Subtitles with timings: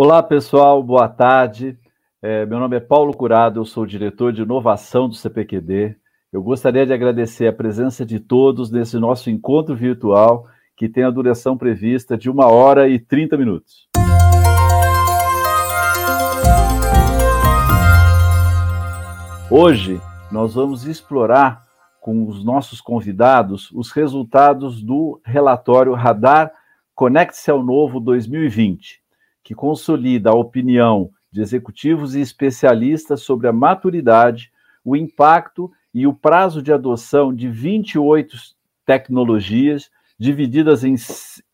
[0.00, 1.76] Olá, pessoal, boa tarde.
[2.22, 5.96] É, meu nome é Paulo Curado, eu sou diretor de inovação do CPQD.
[6.32, 11.10] Eu gostaria de agradecer a presença de todos nesse nosso encontro virtual, que tem a
[11.10, 13.88] duração prevista de uma hora e 30 minutos.
[19.50, 21.64] Hoje, nós vamos explorar
[22.00, 26.52] com os nossos convidados os resultados do relatório Radar
[26.94, 29.07] Conecte-se ao Novo 2020
[29.48, 34.52] que consolida a opinião de executivos e especialistas sobre a maturidade,
[34.84, 38.36] o impacto e o prazo de adoção de 28
[38.84, 40.96] tecnologias divididas em,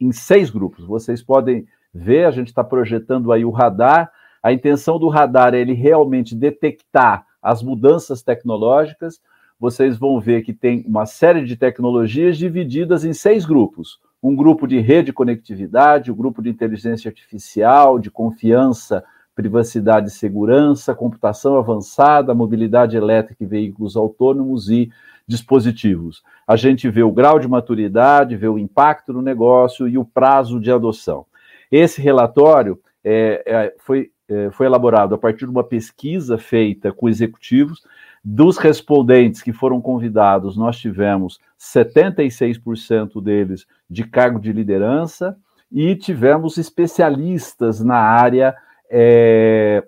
[0.01, 0.85] em seis grupos.
[0.85, 4.11] Vocês podem ver, a gente está projetando aí o radar.
[4.43, 9.21] A intenção do radar é ele realmente detectar as mudanças tecnológicas.
[9.57, 14.67] Vocês vão ver que tem uma série de tecnologias divididas em seis grupos um grupo
[14.67, 22.33] de rede conectividade, um grupo de inteligência artificial, de confiança, privacidade e segurança, computação avançada,
[22.33, 24.91] mobilidade elétrica e veículos autônomos e
[25.29, 26.23] dispositivos.
[26.47, 30.59] A gente vê o grau de maturidade, vê o impacto no negócio e o prazo
[30.59, 31.27] de adoção.
[31.71, 37.11] Esse relatório é, é, foi, é, foi elaborado a partir de uma pesquisa feita com
[37.11, 37.83] executivos
[38.25, 45.37] dos respondentes que foram convidados, nós tivemos 76% deles de cargo de liderança
[45.71, 48.57] e tivemos especialistas na área
[48.91, 49.85] é,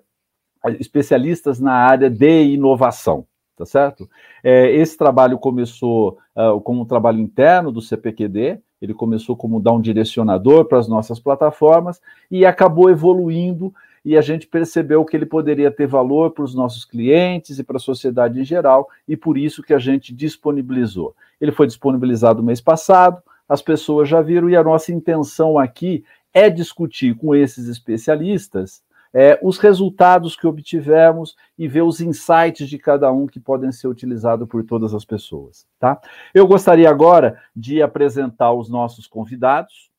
[0.79, 4.07] especialistas na área de inovação, tá certo?
[4.43, 9.71] É, esse trabalho começou uh, como um trabalho interno do CPQD, ele começou como dar
[9.71, 13.73] um direcionador para as nossas plataformas e acabou evoluindo
[14.07, 17.75] e a gente percebeu que ele poderia ter valor para os nossos clientes e para
[17.75, 21.13] a sociedade em geral, e por isso que a gente disponibilizou.
[21.41, 26.49] Ele foi disponibilizado mês passado, as pessoas já viram, e a nossa intenção aqui é
[26.49, 28.81] discutir com esses especialistas
[29.13, 33.89] é, os resultados que obtivemos e ver os insights de cada um que podem ser
[33.89, 35.67] utilizados por todas as pessoas.
[35.77, 35.99] Tá?
[36.33, 39.91] Eu gostaria agora de apresentar os nossos convidados,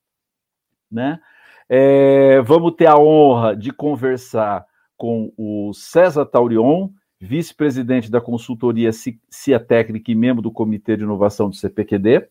[0.91, 1.21] né?
[1.69, 4.65] É, vamos ter a honra de conversar
[4.97, 6.89] com o César Taurion,
[7.21, 12.29] vice-presidente da consultoria CIA Técnica e membro do Comitê de Inovação do CPQD.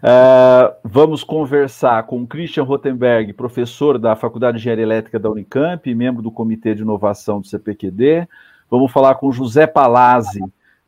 [0.00, 6.22] Uh, vamos conversar com Christian Rotenberg, professor da Faculdade de Engenharia Elétrica da Unicamp membro
[6.22, 8.28] do Comitê de Inovação do CPQD.
[8.70, 10.40] Vamos falar com José Palazzi,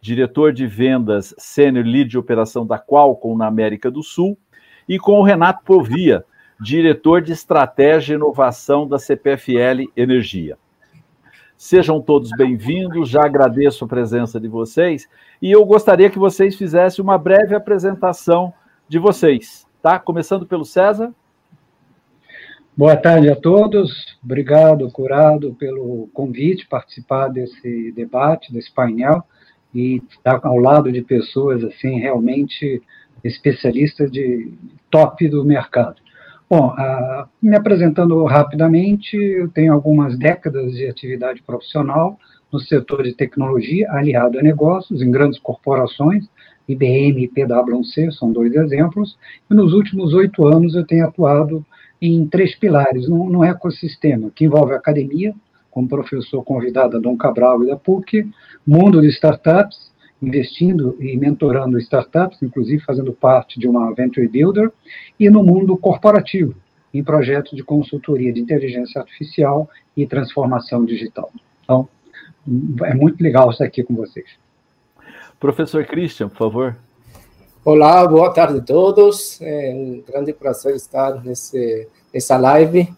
[0.02, 4.36] diretor de vendas sênior lead de operação da Qualcomm na América do Sul,
[4.88, 6.24] e com o Renato Povia,
[6.60, 10.58] diretor de estratégia e inovação da CPFL Energia.
[11.56, 15.08] Sejam todos bem-vindos, já agradeço a presença de vocês
[15.40, 18.52] e eu gostaria que vocês fizessem uma breve apresentação
[18.88, 20.00] de vocês, tá?
[20.00, 21.14] Começando pelo César.
[22.76, 29.24] Boa tarde a todos, obrigado, Curado, pelo convite, participar desse debate, desse painel
[29.74, 32.82] e estar ao lado de pessoas assim realmente
[33.24, 34.52] especialistas de
[34.90, 35.96] top do mercado.
[36.50, 36.74] Bom,
[37.40, 42.18] me apresentando rapidamente, eu tenho algumas décadas de atividade profissional
[42.52, 46.28] no setor de tecnologia aliado a negócios em grandes corporações,
[46.68, 49.16] IBM e PwC são dois exemplos,
[49.50, 51.64] e nos últimos oito anos eu tenho atuado
[52.00, 55.34] em três pilares no ecossistema, que envolve a academia,
[55.72, 58.30] como professor convidado a Dom Cabral e da PUC,
[58.64, 59.90] mundo de startups,
[60.22, 64.70] investindo e mentorando startups, inclusive fazendo parte de uma Venture Builder,
[65.18, 66.54] e no mundo corporativo,
[66.94, 71.32] em projetos de consultoria de inteligência artificial e transformação digital.
[71.64, 71.88] Então,
[72.84, 74.26] é muito legal estar aqui com vocês.
[75.40, 76.76] Professor Christian, por favor.
[77.64, 79.40] Olá, boa tarde a todos.
[79.40, 82.92] É um grande prazer estar nesse, nessa live.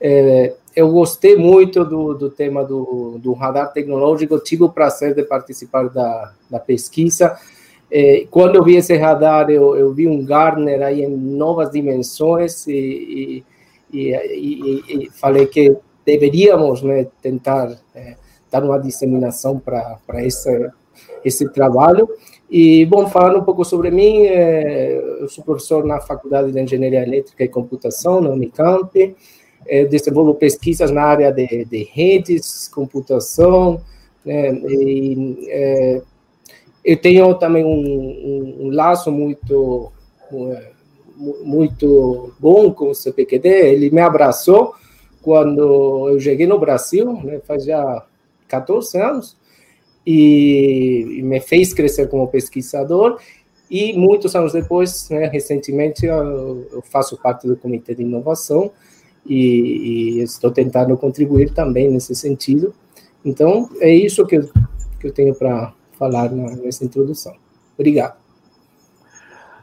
[0.00, 5.22] É, eu gostei muito do, do tema do, do radar tecnológico, tive o prazer de
[5.22, 7.38] participar da, da pesquisa.
[7.90, 12.66] É, quando eu vi esse radar, eu, eu, vi um Gartner aí em novas dimensões
[12.66, 13.42] e,
[13.92, 15.74] e, e, e falei que
[16.04, 18.16] deveríamos né, tentar é,
[18.50, 20.70] dar uma disseminação para esse,
[21.24, 22.06] esse trabalho.
[22.50, 27.02] E, bom, falando um pouco sobre mim, é, eu sou professor na Faculdade de Engenharia
[27.02, 29.16] Elétrica e Computação, na Unicamp
[29.68, 33.80] é, desenvolvo pesquisas na área de, de redes, computação,
[34.24, 36.02] né, e, é,
[36.84, 39.92] eu tenho também um, um, um laço muito
[41.42, 44.74] muito bom com o CPQD, ele me abraçou
[45.22, 48.04] quando eu cheguei no Brasil, né, faz já
[48.46, 49.36] 14 anos,
[50.06, 53.18] e, me fez crescer como pesquisador,
[53.68, 58.70] E muitos anos depois, né, recentemente, eu, faço parte do comitê de inovação
[59.28, 62.74] e, e, estou tentando contribuir também nesse sentido.
[63.24, 64.50] Então, é isso que eu,
[65.00, 67.34] que eu tenho para falar nessa introdução.
[67.74, 68.16] Obrigado.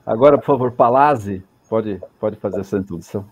[0.05, 3.25] Agora, por favor, Palazzi, pode, pode fazer essa introdução.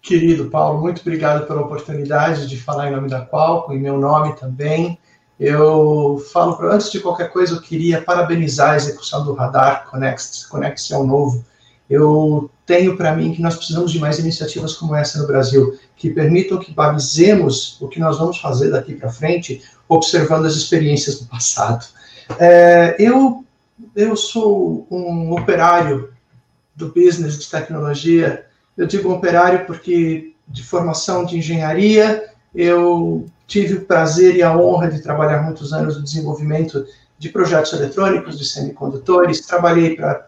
[0.00, 4.34] Querido Paulo, muito obrigado pela oportunidade de falar em nome da Qualcomm, em meu nome
[4.34, 4.98] também.
[5.38, 10.92] Eu falo, antes de qualquer coisa, eu queria parabenizar a execução do Radar Connect, Connect
[10.92, 11.44] é o novo.
[11.92, 16.10] Eu tenho para mim que nós precisamos de mais iniciativas como essa no Brasil, que
[16.10, 21.26] permitam que balizemos o que nós vamos fazer daqui para frente, observando as experiências do
[21.26, 21.84] passado.
[22.38, 23.44] É, eu,
[23.94, 26.12] eu sou um operário
[26.74, 28.46] do business de tecnologia
[28.76, 32.24] eu digo operário porque de formação de engenharia,
[32.54, 36.84] eu tive o prazer e a honra de trabalhar muitos anos no desenvolvimento
[37.18, 40.26] de projetos eletrônicos, de semicondutores, trabalhei para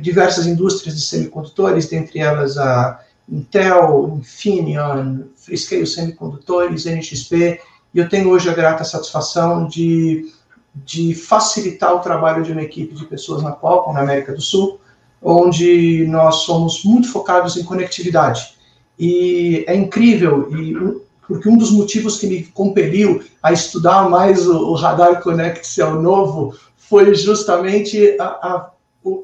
[0.00, 7.60] diversas indústrias de semicondutores, dentre elas a Intel, Infineon, Freescale Semicondutores, NXP,
[7.94, 10.32] e eu tenho hoje a grata satisfação de,
[10.74, 14.80] de facilitar o trabalho de uma equipe de pessoas na Qualcomm, na América do Sul,
[15.22, 18.54] onde nós somos muito focados em conectividade.
[18.98, 20.74] E é incrível, e,
[21.26, 26.02] porque um dos motivos que me compeliu a estudar mais o, o Radar Connect Cell
[26.02, 28.70] novo foi justamente a, a,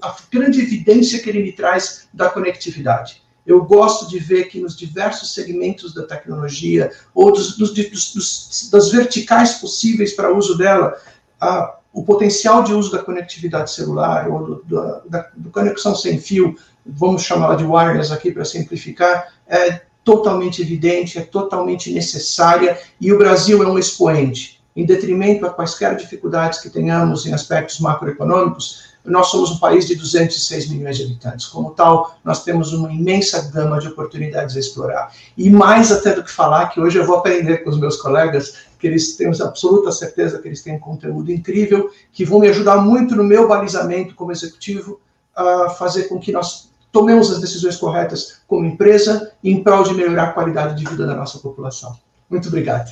[0.03, 3.23] a grande evidência que ele me traz da conectividade.
[3.47, 8.91] Eu gosto de ver que nos diversos segmentos da tecnologia, ou dos, dos, dos, das
[8.91, 10.97] verticais possíveis para uso dela,
[11.41, 16.19] a, o potencial de uso da conectividade celular ou do, do, da do conexão sem
[16.21, 16.55] fio,
[16.87, 23.19] vamos chamá-la de wireless aqui para simplificar, é totalmente evidente, é totalmente necessária e o
[23.19, 24.61] Brasil é um expoente.
[24.75, 29.95] Em detrimento a quaisquer dificuldades que tenhamos em aspectos macroeconômicos, nós somos um país de
[29.95, 31.47] 206 milhões de habitantes.
[31.47, 35.13] Como tal, nós temos uma imensa gama de oportunidades a explorar.
[35.37, 38.67] E mais até do que falar, que hoje eu vou aprender com os meus colegas,
[38.79, 42.79] que eles têm absoluta certeza que eles têm um conteúdo incrível, que vão me ajudar
[42.79, 45.01] muito no meu balizamento como executivo,
[45.35, 50.25] a fazer com que nós tomemos as decisões corretas como empresa em prol de melhorar
[50.25, 51.97] a qualidade de vida da nossa população.
[52.29, 52.91] Muito obrigado.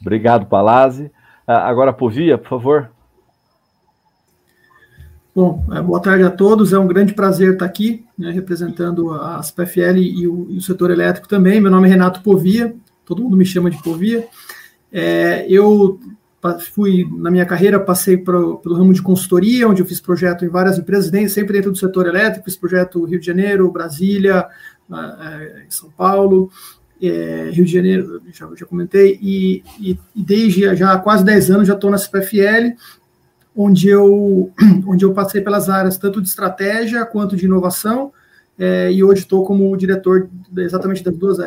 [0.00, 1.10] Obrigado, Palazzi.
[1.46, 2.90] Ah, agora, Povia, por favor.
[5.36, 6.72] Bom, é, boa tarde a todos.
[6.72, 10.90] É um grande prazer estar aqui, né, representando a SPFL e o, e o, setor
[10.90, 11.60] elétrico também.
[11.60, 12.74] Meu nome é Renato Povia,
[13.04, 14.26] todo mundo me chama de Povia.
[14.90, 16.00] É, eu
[16.72, 20.48] fui, na minha carreira, passei pro, pelo ramo de consultoria, onde eu fiz projeto em
[20.48, 24.46] várias empresas, sempre dentro do setor elétrico, fiz projeto Rio de Janeiro, Brasília,
[24.90, 26.50] é, São Paulo,
[27.02, 31.50] é, Rio de Janeiro, já, já comentei, e, e, e, desde já há quase 10
[31.50, 32.74] anos já estou na CPFL,
[33.56, 34.52] onde eu,
[34.86, 38.12] onde eu passei pelas áreas tanto de estratégia quanto de inovação,
[38.58, 41.38] é, e hoje estou como diretor exatamente das duas,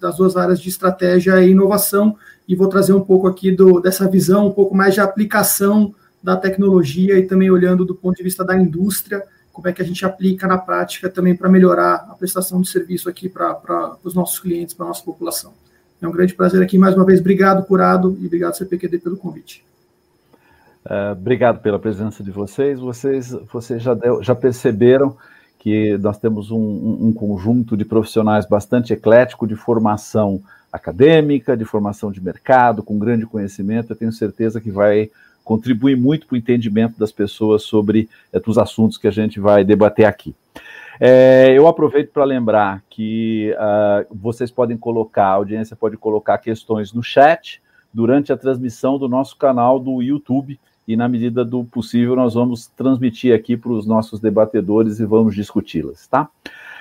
[0.00, 2.16] das duas áreas de estratégia e inovação,
[2.48, 6.36] e vou trazer um pouco aqui do, dessa visão, um pouco mais de aplicação da
[6.36, 9.22] tecnologia e também olhando do ponto de vista da indústria,
[9.52, 13.08] como é que a gente aplica na prática também para melhorar a prestação de serviço
[13.08, 15.52] aqui para os nossos clientes, para a nossa população.
[16.00, 19.64] É um grande prazer aqui, mais uma vez, obrigado, Curado, e obrigado, CPQD, pelo convite.
[20.86, 22.78] Uh, obrigado pela presença de vocês.
[22.78, 25.16] Vocês, vocês já, deu, já perceberam
[25.58, 26.58] que nós temos um,
[27.08, 30.40] um, conjunto de profissionais bastante eclético, de formação
[30.72, 33.90] acadêmica, de formação de mercado, com grande conhecimento.
[33.90, 35.10] Eu tenho certeza que vai
[35.42, 39.64] contribuir muito para o entendimento das pessoas sobre é, os assuntos que a gente vai
[39.64, 40.36] debater aqui.
[41.00, 46.92] É, eu aproveito para lembrar que uh, vocês podem colocar, a audiência pode colocar questões
[46.92, 47.60] no chat
[47.92, 52.66] durante a transmissão do nosso canal do YouTube e, na medida do possível, nós vamos
[52.68, 56.28] transmitir aqui para os nossos debatedores e vamos discuti-las, tá?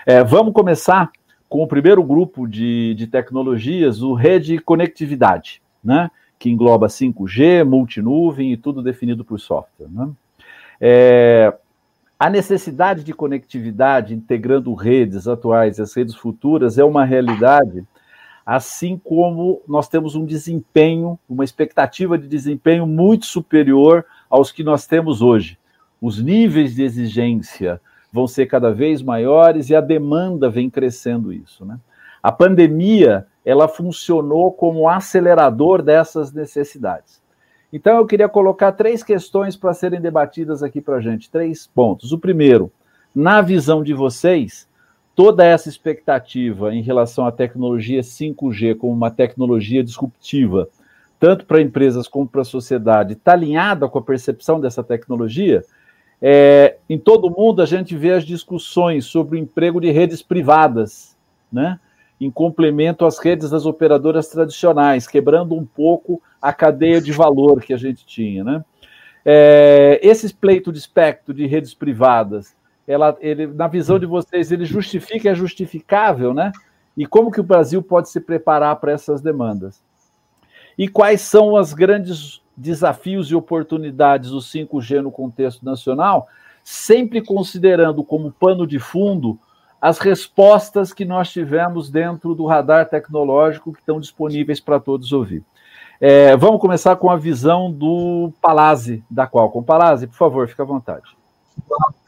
[0.06, 1.12] É, vamos começar
[1.50, 6.12] com o primeiro grupo de, de tecnologias, o rede conectividade, né?
[6.38, 9.88] Que engloba 5G, multinuvem e tudo definido por software.
[9.90, 10.10] Né?
[10.80, 11.54] É,
[12.20, 17.86] a necessidade de conectividade integrando redes atuais e as redes futuras é uma realidade
[18.46, 24.86] assim como nós temos um desempenho, uma expectativa de desempenho muito superior aos que nós
[24.86, 25.58] temos hoje.
[26.00, 27.82] Os níveis de exigência
[28.14, 31.80] vão ser cada vez maiores e a demanda vem crescendo isso, né?
[32.22, 37.22] A pandemia, ela funcionou como acelerador dessas necessidades.
[37.72, 42.12] Então eu queria colocar três questões para serem debatidas aqui para a gente, três pontos.
[42.12, 42.72] O primeiro,
[43.14, 44.68] na visão de vocês,
[45.16, 50.70] toda essa expectativa em relação à tecnologia 5G como uma tecnologia disruptiva
[51.20, 55.64] tanto para empresas como para a sociedade, está alinhada com a percepção dessa tecnologia,
[56.22, 61.16] é, em todo mundo a gente vê as discussões sobre o emprego de redes privadas,
[61.52, 61.80] né?
[62.20, 67.74] em complemento às redes das operadoras tradicionais, quebrando um pouco a cadeia de valor que
[67.74, 68.44] a gente tinha.
[68.44, 68.64] Né?
[69.26, 72.55] É, esse pleito de espectro de redes privadas,
[72.88, 76.52] ela, ele, na visão de vocês, ele justifica, é justificável, né?
[76.96, 79.82] E como que o Brasil pode se preparar para essas demandas?
[80.78, 86.28] E quais são os grandes desafios e oportunidades do 5G no contexto nacional,
[86.64, 89.38] sempre considerando como pano de fundo
[89.82, 95.44] as respostas que nós tivemos dentro do radar tecnológico que estão disponíveis para todos ouvir.
[96.00, 99.64] É, vamos começar com a visão do Palazzi, da Qualcomm.
[99.64, 101.06] Palazzi, por favor, fique à vontade.
[101.68, 102.05] Claro.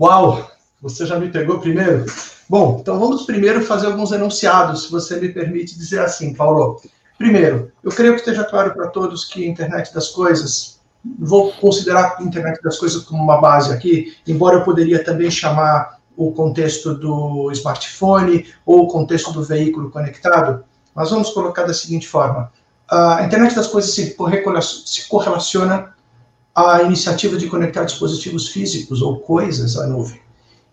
[0.00, 0.50] Uau!
[0.82, 2.04] Você já me pegou primeiro?
[2.48, 6.80] Bom, então vamos primeiro fazer alguns enunciados, se você me permite dizer assim, Paulo.
[7.16, 10.80] Primeiro, eu creio que esteja claro para todos que a internet das coisas,
[11.18, 16.00] vou considerar a internet das coisas como uma base aqui, embora eu poderia também chamar
[16.16, 22.08] o contexto do smartphone ou o contexto do veículo conectado, mas vamos colocar da seguinte
[22.08, 22.52] forma:
[22.90, 24.16] a internet das coisas se
[25.08, 25.93] correlaciona
[26.54, 30.20] à iniciativa de conectar dispositivos físicos ou coisas à nuvem.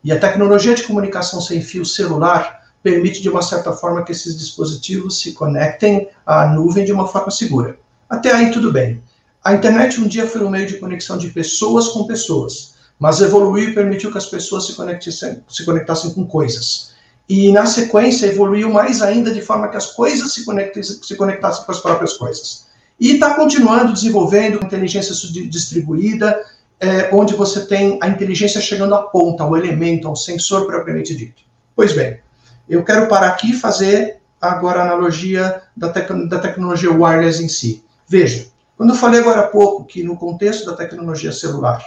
[0.03, 4.37] E a tecnologia de comunicação sem fio celular permite, de uma certa forma, que esses
[4.37, 7.77] dispositivos se conectem à nuvem de uma forma segura.
[8.09, 9.01] Até aí, tudo bem.
[9.43, 13.69] A internet um dia foi um meio de conexão de pessoas com pessoas, mas evoluiu
[13.69, 16.91] e permitiu que as pessoas se conectassem, se conectassem com coisas.
[17.27, 20.43] E, na sequência, evoluiu mais ainda de forma que as coisas se,
[21.01, 22.65] se conectassem com as próprias coisas.
[23.01, 25.15] E está continuando desenvolvendo inteligência
[25.49, 26.39] distribuída,
[26.79, 31.41] é, onde você tem a inteligência chegando à ponta, ao elemento, ao sensor propriamente dito.
[31.75, 32.19] Pois bem,
[32.69, 37.49] eu quero parar aqui e fazer agora a analogia da, tec da tecnologia wireless em
[37.49, 37.83] si.
[38.07, 41.83] Veja, quando eu falei agora há pouco que no contexto da tecnologia celular,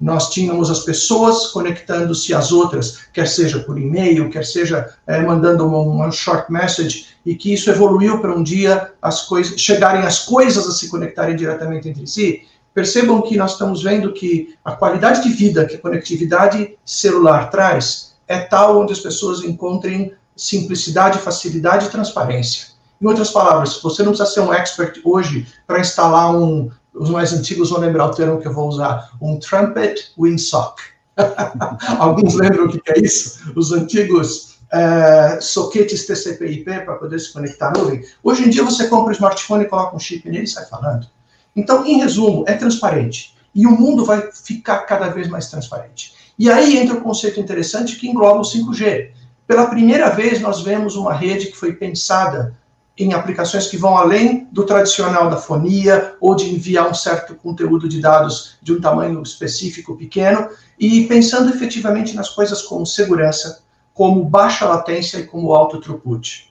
[0.00, 5.66] nós tínhamos as pessoas conectando-se às outras, quer seja por e-mail, quer seja é, mandando
[5.66, 10.20] uma, uma, short message, e que isso evoluiu para um dia as coisas chegarem as
[10.20, 12.46] coisas a se conectarem diretamente entre si.
[12.72, 18.14] Percebam que nós estamos vendo que a qualidade de vida que a conectividade celular traz
[18.26, 22.68] é tal onde as pessoas encontrem simplicidade, facilidade e transparência.
[23.00, 27.32] Em outras palavras, você não precisa ser um expert hoje para instalar um, os mais
[27.32, 30.80] antigos vão lembrar o termo que eu vou usar, um trumpet windsock.
[31.98, 33.52] Alguns lembram o que é isso?
[33.54, 38.04] Os antigos é, soquetes TCP/IP para poder se conectar à nuvem.
[38.22, 41.06] Hoje em dia você compra um smartphone, coloca um chip nele e sai falando.
[41.54, 43.36] Então, em resumo, é transparente.
[43.54, 46.14] E o mundo vai ficar cada vez mais transparente.
[46.38, 49.10] E aí entra o um conceito interessante que engloba o 5G.
[49.46, 52.56] Pela primeira vez, nós vemos uma rede que foi pensada
[52.98, 57.88] em aplicações que vão além do tradicional da fonia ou de enviar um certo conteúdo
[57.88, 63.62] de dados de um tamanho específico pequeno e pensando efetivamente nas coisas como segurança,
[63.94, 66.50] como baixa latência e como alto throughput.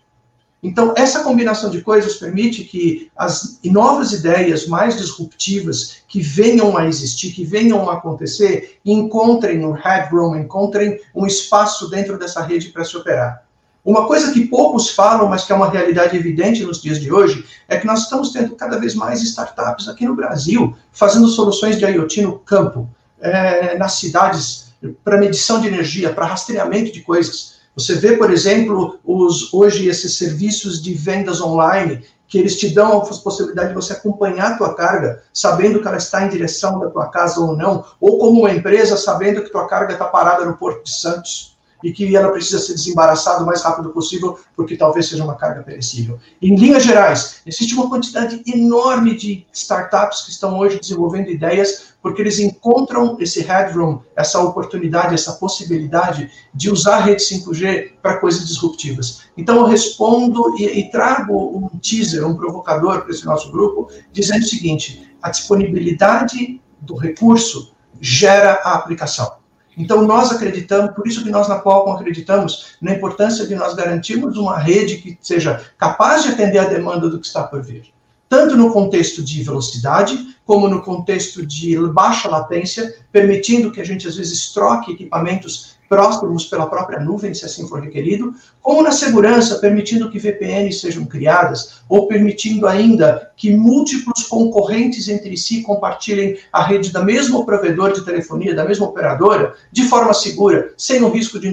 [0.61, 6.85] Então, essa combinação de coisas permite que as novas ideias mais disruptivas que venham a
[6.85, 12.83] existir, que venham a acontecer, encontrem um headroom, encontrem um espaço dentro dessa rede para
[12.83, 13.48] se operar.
[13.83, 17.45] Uma coisa que poucos falam, mas que é uma realidade evidente nos dias de hoje,
[17.67, 21.85] é que nós estamos tendo cada vez mais startups aqui no Brasil fazendo soluções de
[21.85, 22.89] IoT no campo,
[23.21, 27.59] é, nas cidades, para medição de energia, para rastreamento de coisas.
[27.75, 32.97] Você vê, por exemplo, os, hoje esses serviços de vendas online, que eles te dão
[32.97, 36.89] a possibilidade de você acompanhar a tua carga, sabendo que ela está em direção da
[36.89, 40.57] tua casa ou não, ou como uma empresa, sabendo que tua carga está parada no
[40.57, 45.07] Porto de Santos e que ela precisa ser desembaraçada o mais rápido possível, porque talvez
[45.07, 46.19] seja uma carga perecível.
[46.41, 52.21] Em linhas gerais, existe uma quantidade enorme de startups que estão hoje desenvolvendo ideias porque
[52.21, 58.47] eles encontram esse headroom, essa oportunidade, essa possibilidade de usar a rede 5G para coisas
[58.47, 59.23] disruptivas.
[59.37, 64.43] Então, eu respondo e, e trago um teaser, um provocador para esse nosso grupo, dizendo
[64.43, 69.39] o seguinte: a disponibilidade do recurso gera a aplicação.
[69.77, 74.37] Então, nós acreditamos, por isso que nós na Qualcomm acreditamos na importância de nós garantirmos
[74.37, 77.93] uma rede que seja capaz de atender a demanda do que está por vir.
[78.27, 84.07] Tanto no contexto de velocidade, como no contexto de baixa latência, permitindo que a gente,
[84.07, 89.57] às vezes, troque equipamentos próximos pela própria nuvem, se assim for requerido, como na segurança,
[89.57, 96.63] permitindo que VPNs sejam criadas, ou permitindo ainda que múltiplos concorrentes entre si compartilhem a
[96.63, 101.39] rede da mesma provedor de telefonia, da mesma operadora, de forma segura, sem o risco
[101.39, 101.47] de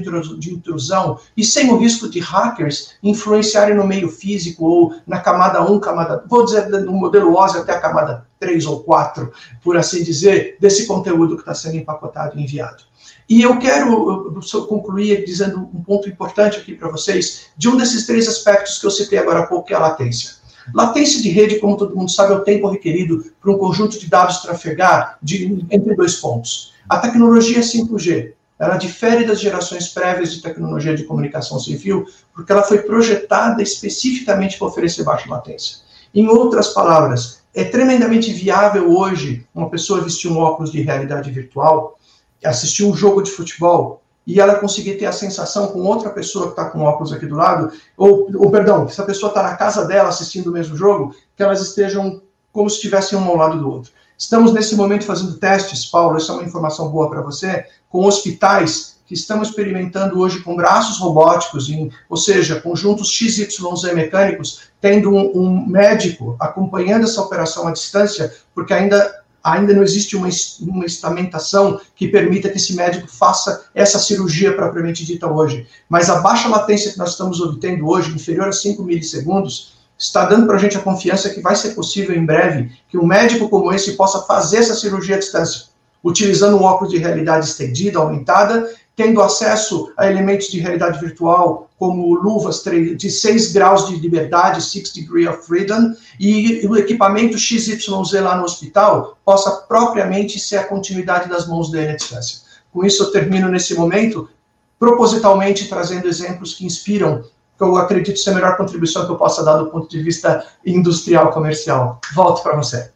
[0.52, 5.81] intrusão e sem o risco de hackers influenciarem no meio físico ou na camada 1,
[5.81, 10.57] camada, vou dizer, no modelo OSI até a camada 3 ou 4, por assim dizer,
[10.61, 12.85] desse conteúdo que está sendo empacotado e enviado.
[13.28, 18.28] E eu quero concluir dizendo um ponto importante aqui para vocês, de um desses três
[18.28, 20.37] aspectos que eu citei agora há pouco, que é a latência.
[20.73, 24.09] Latência de rede, como todo mundo sabe, é o tempo requerido para um conjunto de
[24.09, 26.73] dados trafegar de, entre dois pontos.
[26.88, 32.62] A tecnologia 5G, ela difere das gerações prévias de tecnologia de comunicação fio, porque ela
[32.62, 35.78] foi projetada especificamente para oferecer baixa latência.
[36.14, 41.99] Em outras palavras, é tremendamente viável hoje uma pessoa vestir um óculos de realidade virtual,
[42.47, 46.50] assistir um jogo de futebol e ela conseguir ter a sensação com outra pessoa que
[46.53, 49.85] está com óculos aqui do lado, ou, ou perdão, se a pessoa está na casa
[49.85, 52.21] dela assistindo o mesmo jogo, que elas estejam
[52.53, 53.93] como se estivessem um ao lado do outro.
[54.19, 58.97] Estamos nesse momento fazendo testes, Paulo, essa é uma informação boa para você, com hospitais
[59.07, 65.31] que estamos experimentando hoje com braços robóticos, em, ou seja, conjuntos XYZ mecânicos, tendo um,
[65.38, 70.29] um médico acompanhando essa operação à distância, porque ainda ainda não existe uma,
[70.61, 75.69] uma estamentação que permita que esse médico faça essa cirurgia propriamente dita hoje.
[75.88, 80.47] Mas a baixa latência que nós estamos obtendo hoje, inferior a 5 milissegundos, está dando
[80.47, 83.73] para a gente a confiança que vai ser possível em breve que um médico como
[83.73, 85.67] esse possa fazer essa cirurgia à distância,
[86.03, 92.15] utilizando um óculos de realidade estendida, aumentada, tendo acesso a elementos de realidade virtual, como
[92.15, 92.65] luvas
[92.97, 97.87] de 6 graus de liberdade, 6 degree of freedom, e o equipamento XYZ
[98.23, 102.41] lá no hospital possa propriamente ser a continuidade das mãos dele à distância.
[102.73, 104.31] Com isso, eu termino nesse momento,
[104.79, 107.23] propositalmente trazendo exemplos que inspiram,
[107.57, 110.43] que eu acredito ser a melhor contribuição que eu possa dar do ponto de vista
[110.65, 112.00] industrial comercial.
[112.15, 112.91] Volto para você.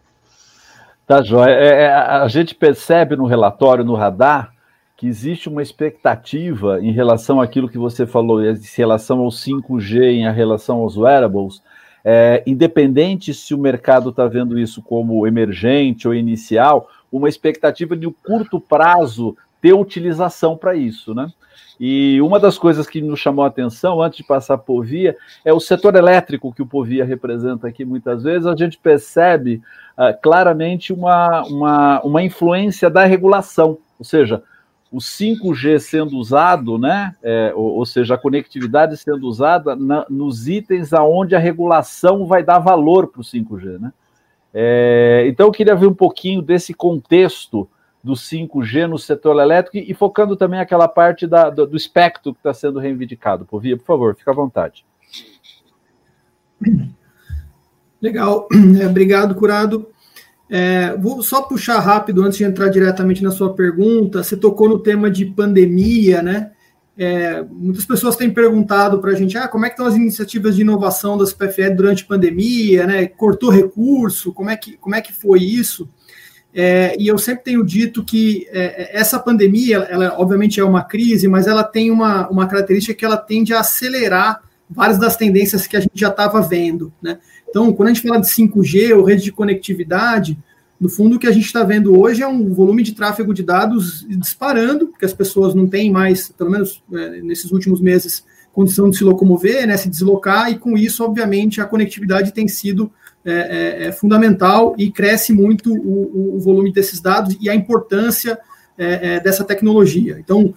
[1.07, 1.51] Tá, Joia.
[1.51, 4.53] É, é, a gente percebe no relatório, no radar,
[5.01, 10.31] que existe uma expectativa em relação àquilo que você falou, em relação ao 5G, em
[10.31, 11.63] relação aos wearables,
[12.05, 18.07] é, independente se o mercado está vendo isso como emergente ou inicial, uma expectativa de
[18.07, 21.33] um curto prazo ter utilização para isso, né?
[21.81, 25.51] E uma das coisas que nos chamou a atenção antes de passar por via é
[25.51, 28.47] o setor elétrico que o Povia representa aqui muitas vezes.
[28.47, 29.63] A gente percebe
[29.97, 34.43] uh, claramente uma, uma, uma influência da regulação, ou seja,
[34.91, 40.49] o 5G sendo usado, né, é, ou, ou, seja, a conectividade sendo usada na, nos
[40.49, 43.93] itens aonde a regulação vai dar valor para o 5G, né?
[44.53, 47.69] É, então eu queria ver um pouquinho desse contexto
[48.03, 52.41] do 5G no setor elétrico e, focando também aquela parte da, do, do espectro que
[52.41, 53.45] está sendo reivindicado.
[53.45, 54.85] Por via, por favor, fica à vontade.
[58.01, 58.49] Legal,
[58.81, 59.89] é, obrigado, Curado.
[60.51, 64.25] É, vou só puxar rápido antes de entrar diretamente na sua pergunta.
[64.25, 66.51] Você tocou no tema de pandemia, né?
[66.99, 70.57] É, muitas pessoas têm perguntado para a gente ah, como é que estão as iniciativas
[70.57, 73.07] de inovação das PFE durante a pandemia, né?
[73.07, 75.89] Cortou recurso, como é que, como é que foi isso?
[76.53, 81.29] É, e eu sempre tenho dito que é, essa pandemia, ela obviamente é uma crise,
[81.29, 85.77] mas ela tem uma, uma característica que ela tende a acelerar várias das tendências que
[85.77, 87.19] a gente já estava vendo, né?
[87.51, 90.39] Então, quando a gente fala de 5G ou rede de conectividade,
[90.81, 93.43] no fundo, o que a gente está vendo hoje é um volume de tráfego de
[93.43, 98.89] dados disparando, porque as pessoas não têm mais, pelo menos é, nesses últimos meses, condição
[98.89, 102.91] de se locomover, né, se deslocar, e com isso, obviamente, a conectividade tem sido
[103.25, 108.39] é, é, é fundamental e cresce muito o, o, volume desses dados e a importância
[108.79, 110.17] é, é, dessa tecnologia.
[110.19, 110.55] Então,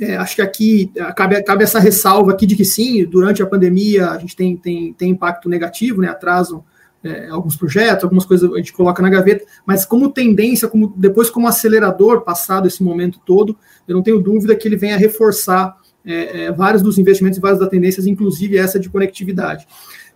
[0.00, 3.46] é, acho que aqui é, cabe, cabe, essa ressalva aqui de que sim, durante a
[3.46, 6.64] pandemia a gente tem, tem, tem impacto negativo, né, atrasam
[7.04, 11.28] é, alguns projetos, algumas coisas a gente coloca na gaveta, mas como tendência, como depois
[11.30, 13.56] como acelerador, passado esse momento todo,
[13.88, 17.60] eu não tenho dúvida que ele venha reforçar é, é, vários dos investimentos e várias
[17.60, 19.66] das tendências, inclusive essa de conectividade.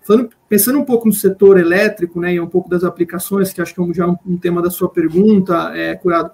[0.03, 3.75] Falando, pensando um pouco no setor elétrico, né, e um pouco das aplicações, que acho
[3.75, 6.31] que é já um, um tema da sua pergunta, é, Curado,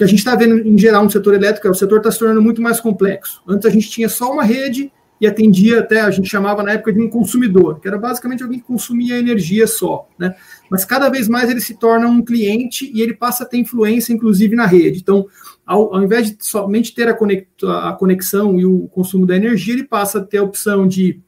[0.00, 2.18] que a gente está vendo em geral no setor elétrico é o setor está se
[2.18, 3.42] tornando muito mais complexo.
[3.46, 6.90] Antes a gente tinha só uma rede e atendia até, a gente chamava na época
[6.90, 10.34] de um consumidor, que era basicamente alguém que consumia energia só, né?
[10.70, 14.14] Mas cada vez mais ele se torna um cliente e ele passa a ter influência,
[14.14, 15.00] inclusive, na rede.
[15.00, 15.26] Então,
[15.66, 20.20] ao, ao invés de somente ter a, conexão e o consumo da energia, ele passa
[20.20, 21.20] a ter a opção de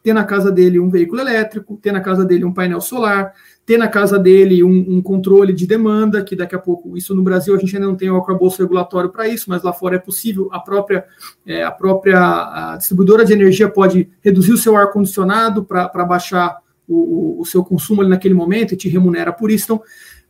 [0.00, 3.32] ter na casa dele um veículo elétrico, ter na casa dele um painel solar,
[3.64, 7.22] ter na casa dele um, um, controle de demanda, que daqui a pouco, isso no
[7.22, 10.00] Brasil a gente ainda não tem o arcabouço regulatório para isso, mas lá fora é
[10.00, 11.04] possível, a própria,
[11.46, 17.40] é, a própria a distribuidora de energia pode reduzir o seu ar-condicionado para baixar o,
[17.40, 19.64] o, seu consumo ali naquele momento e te remunera por isso.
[19.64, 19.82] Então,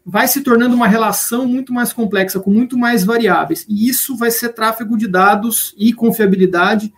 [0.04, 4.30] vai se tornando uma relação muito mais complexa, com muito mais variáveis, e isso vai
[4.30, 6.92] ser tráfego de dados e confiabilidade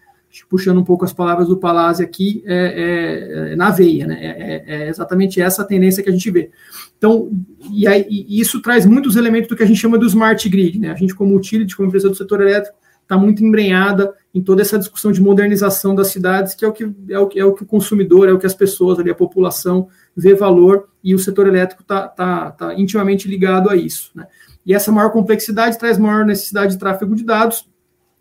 [0.49, 4.19] puxando um pouco as palavras do Palazzi aqui, é, é, é na veia, né?
[4.21, 6.51] É, é, é, exatamente essa a tendência que a gente vê.
[6.99, 7.31] Então,
[7.73, 10.79] e, aí, e isso traz muitos elementos do que a gente chama do smart grid,
[10.79, 10.91] né?
[10.91, 14.79] A gente, como utility, como empresa do setor elétrico, está muito embrenhada em toda essa
[14.79, 17.67] discussão de modernização das cidades, que é o que, é o, é o que o
[17.67, 21.83] consumidor, é o que as pessoas ali, a população, vê valor, e o setor elétrico
[21.83, 24.11] está tá, tá intimamente ligado a isso.
[24.15, 24.27] Né?
[24.67, 27.69] E essa maior complexidade traz maior necessidade de tráfego de dados,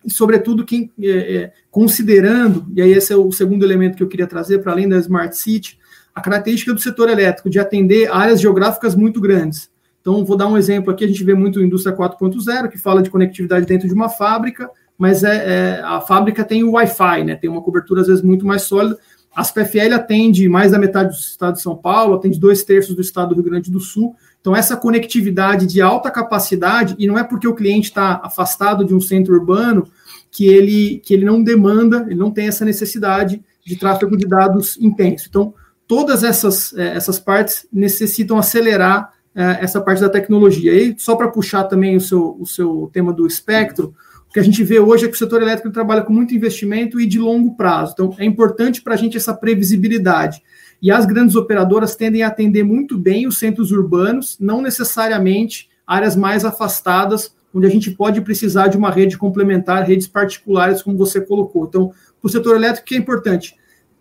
[0.07, 4.27] sobretudo, quem, é, é, considerando, e aí esse é o segundo elemento que eu queria
[4.27, 5.77] trazer, para além da Smart City,
[6.13, 9.71] a característica do setor elétrico de atender áreas geográficas muito grandes.
[10.01, 13.09] Então, vou dar um exemplo aqui, a gente vê muito indústria 4.0, que fala de
[13.09, 17.49] conectividade dentro de uma fábrica, mas é, é a fábrica tem o Wi-Fi, né, tem
[17.49, 18.97] uma cobertura às vezes muito mais sólida.
[19.35, 23.01] As PFL atende mais da metade do estado de São Paulo, atende dois terços do
[23.01, 27.23] estado do Rio Grande do Sul, então, essa conectividade de alta capacidade, e não é
[27.23, 29.87] porque o cliente está afastado de um centro urbano
[30.29, 34.77] que ele, que ele não demanda, ele não tem essa necessidade de tráfego de dados
[34.81, 35.27] intenso.
[35.29, 35.53] Então,
[35.87, 40.73] todas essas, eh, essas partes necessitam acelerar eh, essa parte da tecnologia.
[40.73, 43.95] E só para puxar também o seu, o seu tema do espectro,
[44.29, 46.99] o que a gente vê hoje é que o setor elétrico trabalha com muito investimento
[46.99, 47.93] e de longo prazo.
[47.93, 50.43] Então, é importante para a gente essa previsibilidade.
[50.83, 56.13] E as grandes operadoras tendem a atender muito bem os centros urbanos, não necessariamente áreas
[56.13, 61.21] mais afastadas, onde a gente pode precisar de uma rede complementar, redes particulares, como você
[61.21, 61.67] colocou.
[61.67, 63.55] Então, para o setor elétrico, que é importante?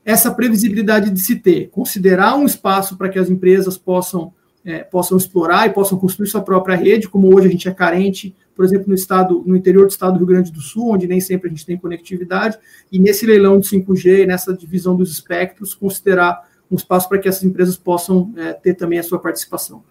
[0.04, 4.32] Essa previsibilidade de se ter, considerar um espaço para que as empresas possam,
[4.64, 8.34] é, possam explorar e possam construir sua própria rede, como hoje a gente é carente,
[8.56, 11.20] por exemplo, no estado, no interior do estado do Rio Grande do Sul, onde nem
[11.20, 12.58] sempre a gente tem conectividade,
[12.90, 17.44] e nesse leilão de 5G, nessa divisão dos espectros, considerar um espaço para que essas
[17.44, 19.85] empresas possam é, ter também a sua participação.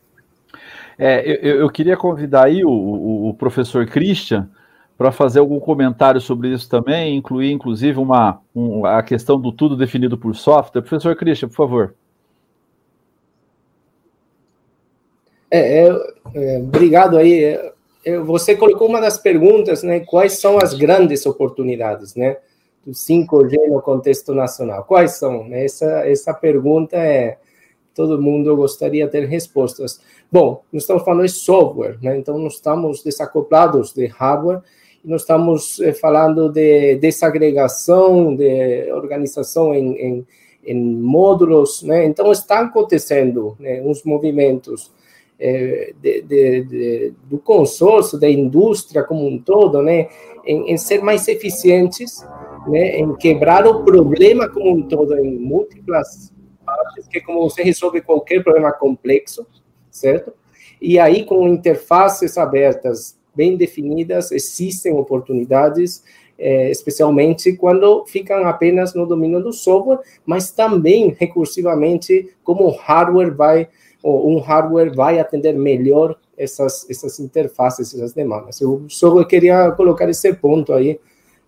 [0.97, 4.49] É, eu, eu queria convidar aí o, o, o professor Christian
[4.97, 9.77] para fazer algum comentário sobre isso também, incluir inclusive uma, um, a questão do tudo
[9.77, 10.81] definido por software.
[10.81, 11.95] Professor Christian, por favor.
[15.49, 17.59] É, é, é obrigado aí.
[18.05, 19.99] É, você colocou uma das perguntas, né?
[20.01, 22.37] Quais são as grandes oportunidades, né?
[22.85, 24.83] Do 5G no contexto nacional?
[24.83, 25.47] Quais são?
[25.51, 27.37] Essa, essa pergunta é
[27.93, 29.99] todo mundo gostaria de ter respostas.
[30.31, 32.17] Bom, nós estamos falando de software, né?
[32.17, 34.61] então não estamos desacoplados de hardware,
[35.03, 40.27] nós estamos eh, falando de desagregação, de organização em, em,
[40.65, 42.05] em módulos, né?
[42.05, 44.91] então estão acontecendo né, uns movimentos
[45.39, 50.07] é, de, de, de, do consórcio, da indústria como um todo, né,
[50.45, 52.23] em, em ser mais eficientes
[52.67, 56.33] né, em quebrar o problema como um todo em múltiplas
[56.65, 59.45] partes, que é como você resolve qualquer problema complexo,
[59.89, 60.33] certo?
[60.81, 66.03] E aí, com interfaces abertas, bem definidas, existem oportunidades,
[66.37, 73.35] é, especialmente quando ficam apenas no domínio do software, mas também recursivamente como o hardware
[73.35, 73.69] vai,
[74.01, 78.59] ou um hardware vai atender melhor essas, essas interfaces, essas demandas.
[78.59, 80.99] Eu só queria colocar esse ponto aí,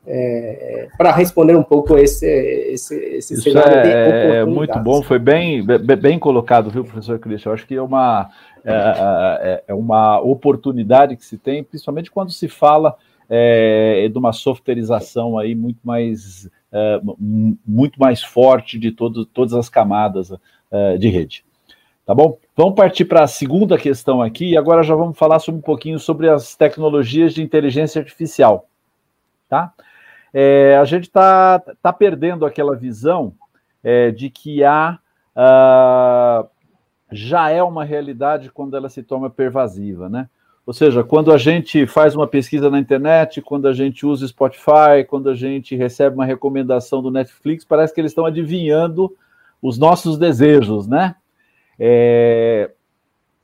[0.06, 5.18] é, para responder um pouco esse, esse, esse Isso cenário é, é muito bom, foi
[5.18, 7.50] bem, bem colocado, viu, professor Cristian?
[7.50, 8.30] Eu acho que é uma,
[8.66, 12.98] é, é, é, uma oportunidade que se tem, principalmente quando se fala
[13.30, 17.00] é, de uma softwareização aí muito mais, é,
[17.66, 20.34] muito mais forte de todo, todas as camadas
[20.70, 21.46] é, de rede.
[22.06, 22.38] Tá bom?
[22.58, 25.98] Vamos partir para a segunda questão aqui, e agora já vamos falar sobre um pouquinho
[25.98, 28.68] sobre as tecnologias de inteligência artificial.
[29.48, 29.72] Tá?
[30.34, 33.34] É, a gente está tá perdendo aquela visão
[33.84, 34.98] é, de que a
[35.36, 36.48] uh,
[37.12, 40.28] já é uma realidade quando ela se torna pervasiva, né?
[40.66, 45.04] Ou seja, quando a gente faz uma pesquisa na internet, quando a gente usa Spotify,
[45.08, 49.14] quando a gente recebe uma recomendação do Netflix, parece que eles estão adivinhando
[49.62, 51.16] os nossos desejos, né?
[51.78, 52.72] É,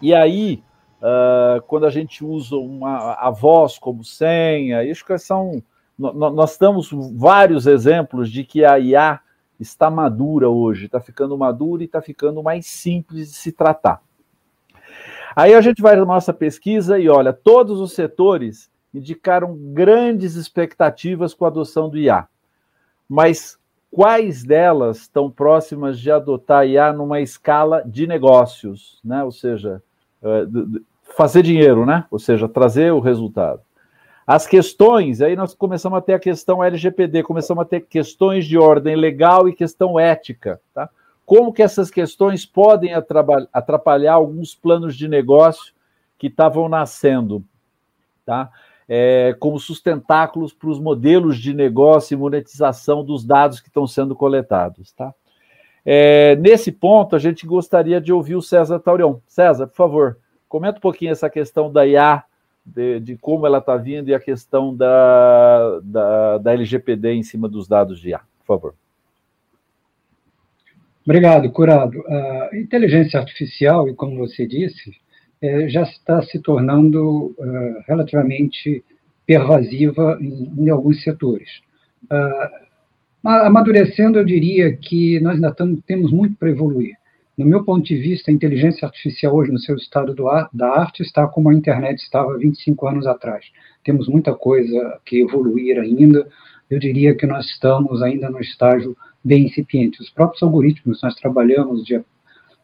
[0.02, 0.64] e aí,
[1.02, 5.62] uh, quando a gente usa uma, a voz como senha, isso que são
[6.00, 9.20] nós temos vários exemplos de que a IA
[9.60, 14.02] está madura hoje, está ficando madura e está ficando mais simples de se tratar.
[15.36, 21.34] Aí a gente vai na nossa pesquisa e olha, todos os setores indicaram grandes expectativas
[21.34, 22.28] com a adoção do IA.
[23.08, 23.60] Mas
[23.92, 29.24] quais delas estão próximas de adotar IA numa escala de negócios, né?
[29.24, 29.84] Ou seja,
[30.24, 30.46] é,
[31.16, 32.06] fazer dinheiro, né?
[32.10, 33.62] Ou seja, trazer o resultado.
[34.30, 38.60] As questões, aí nós começamos a ter a questão LGPD, começamos a ter questões de
[38.60, 40.88] ordem legal e questão ética, tá?
[41.26, 42.94] Como que essas questões podem
[43.52, 45.74] atrapalhar alguns planos de negócio
[46.16, 47.44] que estavam nascendo,
[48.24, 48.52] tá?
[48.88, 54.16] É, como sustentáculos para os modelos de negócio e monetização dos dados que estão sendo
[54.16, 55.12] coletados, tá?
[55.84, 59.16] É, nesse ponto, a gente gostaria de ouvir o César Taurion.
[59.26, 62.26] César, por favor, comenta um pouquinho essa questão da IA
[62.74, 67.48] de, de como ela está vindo e a questão da, da, da LGPD em cima
[67.48, 68.76] dos dados de IA, por favor.
[71.06, 72.04] Obrigado, Curado.
[72.08, 74.94] A inteligência artificial, e como você disse,
[75.42, 78.84] é, já está se tornando uh, relativamente
[79.26, 81.50] pervasiva em, em alguns setores.
[82.06, 82.68] Uh,
[83.24, 86.96] amadurecendo, eu diria que nós ainda tamo, temos muito para evoluir.
[87.40, 91.02] No meu ponto de vista, a inteligência artificial hoje, no seu estado ar, da arte,
[91.02, 93.46] está como a internet estava 25 anos atrás.
[93.82, 96.28] Temos muita coisa que evoluir ainda.
[96.70, 100.02] Eu diria que nós estamos ainda no estágio bem incipiente.
[100.02, 102.02] Os próprios algoritmos, nós trabalhamos de,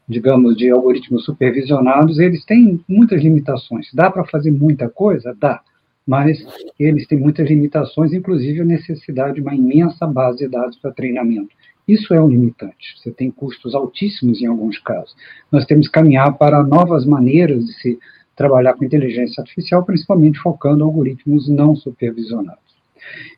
[0.09, 3.87] digamos, de algoritmos supervisionados, eles têm muitas limitações.
[3.93, 5.33] Dá para fazer muita coisa?
[5.39, 5.61] Dá.
[6.05, 6.45] Mas
[6.77, 11.55] eles têm muitas limitações, inclusive a necessidade de uma imensa base de dados para treinamento.
[11.87, 12.95] Isso é um limitante.
[12.97, 15.15] Você tem custos altíssimos em alguns casos.
[15.51, 17.99] Nós temos que caminhar para novas maneiras de se
[18.35, 22.63] trabalhar com inteligência artificial, principalmente focando em algoritmos não supervisionados.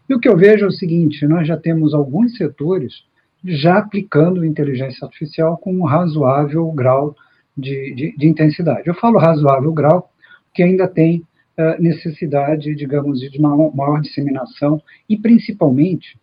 [0.10, 3.04] E o que eu vejo é o seguinte: nós já temos alguns setores
[3.44, 7.16] já aplicando inteligência artificial com um razoável grau
[7.56, 8.88] de, de, de intensidade.
[8.88, 10.10] Eu falo razoável grau,
[10.46, 11.20] porque ainda tem
[11.58, 16.18] uh, necessidade, digamos, de uma maior disseminação e, principalmente,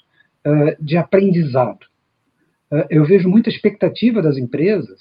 [0.47, 1.87] uh, de aprendizado.
[2.73, 5.01] Eh, eu vejo muita expectativa das empresas,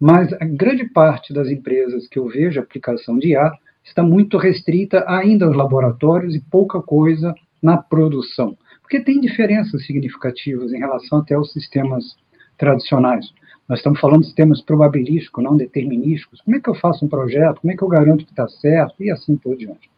[0.00, 3.52] mas a grande parte das empresas que eu vejo aplicação de IA
[3.84, 10.72] está muito restrita ainda aos laboratórios e pouca coisa na produção, porque tem diferenças significativas
[10.72, 12.16] em relação até aos sistemas
[12.58, 13.32] tradicionais.
[13.68, 16.40] Nós estamos falando de sistemas probabilísticos, não determinísticos.
[16.42, 17.60] Como é que eu faço um projeto?
[17.62, 19.02] Como é que eu garanto que está certo?
[19.02, 19.90] E assim por diante.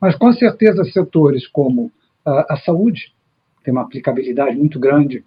[0.00, 1.92] Mas, com certeza, setores como
[2.24, 3.14] a, a saúde,
[3.62, 5.22] tem uma aplicabilidade muito grande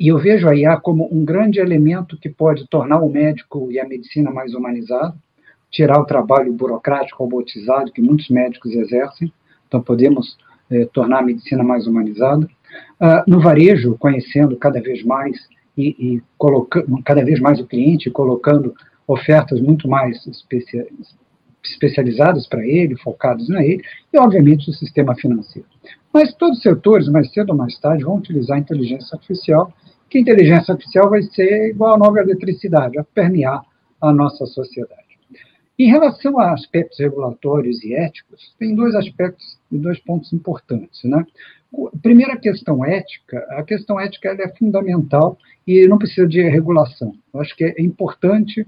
[0.00, 3.78] e eu vejo a IA como um grande elemento que pode tornar o médico e
[3.78, 5.16] a medicina mais humanizado,
[5.70, 9.32] tirar o trabalho burocrático, robotizado, que muitos médicos exercem,
[9.66, 10.36] então podemos
[10.70, 12.48] eh, tornar a medicina mais humanizada.
[13.00, 15.38] Ah, no varejo, conhecendo cada vez mais
[15.76, 18.74] e, e colocando cada vez mais o cliente, colocando
[19.06, 20.88] ofertas muito mais especiais,
[21.64, 25.68] especializadas para ele, focadas na ele, e, obviamente, o sistema financeiro.
[26.12, 29.72] Mas todos os setores, mais cedo ou mais tarde, vão utilizar a inteligência artificial,
[30.08, 33.62] que a inteligência artificial vai ser igual a nova eletricidade, vai permear
[34.00, 35.08] a nossa sociedade.
[35.78, 41.04] Em relação a aspectos regulatórios e éticos, tem dois aspectos e dois pontos importantes.
[41.04, 41.24] Né?
[42.02, 47.14] Primeira questão ética, a questão ética é fundamental e não precisa de regulação.
[47.32, 48.66] Eu acho que é importante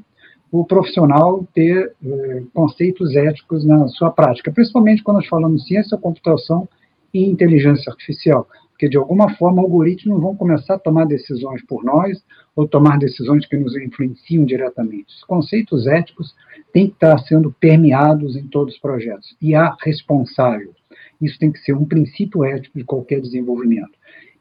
[0.53, 6.69] o profissional ter eh, conceitos éticos na sua prática, principalmente quando nós falamos ciência, computação
[7.13, 12.23] e inteligência artificial, porque de alguma forma algoritmos vão começar a tomar decisões por nós
[12.57, 15.15] ou tomar decisões que nos influenciam diretamente.
[15.15, 16.35] Os conceitos éticos
[16.73, 19.37] têm que estar sendo permeados em todos os projetos.
[19.41, 20.73] E há responsável.
[21.21, 23.93] Isso tem que ser um princípio ético de qualquer desenvolvimento.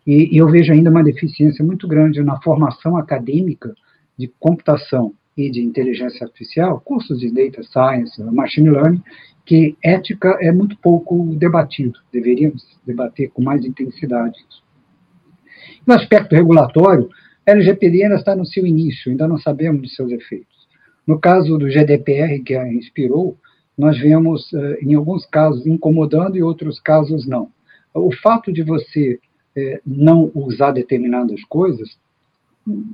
[0.07, 3.75] E, e eu vejo ainda uma deficiência muito grande na formação acadêmica
[4.17, 9.01] de computação e de inteligência artificial, cursos de data science, machine learning,
[9.45, 14.63] que ética é muito pouco debatido, deveríamos debater com mais intensidade isso.
[15.87, 17.09] No aspecto regulatório,
[17.47, 20.67] a LGPD ainda está no seu início, ainda não sabemos dos seus efeitos.
[21.07, 23.35] No caso do GDPR, que a inspirou,
[23.75, 27.49] nós vemos, eh, em alguns casos, incomodando e outros casos não.
[27.93, 29.19] O fato de você
[29.55, 31.97] eh, não usar determinadas coisas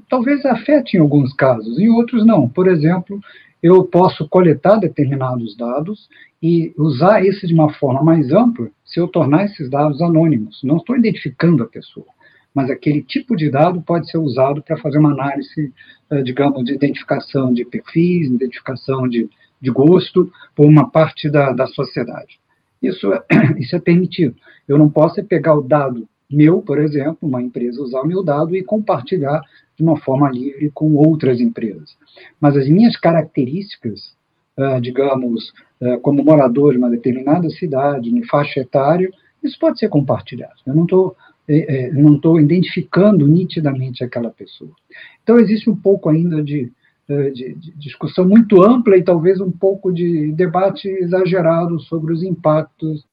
[0.09, 2.47] talvez afete em alguns casos, em outros não.
[2.47, 3.19] Por exemplo,
[3.61, 6.07] eu posso coletar determinados dados
[6.41, 10.61] e usar isso de uma forma mais ampla se eu tornar esses dados anônimos.
[10.63, 12.05] Não estou identificando a pessoa,
[12.53, 15.73] mas aquele tipo de dado pode ser usado para fazer uma análise,
[16.11, 19.27] eh, digamos, de identificação de perfis, identificação de,
[19.59, 22.39] de gosto por uma parte da, da sociedade.
[22.81, 23.23] Isso é,
[23.57, 24.35] isso é permitido.
[24.67, 28.55] Eu não posso pegar o dado meu, por exemplo, uma empresa usar o meu dado
[28.55, 29.41] e compartilhar
[29.77, 31.95] de uma forma livre com outras empresas.
[32.39, 34.15] Mas as minhas características,
[34.57, 35.49] uh, digamos,
[35.81, 39.09] uh, como morador de uma determinada cidade, em faixa etária,
[39.43, 40.55] isso pode ser compartilhado.
[40.65, 41.15] Eu não estou
[41.47, 44.71] é, é, não estou identificando nitidamente aquela pessoa.
[45.21, 46.71] Então, existe um pouco ainda de,
[47.07, 52.23] é, de, de, discussão muito ampla e talvez um pouco de debate exagerado sobre os
[52.23, 53.05] impactos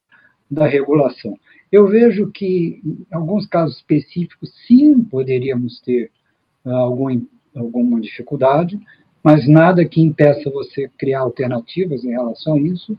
[0.51, 1.39] da regulação.
[1.73, 6.11] Eu vejo que, em alguns casos específicos, sim, poderíamos ter
[6.67, 7.25] uh, algum,
[7.57, 8.79] alguma dificuldade,
[9.25, 12.97] mas nada que impeça você criar alternativas em relação a isso,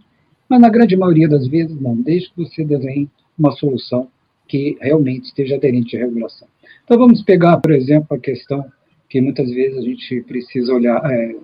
[0.50, 3.08] mas na grande maioria das vezes não, desde que você desenhe
[3.38, 4.08] uma solução
[4.48, 6.48] que realmente esteja aderente à regulação.
[6.84, 8.66] Então vamos pegar, por exemplo, a questão
[9.08, 11.36] que muitas vezes a gente precisa olhar é,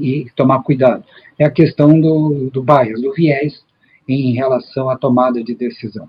[0.00, 1.04] e tomar cuidado,
[1.38, 3.62] é a questão do, do bias, do viés
[4.08, 6.08] em relação à tomada de decisão.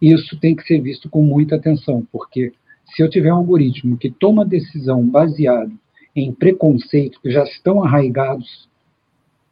[0.00, 2.52] Isso tem que ser visto com muita atenção, porque
[2.94, 5.72] se eu tiver um algoritmo que toma decisão baseado
[6.14, 8.68] em preconceitos que já estão arraigados,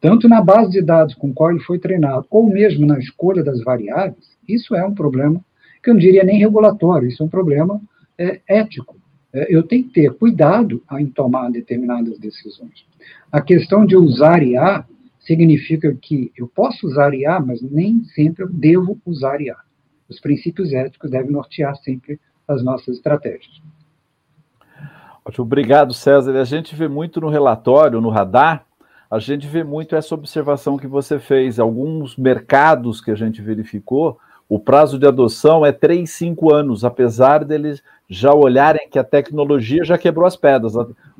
[0.01, 3.63] tanto na base de dados com qual ele foi treinado, ou mesmo na escolha das
[3.63, 5.43] variáveis, isso é um problema
[5.81, 7.79] que eu não diria nem regulatório, isso é um problema
[8.17, 8.95] é, ético.
[9.33, 12.85] É, eu tenho que ter cuidado em tomar determinadas decisões.
[13.31, 14.85] A questão de usar IA
[15.25, 19.57] significa que eu posso usar IA, mas nem sempre eu devo usar IA.
[20.07, 23.61] Os princípios éticos devem nortear sempre as nossas estratégias.
[25.25, 26.39] Ótimo, obrigado, César.
[26.39, 28.65] A gente vê muito no relatório, no radar,
[29.09, 31.59] a gente vê muito essa observação que você fez.
[31.59, 37.43] Alguns mercados que a gente verificou, o prazo de adoção é 3, 5 anos, apesar
[37.43, 40.73] deles já olharem que a tecnologia já quebrou as pedras.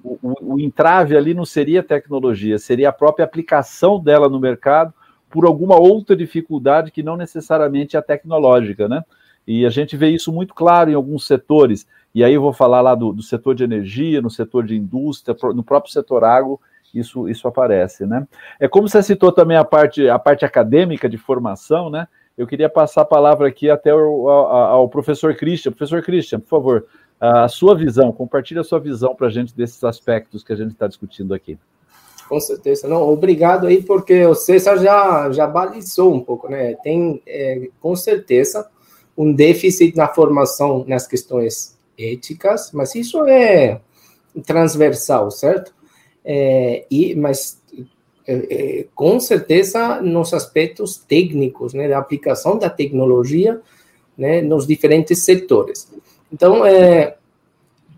[0.05, 4.93] O, o, entrave ali não seria tecnologia, seria a própria aplicação dela no mercado
[5.29, 9.03] por alguma outra dificuldade que não necessariamente é tecnológica, né?
[9.47, 11.87] E a gente vê isso muito claro em alguns setores.
[12.13, 15.35] E aí eu vou falar lá do, do setor de energia, no setor de indústria,
[15.53, 16.59] no próprio setor agro,
[16.93, 18.25] isso, isso aparece, né?
[18.59, 22.07] É como você citou também a parte, a parte acadêmica de formação, né?
[22.37, 25.71] Eu queria passar a palavra aqui até ao, ao, ao professor Christian.
[25.71, 26.85] Professor Christian, por favor,
[27.19, 30.71] a sua visão, compartilhe a sua visão para a gente desses aspectos que a gente
[30.71, 31.57] está discutindo aqui.
[32.27, 32.87] Com certeza.
[32.87, 36.73] Não, obrigado aí, porque o César já, já balizou um pouco, né?
[36.83, 38.67] Tem, é, com certeza,
[39.17, 43.79] um déficit na formação nas questões éticas, mas isso é
[44.45, 45.73] transversal, certo?
[46.23, 47.61] É, e, mas
[48.27, 53.61] é, é, com certeza nos aspectos técnicos, né, da aplicação da tecnologia,
[54.17, 55.87] né, nos diferentes setores.
[56.31, 57.15] Então, é,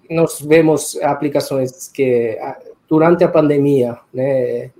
[0.09, 2.37] nós vemos aplicações que
[2.87, 4.71] durante a pandemia, né,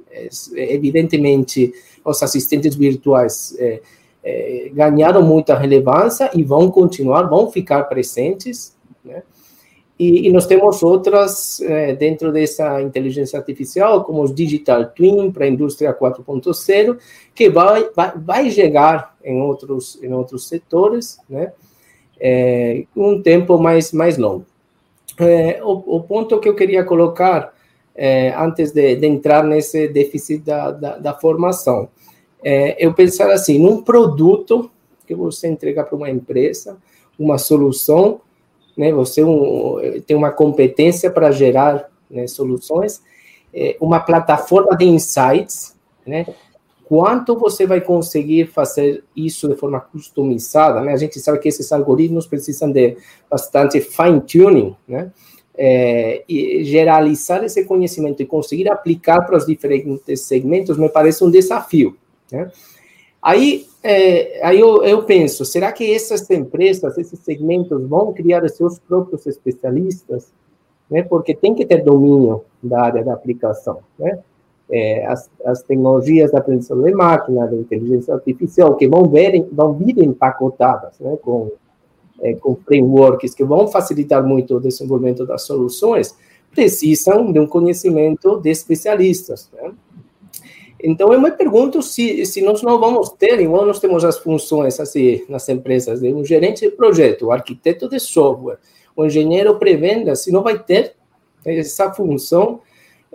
[0.55, 3.81] evidentemente, os assistentes virtuais é,
[4.23, 9.23] é, ganharam muita relevância e vão continuar, vão ficar presentes, né?
[9.99, 15.45] E, e, nós temos outras é, dentro dessa inteligência artificial, como os Digital Twin para
[15.45, 16.99] a indústria 4.0,
[17.33, 21.51] que vai, vai, vai chegar em outros, em outros setores, né?
[22.19, 24.45] É, um tempo mais, mais longo.
[25.19, 27.53] É, o, o, ponto que eu queria colocar,
[27.95, 31.89] é, antes de, de, entrar nesse déficit da, da, da formação,
[32.43, 34.69] é, eu pensar assim, num produto
[35.07, 36.77] que você entrega para uma empresa,
[37.17, 38.21] uma solução,
[38.77, 38.91] né?
[38.93, 43.01] Você um, tem uma competência para gerar né, soluções,
[43.53, 45.75] é, uma plataforma de insights,
[46.05, 46.27] né?
[46.87, 50.93] Quanto você vai conseguir fazer isso de forma customizada, né?
[50.93, 52.95] A gente sabe que esses algoritmos precisam de
[53.29, 55.11] bastante fine tuning, né?
[55.59, 61.31] É, e generalizar esse conhecimento e conseguir aplicar para os diferentes segmentos me parece um
[61.31, 61.97] desafio,
[62.31, 62.49] né?
[63.21, 68.79] Aí, é, aí eu, eu, penso, será que essas empresas, esses segmentos vão criar seus
[68.79, 70.31] próprios especialistas?
[70.89, 71.03] Né?
[71.03, 74.19] Porque tem que ter domínio da área da aplicação, né?
[74.69, 79.73] É, as, as, tecnologias da aprendizagem de máquina, da inteligência artificial, que vão, ver, vão
[79.73, 81.49] vir empacotadas né, com,
[82.21, 86.13] é, com frameworks que vão facilitar muito o desenvolvimento das soluções,
[86.51, 89.49] precisam de um conhecimento de especialistas.
[89.53, 89.71] Né?
[90.83, 94.79] Então, eu me pergunto se, se nós não vamos ter, igual nós temos as funções
[94.79, 98.59] assim nas empresas, de um gerente de projeto, o arquiteto de software,
[98.95, 100.95] o engenheiro pré-venda, se não vai ter
[101.45, 102.59] essa função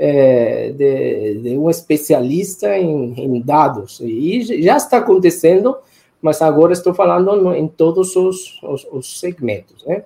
[0.04, 4.00] é, de, de, um especialista em, em, dados.
[4.00, 5.76] E já está acontecendo,
[6.20, 10.02] mas agora estou falando em todos os, os, os segmentos, né?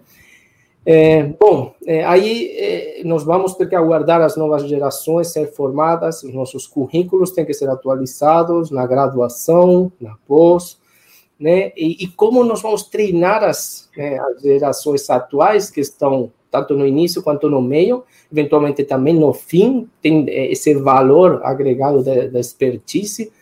[0.85, 6.23] É, bom, é, aí é, nós vamos ter que aguardar as novas gerações ser formadas,
[6.23, 10.79] os nossos currículos têm que ser atualizados na graduação, na pós,
[11.41, 11.73] né?
[11.75, 16.87] E, e como nós vamos treinar as, né, as gerações atuais que estão tanto no
[16.87, 22.41] início quanto no meio, eventualmente também no fim, tem é, esse valor agregado da, da
[22.41, 23.33] expertise,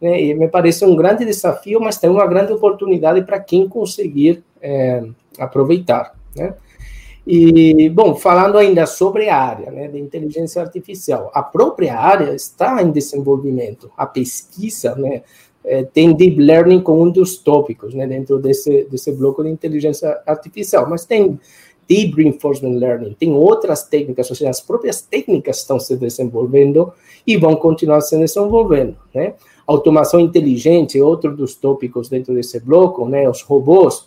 [0.00, 0.20] né?
[0.20, 5.02] E me parece um grande desafio, mas tem uma grande oportunidade para quem conseguir é,
[5.38, 6.54] aproveitar, né?
[7.26, 12.82] E, bom, falando ainda sobre a área né, de inteligência artificial, a própria área está
[12.82, 13.90] em desenvolvimento.
[13.96, 15.22] A pesquisa né,
[15.64, 20.20] é, tem deep learning como um dos tópicos né, dentro desse, desse bloco de inteligência
[20.26, 21.40] artificial, mas tem
[21.88, 26.92] deep reinforcement learning, tem outras técnicas, ou seja, as próprias técnicas estão se desenvolvendo
[27.26, 28.96] e vão continuar se desenvolvendo.
[29.14, 29.34] Né?
[29.66, 33.28] Automação inteligente é outro dos tópicos dentro desse bloco, né?
[33.28, 34.06] os robôs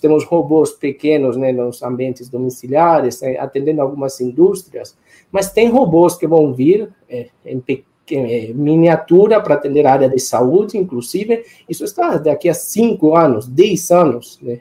[0.00, 4.96] temos robôs pequenos né, nos ambientes domiciliares, né, atendendo algumas indústrias,
[5.30, 7.62] mas tem robôs que vão vir é, em
[8.10, 13.46] é, miniatura para atender a área de saúde, inclusive, isso está daqui a cinco anos,
[13.46, 14.60] dez anos, né?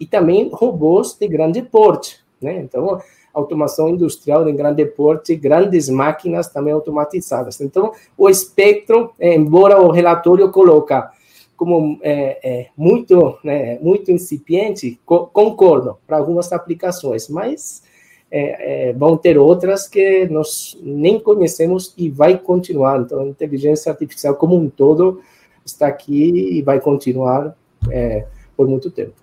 [0.00, 2.58] E também robôs de grande porte, né?
[2.58, 3.00] Então,
[3.32, 7.60] automação industrial de grande porte, grandes máquinas também automatizadas.
[7.60, 11.12] Então, o espectro, embora o relatório coloca
[11.56, 17.82] como é, é muito, né, muito incipiente, co concordo para algumas aplicações, mas
[18.30, 23.00] é, é, vão ter outras que nós nem conhecemos e vai continuar.
[23.00, 25.20] Então, a inteligência artificial como um todo
[25.62, 27.54] está aqui e vai continuar
[27.90, 28.24] é,
[28.56, 29.19] por muito tempo.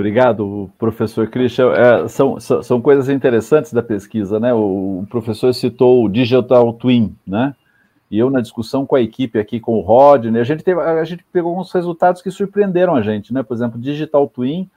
[0.00, 1.72] Obrigado, professor Christian.
[1.74, 4.50] É, são, são, coisas interessantes da pesquisa, né?
[4.54, 7.54] O, professor citou o Digital Twin, né?
[8.10, 11.04] e eu na discussão com a equipe aqui, com o Rodney, a gente, teve, a
[11.04, 13.42] gente pegou uns resultados que surpreenderam a gente, né?
[13.42, 14.70] Por exemplo, Digital Twin,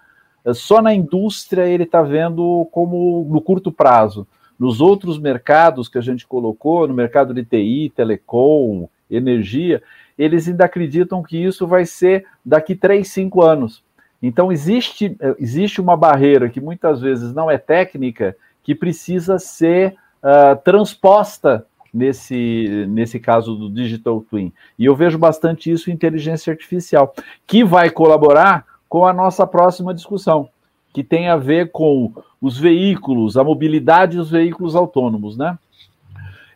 [0.44, 4.28] é, só na indústria ele está vendo como no curto prazo.
[4.60, 9.82] Nos outros mercados que a gente colocou, no mercado de TI, telecom, energia,
[10.18, 13.82] eles ainda acreditam que isso vai ser daqui 3, 5 anos.
[14.26, 19.96] Então, existe, é, existe uma barreira que muitas vezes não é técnica, que precisa ser
[20.24, 24.54] uh, transposta nesse, nesse caso do Digital Twin.
[24.80, 27.14] E eu vejo bastante isso em inteligência artificial,
[27.46, 30.48] que vai colaborar com a nossa próxima discussão,
[30.94, 35.60] que tem a ver com os veículos, a mobilidade dos veículos autônomos, né?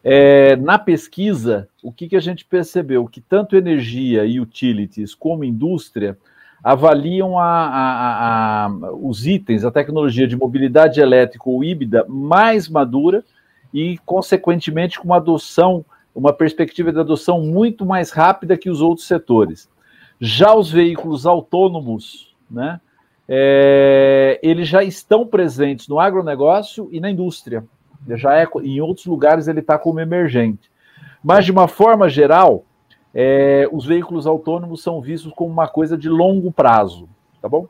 [0.01, 3.07] É, na pesquisa, o que, que a gente percebeu?
[3.07, 6.17] Que tanto energia e utilities como indústria
[6.63, 13.23] avaliam a, a, a, os itens, a tecnologia de mobilidade elétrica ou híbrida mais madura
[13.73, 19.07] e, consequentemente, com uma adoção, uma perspectiva de adoção muito mais rápida que os outros
[19.07, 19.69] setores.
[20.19, 22.81] Já os veículos autônomos, né,
[23.29, 27.63] é, eles já estão presentes no agronegócio e na indústria.
[28.15, 30.71] Já é, em outros lugares ele está como emergente.
[31.23, 32.65] Mas, de uma forma geral,
[33.19, 37.09] é, os veículos autônomos são vistos como uma coisa de longo prazo,
[37.41, 37.65] tá bom?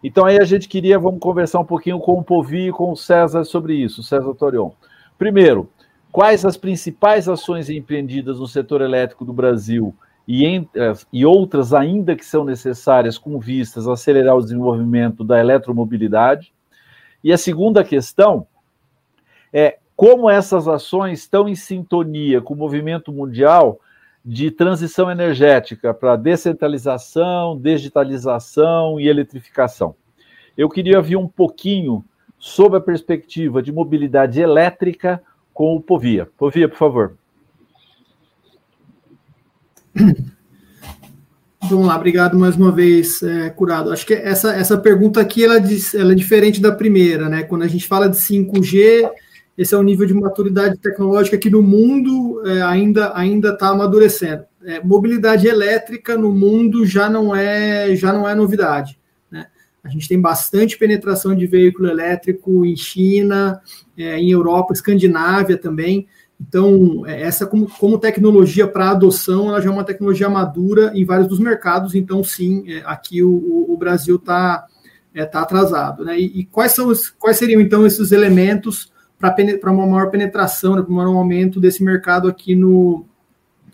[0.00, 2.96] Então aí a gente queria, vamos conversar um pouquinho com o Povi e com o
[2.96, 4.70] César sobre isso, César Torion.
[5.18, 5.68] Primeiro,
[6.12, 9.92] quais as principais ações empreendidas no setor elétrico do Brasil
[10.28, 15.24] e, entre, eh, e outras ainda que são necessárias com vistas a acelerar o desenvolvimento
[15.24, 16.54] da eletromobilidade?
[17.24, 18.46] E a segunda questão
[19.52, 23.80] é como essas ações estão em sintonia com o movimento mundial
[24.24, 29.94] de transição energética para descentralização, digitalização e eletrificação.
[30.56, 32.02] Eu queria ver um pouquinho
[32.38, 35.22] sob a perspectiva de mobilidade elétrica
[35.52, 36.28] com o Povia.
[36.38, 37.16] Povia, por favor.
[41.68, 43.90] Vamos lá, obrigado mais uma vez, é, Curado.
[43.92, 45.56] Acho que essa, essa pergunta aqui ela,
[45.94, 47.42] ela é diferente da primeira, né?
[47.42, 49.10] Quando a gente fala de 5G,
[49.56, 54.44] esse é o nível de maturidade tecnológica que no mundo é, ainda ainda está amadurecendo.
[54.64, 58.98] É, mobilidade elétrica no mundo já não é já não é novidade.
[59.84, 63.60] A gente tem bastante penetração de veículo elétrico em China,
[63.98, 66.08] é, em Europa, Escandinávia também.
[66.40, 71.04] Então, é, essa como, como tecnologia para adoção, ela já é uma tecnologia madura em
[71.04, 71.94] vários dos mercados.
[71.94, 74.66] Então, sim, é, aqui o, o Brasil está
[75.12, 76.02] é, tá atrasado.
[76.02, 76.18] Né?
[76.18, 80.92] E, e, quais, são quais seriam, então, esses elementos para uma maior penetração, né, para
[80.92, 83.06] um maior aumento desse mercado aqui no,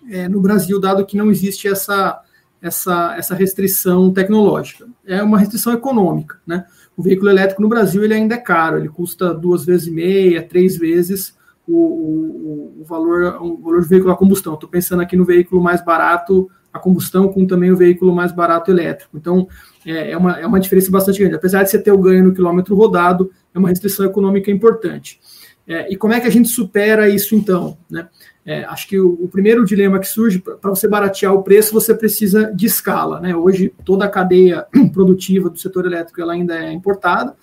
[0.08, 2.22] é, no Brasil, dado que não existe essa
[2.62, 4.86] essa, essa restrição tecnológica.
[5.06, 6.66] É uma restrição econômica, né?
[6.96, 10.46] O veículo elétrico no Brasil ele ainda é caro, ele custa duas vezes e meia,
[10.46, 11.34] três vezes
[11.66, 14.54] o, o, o valor, o valor do veículo a combustão.
[14.54, 18.70] Estou pensando aqui no veículo mais barato a combustão com também o veículo mais barato
[18.70, 19.16] elétrico.
[19.16, 19.48] Então,
[19.84, 21.34] é, é, uma, é uma diferença bastante grande.
[21.34, 25.20] Apesar de você ter o ganho no quilômetro rodado, é uma restrição econômica importante.
[25.66, 27.78] É, e como é que a gente supera isso, então?
[27.88, 28.08] Né?
[28.44, 31.94] É, acho que o, o, primeiro dilema que surge, para você baratear o preço, você
[31.94, 33.20] precisa de escala.
[33.20, 33.36] Né?
[33.36, 37.36] Hoje, toda a cadeia produtiva do setor elétrico ela ainda é importada,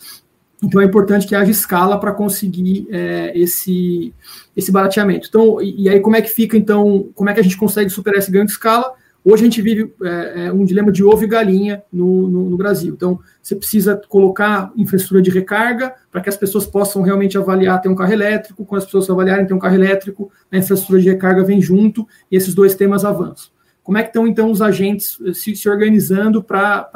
[0.62, 4.14] então é importante que haja escala para conseguir é, esse,
[4.56, 5.28] esse barateamento.
[5.30, 7.90] Então, e, e, aí como é que fica, então, como é que a gente consegue
[7.90, 8.94] superar esse ganho de escala?
[9.30, 12.56] Hoje a gente vive é, é, um dilema de ovo e galinha no, no, no,
[12.56, 12.94] Brasil.
[12.94, 17.90] Então, você precisa colocar infraestrutura de recarga para que as pessoas possam realmente avaliar ter
[17.90, 18.64] um carro elétrico.
[18.64, 22.38] Quando as pessoas avaliarem ter um carro elétrico, a infraestrutura de recarga vem junto e
[22.38, 23.50] esses dois temas avançam.
[23.84, 26.90] Como é que estão, então, os agentes se, se organizando para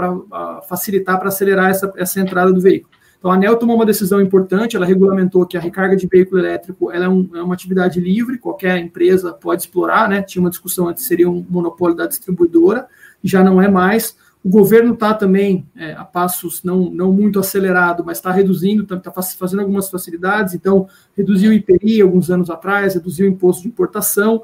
[0.69, 2.93] facilitar, para acelerar essa, essa entrada do veículo?
[3.21, 6.89] Então, a ANEL tomou uma decisão importante, ela regulamentou que a recarga de veículo elétrico
[6.89, 10.23] é, um, é, uma atividade livre, qualquer empresa pode explorar, né?
[10.23, 12.87] Tinha uma discussão antes, seria um monopólio da distribuidora,
[13.23, 14.17] já não é mais.
[14.43, 18.97] O governo está também é, a passos não, não muito acelerado, mas está reduzindo, está
[18.97, 23.67] tá fazendo algumas facilidades, então reduziu o IPI alguns anos atrás, reduziu o imposto de
[23.67, 24.41] importação,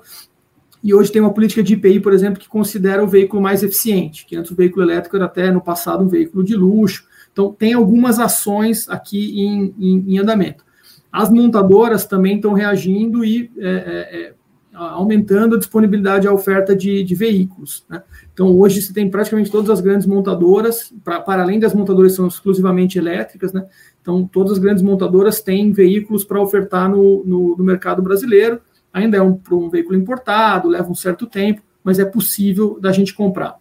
[0.84, 4.23] e hoje tem uma política de IPI, por exemplo, que considera o veículo mais eficiente,
[4.23, 7.07] que antes o veículo elétrico era até no passado um veículo de luxo,
[7.38, 10.65] então, tem algumas ações aqui em, em, em andamento.
[11.11, 14.33] As montadoras também estão reagindo e é, é, é
[14.73, 17.85] aumentando a disponibilidade e a oferta de, de veículos.
[17.88, 18.01] Né?
[18.33, 22.15] Então, hoje você tem praticamente todas as grandes montadoras, pra, para além das montadoras que
[22.15, 23.67] são exclusivamente elétricas, né?
[24.01, 28.59] então todas as grandes montadoras têm veículos para ofertar no, no, no, mercado brasileiro.
[28.91, 33.13] Ainda é um, um veículo importado, leva um certo tempo, mas é possível da gente
[33.13, 33.57] comprar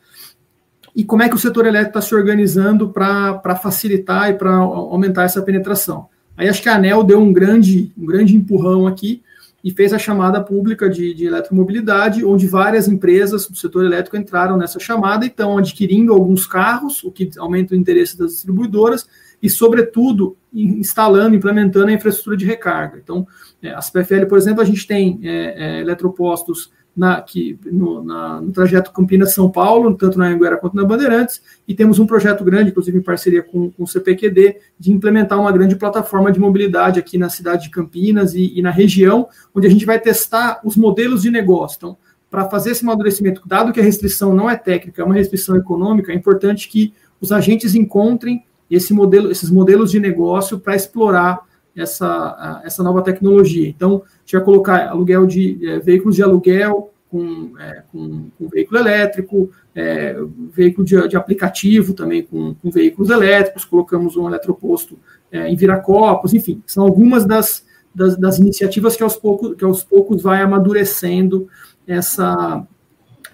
[0.97, 5.25] e como é que o setor elétrico está se organizando para facilitar e para aumentar
[5.25, 6.09] essa penetração.
[6.35, 9.23] Aí acho que a ANEL deu um grande, um grande empurrão aqui
[9.63, 14.57] e fez a chamada pública de, de eletromobilidade, onde várias empresas do setor elétrico entraram
[14.57, 19.07] nessa chamada e estão adquirindo alguns carros, o que aumenta o interesse das distribuidoras,
[19.43, 22.99] e, sobretudo, instalando, implementando a infraestrutura de recarga.
[23.03, 23.27] Então,
[23.61, 28.41] é, as PFL, por exemplo, a gente tem é, é, eletropostos na, que, no, na,
[28.41, 32.71] no trajeto Campinas-São Paulo, tanto na Anguera quanto na Bandeirantes, e temos um projeto grande,
[32.71, 37.19] inclusive em parceria com, com o CPQD, de implementar uma grande plataforma de mobilidade aqui
[37.19, 41.23] na cidade de Campinas e, e na região, onde a gente vai testar os modelos
[41.23, 41.77] de negócio.
[41.77, 41.97] Então,
[42.31, 46.13] para fazer esse amadurecimento, dado que a restrição não é técnica, é uma restrição econômica,
[46.13, 51.41] é importante que os agentes encontrem esse modelo, esses modelos de negócio para explorar
[51.77, 53.69] essa, essa nova tecnologia.
[53.69, 58.49] Então, a gente vai colocar aluguel de é, veículos de aluguel com, é, com, com
[58.49, 60.17] veículo elétrico, é,
[60.53, 64.99] veículo de, de, aplicativo também com, com, veículos elétricos, colocamos um eletroposto
[65.31, 67.65] é, em Viracopos, enfim, são algumas das,
[67.95, 71.49] das, das, iniciativas que aos, poucos, que aos poucos vai amadurecendo
[71.87, 72.67] essa,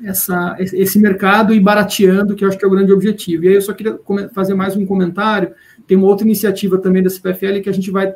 [0.04, 3.44] essa, esse mercado e barateando, que eu acho que é o grande objetivo.
[3.44, 3.98] E aí eu só queria
[4.34, 5.54] fazer mais um comentário,
[5.86, 8.12] tem uma outra iniciativa também da CPFL que a gente vai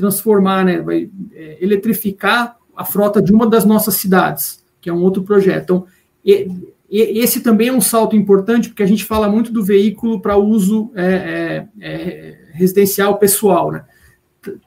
[0.00, 5.02] transformar, né, vai é, eletrificar a frota de uma das nossas cidades, que é um
[5.02, 5.62] outro projeto.
[5.62, 5.86] Então,
[6.24, 6.48] e,
[6.90, 10.38] e, esse também é um salto importante, porque a gente fala muito do veículo para
[10.38, 13.84] uso é, é, é, residencial pessoal, né?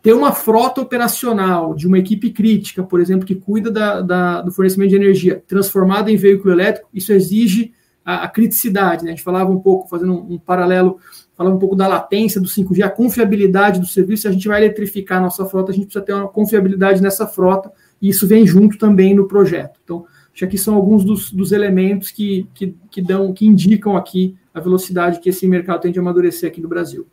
[0.03, 4.51] Ter uma frota operacional de uma equipe crítica, por exemplo, que cuida da, da, do
[4.51, 7.73] fornecimento de energia, transformada em veículo elétrico, isso exige
[8.05, 9.03] a, a criticidade.
[9.03, 9.09] Né?
[9.09, 10.99] A gente falava um pouco, fazendo um, um paralelo
[11.35, 14.63] falando um pouco da latência do 5G, a confiabilidade do serviço, se a gente vai
[14.63, 17.71] eletrificar a nossa frota, a gente precisa ter uma confiabilidade nessa frota,
[18.01, 19.79] e isso vem junto também no projeto.
[19.83, 24.35] Então, acho que são alguns dos, dos elementos que, que, que, dão, que indicam aqui
[24.53, 27.07] a velocidade que esse mercado tem de amadurecer aqui no Brasil.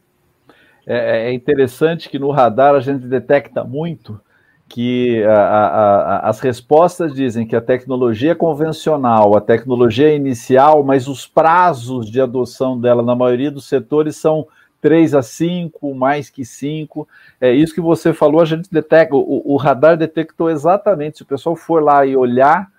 [0.86, 4.20] É, é interessante que no radar a gente detecta muito
[4.70, 11.08] que a, a, a, as respostas dizem que a tecnologia convencional, a tecnologia inicial, mas
[11.08, 14.46] os prazos de adoção dela na maioria dos setores são
[14.80, 17.06] 3 a 5, mais que 5.
[17.40, 21.18] É isso que você falou, a gente detecta, o, o radar detectou exatamente.
[21.18, 22.70] Se o pessoal for lá e olhar,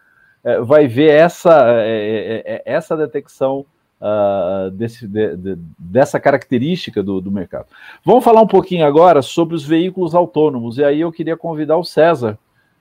[0.46, 3.66] é, vai ver essa, é, é, é essa detecção
[4.02, 7.68] uh, desse, de, de, dessa característica do, do mercado.
[8.04, 11.84] Vamos falar um pouquinho agora sobre os veículos autônomos, e aí eu queria convidar o
[11.84, 12.38] César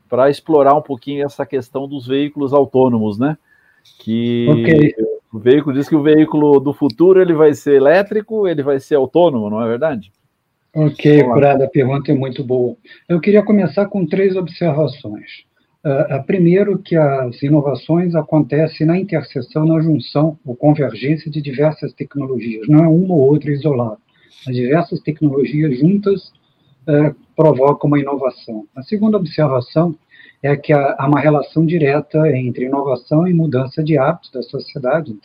[0.09, 3.37] para explorar um pouquinho essa questão dos veículos autônomos, né?
[4.01, 4.95] Que okay.
[5.33, 8.97] o veículo diz que o veículo do futuro ele vai ser elétrico, ele vai ser
[8.97, 10.11] autônomo, não é verdade?
[10.75, 12.77] Ok, Curada, a pergunta é muito boa.
[13.09, 15.45] Eu queria começar com três observações.
[15.83, 22.68] Uh, primeiro, que as inovações acontecem na interseção, na junção ou convergência de diversas tecnologias,
[22.68, 23.97] não é uma ou outra isolada.
[24.47, 26.33] As diversas tecnologias juntas
[26.87, 28.66] uh, provocam uma inovação.
[28.76, 29.97] A segunda observação
[30.43, 35.16] é que há, há, uma relação direta entre inovação e mudança de hábitos da sociedade,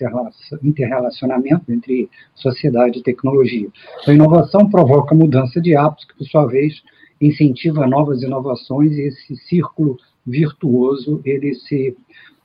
[0.63, 3.67] interrelacionamento entre sociedade e tecnologia.
[4.07, 6.81] A inovação provoca mudança de hábitos, que, por sua vez,
[7.19, 11.95] incentiva novas inovações e esse círculo virtuoso ele se,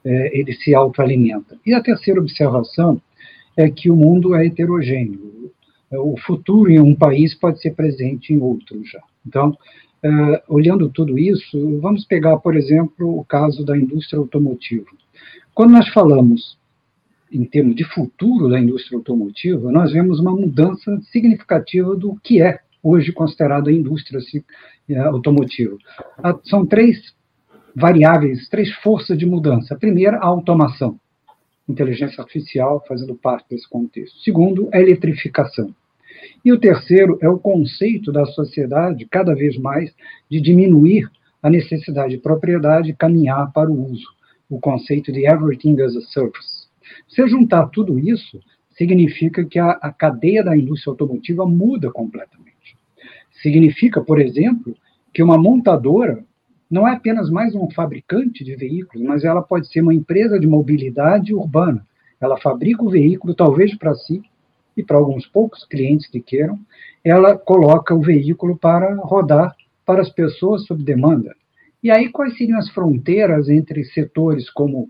[0.04, 1.58] é, ele se autoalimenta.
[1.64, 3.00] E a terceira observação
[3.56, 5.50] é que o mundo é heterogêneo.
[5.90, 9.02] O futuro em um país pode ser presente em outro já.
[9.26, 9.56] Então,
[10.02, 14.86] é, olhando tudo isso, vamos pegar, por exemplo, o caso da indústria automotiva.
[15.54, 16.58] Quando nós falamos
[17.30, 22.60] em termos de futuro da indústria automotiva, nós vemos uma mudança significativa do que é
[22.82, 24.20] hoje considerado a indústria
[24.88, 25.76] é, automotiva.
[26.44, 27.14] São três
[27.74, 29.74] variáveis, três forças de mudança.
[29.74, 30.98] A primeira, a automação,
[31.68, 34.18] inteligência artificial fazendo parte desse contexto.
[34.20, 35.74] Segundo, a eletrificação.
[36.44, 39.94] E o terceiro é o conceito da sociedade, cada vez mais,
[40.30, 41.10] de diminuir
[41.42, 44.06] a necessidade de propriedade e caminhar para o uso,
[44.48, 46.68] o conceito de everything as a service.
[47.08, 48.40] Se juntar tudo isso,
[48.76, 52.76] significa que a, a cadeia da indústria automotiva muda completamente.
[53.42, 54.74] Significa, por exemplo,
[55.12, 56.24] que uma montadora
[56.70, 60.46] não é apenas mais um fabricante de veículos, mas ela pode ser uma empresa de
[60.46, 61.84] mobilidade urbana.
[62.20, 64.22] Ela fabrica o veículo, talvez para si
[64.76, 66.58] e para alguns poucos clientes que queiram,
[67.02, 69.54] ela coloca o veículo para rodar
[69.84, 71.34] para as pessoas sob demanda.
[71.82, 74.88] E aí, quais seriam as fronteiras entre setores como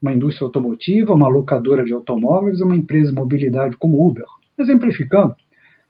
[0.00, 4.26] uma indústria automotiva, uma locadora de automóveis, uma empresa de mobilidade como Uber?
[4.56, 5.34] Exemplificando,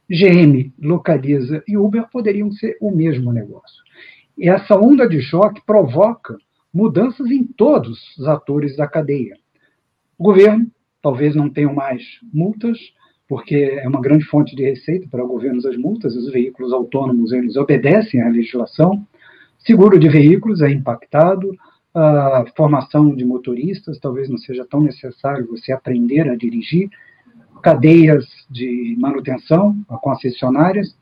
[0.09, 3.83] GM, Localiza e Uber poderiam ser o mesmo negócio.
[4.37, 6.37] E essa onda de choque provoca
[6.73, 9.37] mudanças em todos os atores da cadeia.
[10.19, 10.71] O governo
[11.03, 12.79] talvez não tenha mais multas,
[13.29, 17.57] porque é uma grande fonte de receita para governos as multas, os veículos autônomos eles
[17.57, 19.07] obedecem à legislação,
[19.59, 21.57] seguro de veículos é impactado,
[21.95, 26.91] a formação de motoristas talvez não seja tão necessário você aprender a dirigir,
[27.63, 30.95] cadeias de manutenção, concessionárias,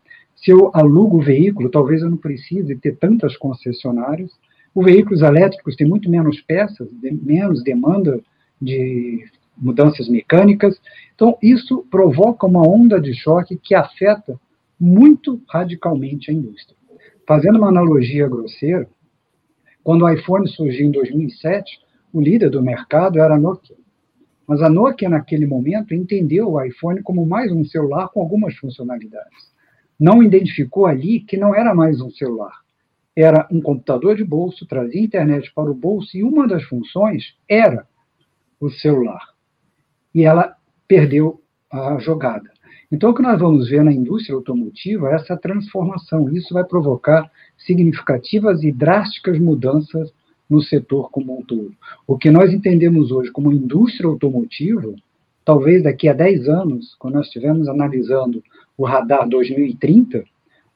[0.45, 4.31] se eu alugo o veículo, talvez eu não precise ter tantas concessionárias.
[4.75, 8.21] Os veículos elétricos têm muito menos peças, de, menos demanda
[8.61, 9.25] de
[9.57, 10.79] mudanças mecânicas.
[11.15, 14.39] Então, isso provoca uma onda de choque que afeta
[14.79, 16.77] muito radicalmente a indústria.
[17.27, 18.87] Fazendo uma analogia grosseira,
[19.83, 21.81] quando o iPhone surgiu em 2007,
[22.13, 23.77] o líder do mercado era a Nokia.
[24.47, 29.54] Mas a Nokia, naquele momento, entendeu o iPhone como mais um celular com algumas funcionalidades
[30.05, 32.53] não identificou ali que não era mais um celular.
[33.17, 37.87] Era um computador de bolso, trazia internet para o bolso, e uma das funções era
[38.61, 39.31] o celular.
[40.15, 41.41] E ela perdeu
[41.71, 42.51] a jogada.
[42.93, 46.31] Então, o que nós vamos ver na indústria automotiva é essa transformação.
[46.31, 50.13] Isso vai provocar significativas e drásticas mudanças
[50.51, 51.73] no setor como um todo.
[52.07, 54.95] O que nós entendemos hoje como indústria automotiva,
[55.47, 58.45] talvez daqui a 10 anos, quando nós estivermos analisando
[58.77, 60.25] o radar 2030,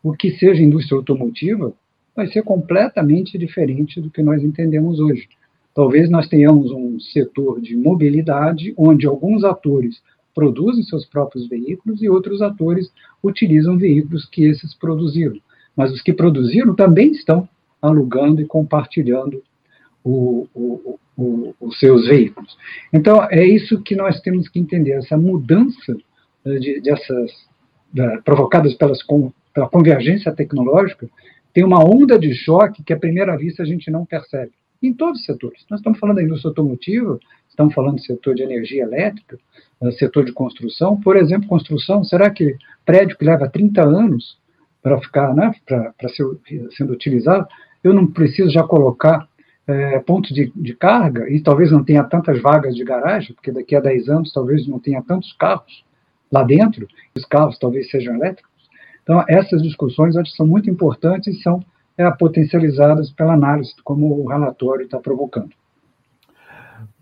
[0.03, 1.73] o que seja indústria automotiva
[2.15, 5.29] vai ser completamente diferente do que nós entendemos hoje.
[5.75, 10.03] Talvez nós tenhamos um setor de mobilidade onde alguns atores
[10.35, 12.93] produzem seus próprios veículos e outros atores
[13.23, 15.37] utilizam veículos que esses produziram.
[15.77, 17.49] Mas os que produziram também estão
[17.81, 19.43] alugando e compartilhando
[20.03, 22.57] o, o, o, os seus veículos.
[22.93, 25.97] Então, é isso que nós temos que entender, essa mudança
[26.45, 27.31] eh, de, dessas
[27.93, 28.99] da, provocadas pelas,
[29.55, 31.09] pela convergência tecnológica,
[31.53, 34.53] tem uma onda de choque que, à primeira vista, a gente não percebe.
[34.83, 35.65] Em todos os setores.
[35.69, 37.19] Nós estamos falando da indústria automotiva,
[37.49, 39.39] estamos falando do setor de energia elétrica,
[39.83, 41.01] eh, setor de construção.
[41.01, 44.39] Por exemplo, construção, será que prédio que leva 30 anos
[44.81, 46.25] para ficar, né, para ser
[46.77, 47.47] sendo utilizado,
[47.83, 49.29] eu não preciso já colocar
[49.67, 53.77] é, pontos de, de, carga e talvez não tenha tantas vagas de garagem, porque daqui
[53.77, 55.85] a 10 anos talvez não tenha tantos carros
[56.31, 58.51] lá dentro, os carros talvez sejam elétricos.
[59.03, 61.61] Então, essas discussões acho que são muito importantes e são
[61.97, 65.51] é, potencializadas pela análise, como o relatório está provocando.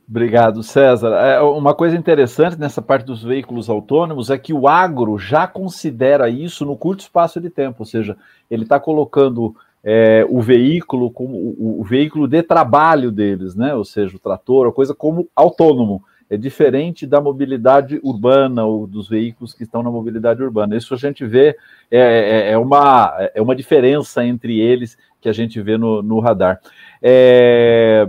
[0.08, 1.08] Obrigado, César.
[1.08, 6.28] É, uma coisa interessante nessa parte dos veículos autônomos é que o agro já considera
[6.28, 8.16] isso no curto espaço de tempo, ou seja,
[8.48, 13.74] ele está colocando é, o veículo como o, o, veículo de trabalho deles, né?
[13.74, 19.08] Ou seja, o trator, a coisa como autônomo é diferente da mobilidade urbana ou dos
[19.08, 20.76] veículos que estão na mobilidade urbana.
[20.76, 21.56] Isso a gente vê,
[21.90, 26.18] é, é, é uma, é uma diferença entre eles que a gente vê no, no
[26.18, 26.60] radar.
[27.00, 28.08] É,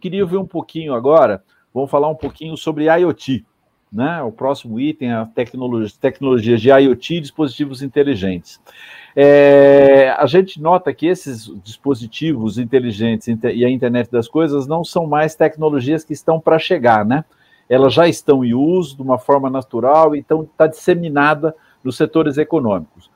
[0.00, 1.42] queria ver um pouquinho agora,
[1.74, 3.44] vamos falar um pouquinho sobre IoT.
[3.92, 4.20] Né?
[4.22, 8.60] O próximo item, a tecnologia, tecnologias de IoT e dispositivos inteligentes.
[9.14, 15.06] É, a gente nota que esses dispositivos inteligentes e a internet das coisas não são
[15.06, 17.24] mais tecnologias que estão para chegar, né?
[17.68, 23.10] Elas já estão em uso de uma forma natural, então está disseminada nos setores econômicos.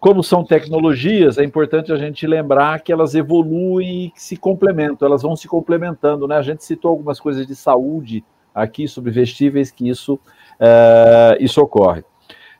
[0.00, 5.22] Como são tecnologias, é importante a gente lembrar que elas evoluem e se complementam, elas
[5.22, 6.36] vão se complementando, né?
[6.36, 8.24] A gente citou algumas coisas de saúde
[8.56, 12.02] aqui sobre vestíveis que isso, uh, isso ocorre.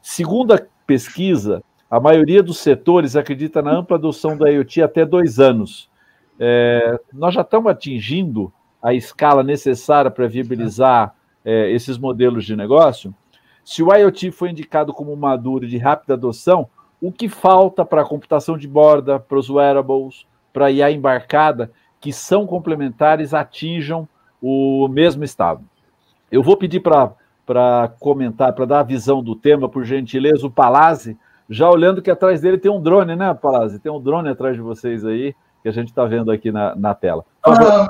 [0.02, 5.40] Segundo a pesquisa, a maioria dos setores acredita na ampla adoção da IoT até dois
[5.40, 5.88] anos.
[6.38, 13.14] É, nós já estamos atingindo a escala necessária para viabilizar é, esses modelos de negócio,
[13.64, 16.68] se o IoT foi indicado como maduro de rápida adoção,
[17.00, 21.72] o que falta para a computação de borda, para os wearables, para a IA embarcada,
[22.00, 24.08] que são complementares, atinjam
[24.40, 25.64] o mesmo estado?
[26.30, 31.16] Eu vou pedir para comentar, para dar a visão do tema, por gentileza, o Palazzi,
[31.48, 33.78] já olhando que atrás dele tem um drone, né, Palazzi?
[33.78, 36.94] Tem um drone atrás de vocês aí, que a gente está vendo aqui na, na
[36.94, 37.24] tela.
[37.44, 37.86] Ah,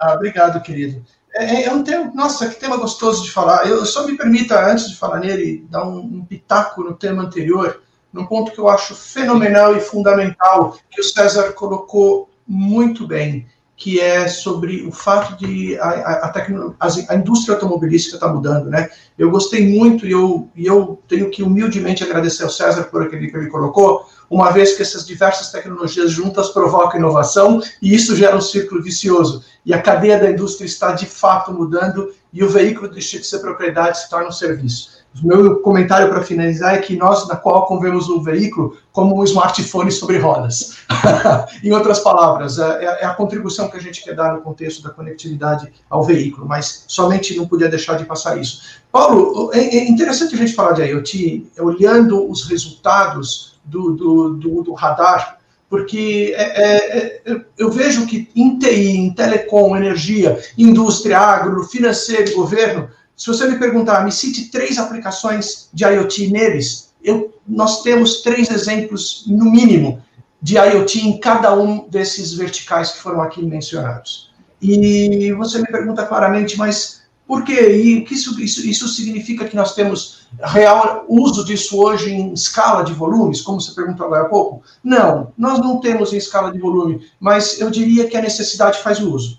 [0.00, 1.04] ah, obrigado, querido.
[1.34, 3.66] É, é, um tema, nossa, que tema gostoso de falar.
[3.66, 7.82] Eu só me permita, antes de falar nele, dar um, um pitaco no tema anterior,
[8.12, 13.46] num ponto que eu acho fenomenal e fundamental, que o César colocou muito bem
[13.82, 16.32] que é sobre o fato de a, a,
[16.78, 18.88] a, a indústria automobilística está mudando, né?
[19.18, 23.28] Eu gostei muito e eu, e eu tenho que humildemente agradecer ao César por aquele
[23.28, 28.36] que ele colocou, uma vez que essas diversas tecnologias juntas provocam inovação e isso gera
[28.36, 29.44] um círculo vicioso.
[29.66, 33.40] E a cadeia da indústria está de fato mudando e o veículo deixa de ser
[33.40, 34.91] propriedade se torna um serviço.
[35.22, 39.92] Meu comentário para finalizar é que nós, na Qualcomm, vemos o veículo como um smartphone
[39.92, 40.78] sobre rodas.
[41.62, 44.82] em outras palavras, é, é, é, a contribuição que a gente quer dar no contexto
[44.82, 48.62] da conectividade ao veículo, mas somente não podia deixar de passar isso.
[48.90, 54.62] Paulo, é, é interessante a gente falar de IoT, olhando os resultados do, do, do,
[54.62, 55.38] do radar,
[55.68, 62.90] porque é, é, eu vejo que em TI, em telecom, energia, indústria, agro, financeiro governo,
[63.16, 68.50] se você me perguntar, me cite três aplicações de IoT neles, eu, nós temos três
[68.50, 70.02] exemplos, no mínimo,
[70.40, 74.30] de IoT em cada um desses verticais que foram aqui mencionados.
[74.60, 77.76] E você me pergunta claramente, mas por quê?
[77.76, 82.82] E que isso, isso, isso significa que nós temos real uso disso hoje em escala
[82.82, 84.62] de volumes, como você perguntou agora há pouco?
[84.82, 89.00] Não, nós não temos em escala de volume, mas eu diria que a necessidade faz
[89.00, 89.38] o uso.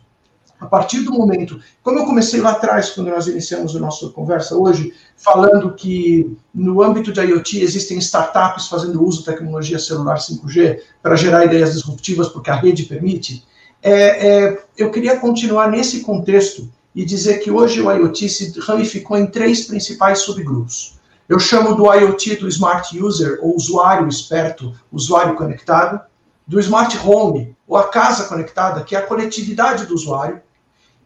[0.64, 4.56] A partir do momento, como eu comecei lá atrás, quando nós iniciamos a nossa conversa
[4.56, 10.80] hoje, falando que no âmbito de IoT existem startups fazendo uso de tecnologia celular 5G
[11.02, 13.46] para gerar ideias disruptivas, porque a rede permite,
[13.82, 19.18] é, é, eu queria continuar nesse contexto e dizer que hoje o IoT se ramificou
[19.18, 20.98] em três principais subgrupos.
[21.28, 26.00] Eu chamo do IoT do Smart User, ou usuário esperto, usuário conectado,
[26.48, 30.42] do Smart Home, ou a casa conectada, que é a conectividade do usuário,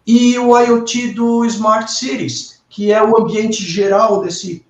[0.07, 4.65] e o IoT do Smart Cities, que é o ambiente geral desse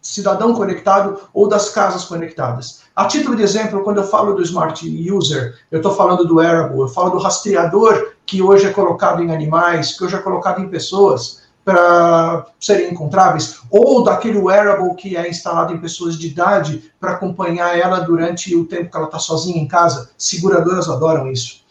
[0.00, 2.82] cidadão conectado ou das casas conectadas.
[2.94, 6.78] A título de exemplo, quando eu falo do Smart User, eu estou falando do wearable,
[6.78, 10.68] eu falo do rastreador que hoje é colocado em animais, que hoje é colocado em
[10.68, 17.12] pessoas para serem encontráveis, ou daquele wearable que é instalado em pessoas de idade para
[17.12, 20.10] acompanhar ela durante o tempo que ela está sozinha em casa.
[20.16, 21.65] Seguradoras adoram isso.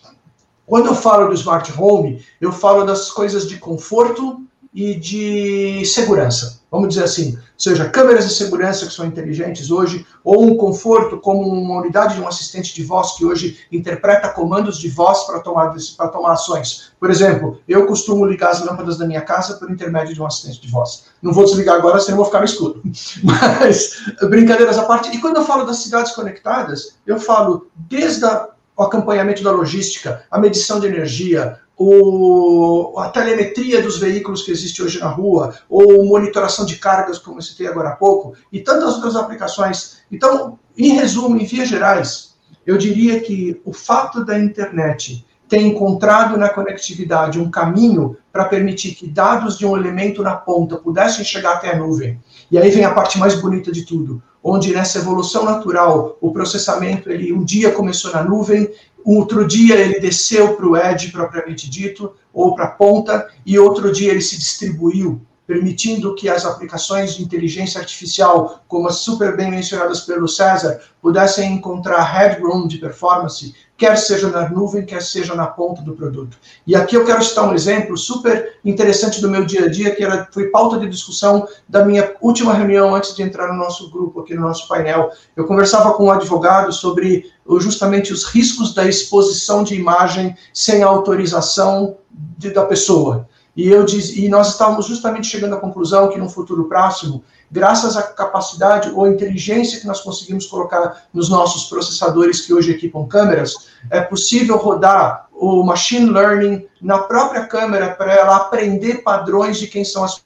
[0.65, 4.41] Quando eu falo do smart home, eu falo das coisas de conforto
[4.73, 6.59] e de segurança.
[6.69, 11.47] Vamos dizer assim, seja câmeras de segurança que são inteligentes hoje, ou um conforto como
[11.47, 15.73] uma unidade de um assistente de voz que hoje interpreta comandos de voz para tomar,
[16.11, 16.91] tomar ações.
[16.99, 20.59] Por exemplo, eu costumo ligar as lâmpadas da minha casa por intermédio de um assistente
[20.59, 21.05] de voz.
[21.21, 22.81] Não vou desligar agora, senão vou ficar no escuro.
[23.23, 23.91] Mas,
[24.29, 28.83] brincadeiras à parte, e quando eu falo das cidades conectadas, eu falo desde a o
[28.83, 34.99] acompanhamento da logística, a medição de energia, o, a telemetria dos veículos que existe hoje
[34.99, 39.15] na rua, ou monitoração de cargas, como eu citei agora há pouco, e tantas outras
[39.15, 39.97] aplicações.
[40.11, 46.37] Então, em resumo, em vias gerais, eu diria que o fato da internet ter encontrado
[46.37, 51.53] na conectividade um caminho para permitir que dados de um elemento na ponta pudessem chegar
[51.53, 52.19] até a nuvem.
[52.49, 57.09] E aí vem a parte mais bonita de tudo onde nessa evolução natural o processamento
[57.09, 58.71] ele um dia começou na nuvem,
[59.03, 63.91] outro dia ele desceu para o edge propriamente dito ou para a ponta e outro
[63.91, 69.49] dia ele se distribuiu, permitindo que as aplicações de inteligência artificial, como as super bem
[69.49, 75.47] mencionadas pelo César, pudessem encontrar headroom de performance quer seja na nuvem, quer seja na
[75.47, 76.37] ponta do produto.
[76.65, 80.03] E aqui eu quero citar um exemplo super interessante do meu dia a dia, que
[80.03, 84.21] era, foi pauta de discussão da minha última reunião antes de entrar no nosso grupo,
[84.21, 85.11] aqui no nosso painel.
[85.35, 91.97] Eu conversava com um advogado sobre justamente os riscos da exposição de imagem sem autorização
[92.09, 93.27] de, da pessoa.
[93.55, 97.95] E, eu diz, e nós estávamos justamente chegando à conclusão que, no futuro próximo, graças
[97.95, 103.69] à capacidade ou inteligência que nós conseguimos colocar nos nossos processadores que hoje equipam câmeras,
[103.89, 109.83] é possível rodar o machine learning na própria câmera para ela aprender padrões de quem
[109.83, 110.23] são as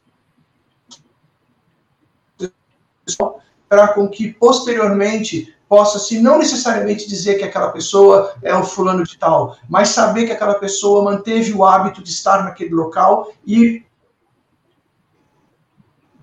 [3.67, 9.15] para com que posteriormente possa-se não necessariamente dizer que aquela pessoa é o fulano de
[9.17, 13.86] tal, mas saber que aquela pessoa manteve o hábito de estar naquele local e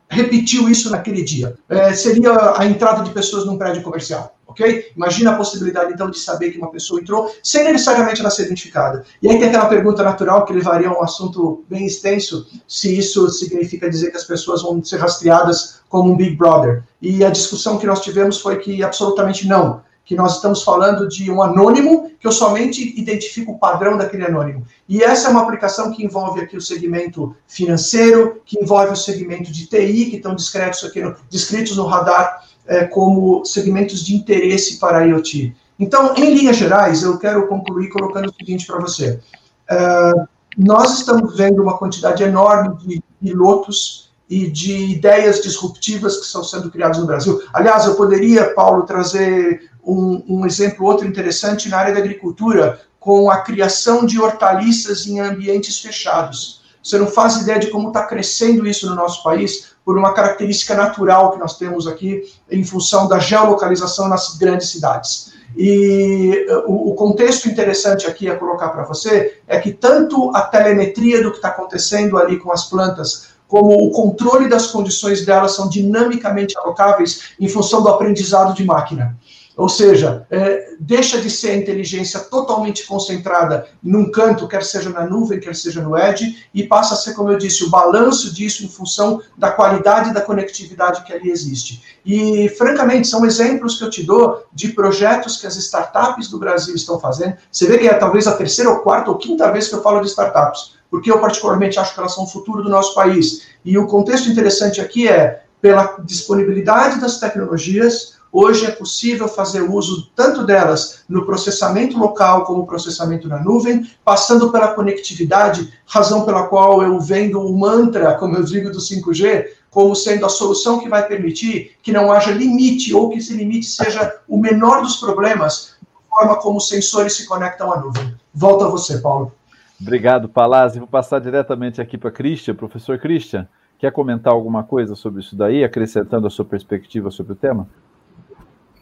[0.09, 1.57] repetiu isso naquele dia.
[1.69, 4.93] É, seria a entrada de pessoas num prédio comercial, ok?
[4.97, 9.05] Imagina a possibilidade, então, de saber que uma pessoa entrou sem necessariamente ela ser identificada.
[9.23, 13.29] E aí tem aquela pergunta natural que levaria a um assunto bem extenso, se isso
[13.31, 16.83] significa dizer que as pessoas vão ser rastreadas como um Big Brother.
[17.01, 21.29] E a discussão que nós tivemos foi que absolutamente não que nós estamos falando de
[21.33, 24.65] um anônimo, que eu somente identifico o padrão daquele anônimo.
[24.89, 29.51] E essa é uma aplicação que envolve aqui o segmento financeiro, que envolve o segmento
[29.51, 34.79] de TI, que estão descritos, aqui no, descritos no radar é, como segmentos de interesse
[34.79, 35.57] para a IoT.
[35.79, 39.21] Então, em linhas gerais, eu quero concluir colocando o seguinte para você.
[39.69, 40.27] Uh,
[40.57, 46.71] nós estamos vendo uma quantidade enorme de pilotos e de ideias disruptivas que estão sendo
[46.71, 47.43] criadas no Brasil.
[47.53, 53.31] Aliás, eu poderia, Paulo, trazer um, um exemplo outro interessante na área da agricultura, com
[53.31, 56.63] a criação de hortaliças em ambientes fechados.
[56.83, 60.75] Você não faz ideia de como está crescendo isso no nosso país, por uma característica
[60.75, 65.33] natural que nós temos aqui, em função da geolocalização nas grandes cidades.
[65.57, 71.23] E o, o contexto interessante aqui a colocar para você é que tanto a telemetria
[71.23, 75.69] do que está acontecendo ali com as plantas, como o controle das condições delas são
[75.69, 79.17] dinamicamente alocáveis em função do aprendizado de máquina.
[79.57, 85.07] Ou seja, é, deixa de ser a inteligência totalmente concentrada num canto, quer seja na
[85.07, 88.65] nuvem, quer seja no edge, e passa a ser, como eu disse, o balanço disso
[88.65, 91.83] em função da qualidade da conectividade que ali existe.
[92.05, 96.75] E, francamente, são exemplos que eu te dou de projetos que as startups do Brasil
[96.75, 97.37] estão fazendo.
[97.51, 100.03] Você vê que é talvez a terceira ou quarta ou quinta vez que eu falo
[100.03, 103.47] de startups, porque eu particularmente acho que elas são o futuro do nosso país.
[103.65, 110.11] E o contexto interessante aqui é pela disponibilidade das tecnologias, Hoje é possível fazer uso
[110.15, 116.83] tanto delas no processamento local como processamento na nuvem, passando pela conectividade, razão pela qual
[116.83, 121.07] eu vendo o mantra, como eu digo, do 5G, como sendo a solução que vai
[121.07, 126.17] permitir que não haja limite ou que esse limite seja o menor dos problemas, da
[126.17, 128.15] forma como os sensores se conectam à nuvem.
[128.35, 129.33] Volta a você, Paulo.
[129.81, 130.79] Obrigado, Palazzi.
[130.79, 132.55] Vou passar diretamente aqui para Christian.
[132.55, 133.47] Professor Christian,
[133.79, 137.69] quer comentar alguma coisa sobre isso daí, acrescentando a sua perspectiva sobre o tema?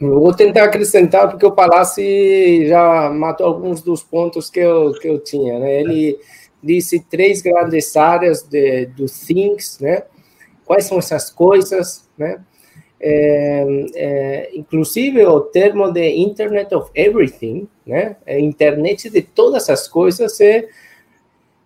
[0.01, 2.05] Eu vou tentar acrescentar, porque o Palácio
[2.67, 5.59] já matou alguns dos pontos que eu, que eu tinha.
[5.59, 5.81] Né?
[5.81, 6.19] Ele
[6.63, 10.03] disse três grandes áreas de, do things, né?
[10.65, 12.41] quais são essas coisas, né?
[13.07, 18.17] É, é, inclusive o termo de Internet of Everything, né?
[18.27, 20.67] A internet de todas as coisas é,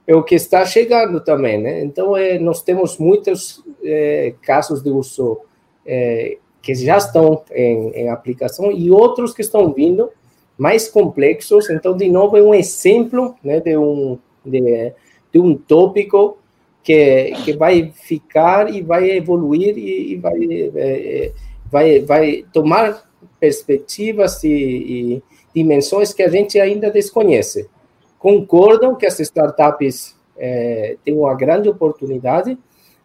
[0.07, 1.83] é o que está chegando também, né?
[1.85, 5.39] Então é, nós temos muitos é, casos de uso
[5.87, 10.11] é, que já estão em, em aplicação e outros que estão vindo
[10.59, 11.71] mais complexos.
[11.71, 14.93] Então, de novo, é um exemplo né, de, um, de,
[15.33, 16.37] de um tópico
[16.83, 20.39] que, que vai ficar e vai evoluir e, e vai,
[20.77, 21.33] é,
[21.73, 23.03] vai, vai tomar
[23.41, 25.23] perspectivas e, e,
[25.55, 27.67] dimensões que a gente ainda desconhece.
[28.19, 32.59] Concordo que as startups é, têm uma grande oportunidade,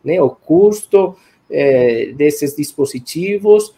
[0.04, 1.16] né, o custo,
[1.54, 3.76] é, desses dispositivos,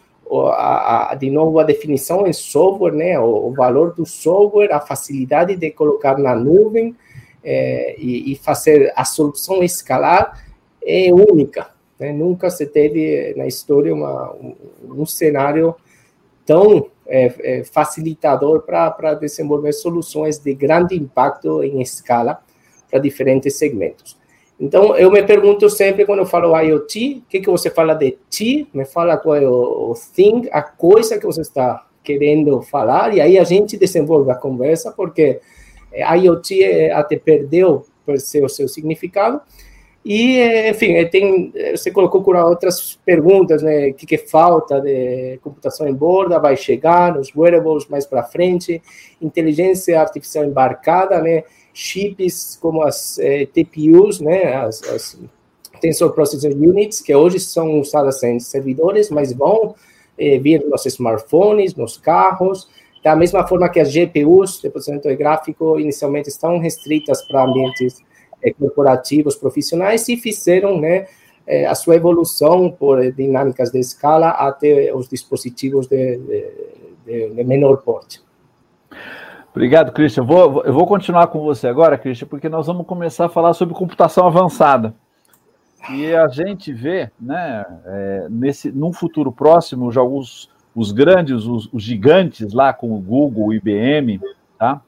[0.52, 4.80] a, a, de novo a definição em software, né, o, o, valor do software, a
[4.80, 6.96] facilidade de colocar na nuvem
[7.44, 10.42] é, e, e, fazer a solução escalar
[10.84, 11.70] é única.
[11.98, 12.12] Né?
[12.12, 15.76] Nunca se teve na história uma, um, um cenário
[16.44, 22.40] tão é, é, facilitador para desenvolver soluções de grande impacto em escala
[22.90, 24.16] para diferentes segmentos.
[24.58, 28.16] Então, eu me pergunto sempre, quando eu falo IoT, o que, que você fala de
[28.30, 28.66] T?
[28.72, 33.20] Me fala qual é o, o thing, a coisa que você está querendo falar, e
[33.20, 35.40] aí a gente desenvolve a conversa, porque
[35.92, 39.42] eh, IoT eh, até perdeu o seu significado,
[40.02, 43.88] e, eh, enfim, tem, você colocou outras perguntas, né?
[43.88, 48.80] O que, que falta de computação em borda, vai chegar nos wearables mais para frente,
[49.20, 51.42] inteligência artificial embarcada, né?
[51.76, 55.18] Chips como as eh, TPUs, né, as, as,
[55.80, 59.74] Tensor Processing Units, que hoje são usadas em servidores, mas vão
[60.18, 62.66] eh, vir nos smartphones, nos carros,
[63.04, 68.02] da mesma forma que as GPUs, de processamento gráfico, inicialmente estão restritas para ambientes
[68.42, 71.06] eh, corporativos, profissionais, e fizeram, né,
[71.46, 76.16] eh, a sua evolução por dinâmicas de escala até os dispositivos de,
[77.04, 78.25] de, de menor porte.
[79.56, 80.22] Obrigado, Christian.
[80.22, 83.74] Vou, eu vou continuar com você agora, Christian, porque nós vamos começar a falar sobre
[83.74, 84.94] computação avançada.
[85.90, 91.70] E a gente vê, né, é, nesse, num futuro próximo, já os, os grandes, os,
[91.72, 94.20] os gigantes lá, como o Google, o IBM,
[94.58, 94.82] tá?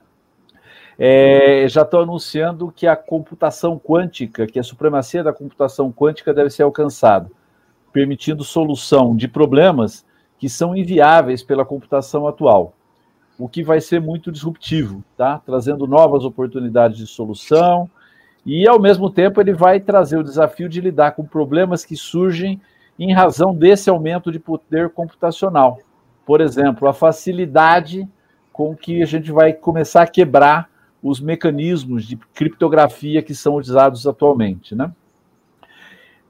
[0.99, 6.51] É, já estão anunciando que a computação quântica, que a supremacia da computação quântica deve
[6.51, 7.31] ser alcançada.
[7.91, 10.05] permitindo solução de problemas
[10.39, 12.75] que são inviáveis pela computação atual,
[13.39, 15.41] o que vai ser muito disruptivo, tá?
[15.45, 17.89] Trazendo novas oportunidades de solução
[18.45, 22.61] e, ao mesmo tempo, ele vai trazer o desafio de lidar com problemas que surgem
[22.99, 25.79] em razão desse aumento de poder computacional.
[26.27, 28.09] Por exemplo, a facilidade
[28.53, 30.69] com que a gente vai começar a quebrar
[31.01, 34.91] os mecanismos de criptografia que são utilizados atualmente, né?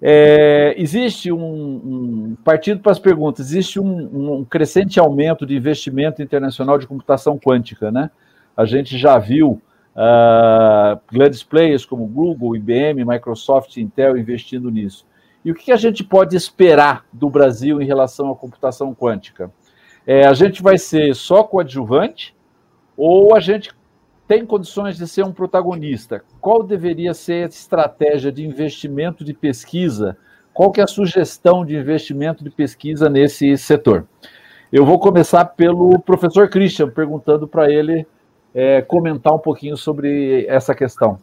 [0.01, 6.23] É, existe um, um, partido para as perguntas, existe um, um, crescente aumento de investimento
[6.23, 8.11] internacional de computação quântica, né?
[8.57, 9.61] A gente já viu
[9.97, 15.05] uh, grandes players como Google, IBM, Microsoft, Intel investindo nisso.
[15.45, 19.51] E o que a gente pode esperar do Brasil em relação à computação quântica?
[20.07, 22.35] É, a gente vai ser só coadjuvante
[22.97, 23.73] ou a gente
[24.29, 26.23] tem condições de ser um protagonista?
[26.39, 30.19] Qual deveria ser a estratégia de investimento de pesquisa?
[30.53, 34.07] Qual que é a sugestão de investimento de pesquisa nesse setor?
[34.71, 38.07] Eu vou começar pelo professor Christian, perguntando para ele
[38.55, 41.19] é, comentar um pouquinho sobre essa questão.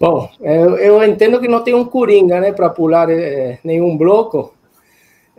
[0.00, 4.52] Bom, eu, eu, entendo que não tem um coringa, né, para pular é, nenhum bloco.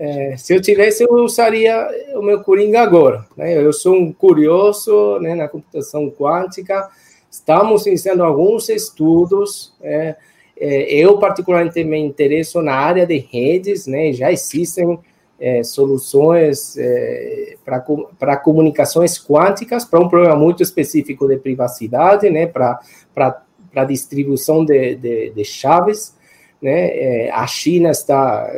[0.02, 1.86] É, se eu tivesse, eu usaria
[2.16, 3.26] o meu coringa agora.
[3.36, 3.62] Né?
[3.62, 6.90] Eu sou um curioso né, na computação quântica.
[7.30, 9.74] Estamos iniciando alguns estudos.
[9.82, 10.16] É,
[10.58, 13.88] é, eu, particularmente, me interesso na área de redes.
[13.88, 14.14] Né?
[14.14, 14.98] Já existem
[15.38, 22.48] é, soluções é, para comunicações quânticas, para um problema muito específico de privacidade, né?
[22.48, 26.16] para distribuição de, de, de, chaves.
[26.62, 26.88] Né?
[26.88, 28.50] É, a China está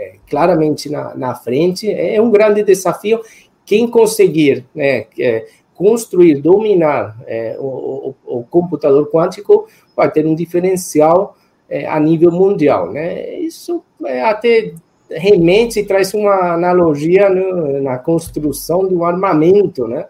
[0.00, 3.20] é, claramente na, na, frente, é um grande desafio.
[3.66, 10.34] Quem conseguir né, é, construir, dominar é, o, o, o, computador quântico vai ter um
[10.34, 11.36] diferencial
[11.68, 12.90] é, a nível mundial.
[12.90, 13.38] Né?
[13.40, 14.72] Isso é até
[15.10, 20.06] realmente traz uma analogia no, na construção de um armamento, né?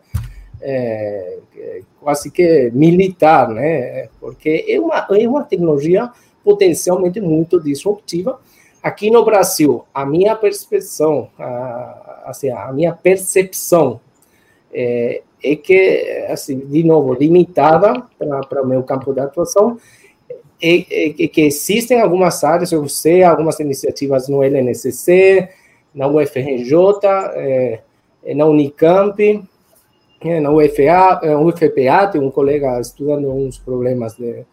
[0.62, 1.38] É,
[1.98, 4.08] quase que militar, né?
[4.20, 6.10] Porque é uma, é uma tecnologia
[6.44, 8.38] potencialmente muito disruptiva.
[8.82, 14.00] Aqui no Brasil, a minha percepção, a, assim, a minha percepção
[14.72, 18.02] é, é que, assim, de novo, limitada
[18.48, 19.78] para o meu campo de atuação,
[20.62, 25.48] é, é, é, que existem algumas áreas, eu sei, algumas iniciativas no LNCC,
[25.94, 26.74] na UFRJ,
[27.34, 27.80] é,
[28.34, 29.42] na Unicamp,
[30.22, 34.44] é, na UFA, UFPA tem um colega estudando uns problemas de,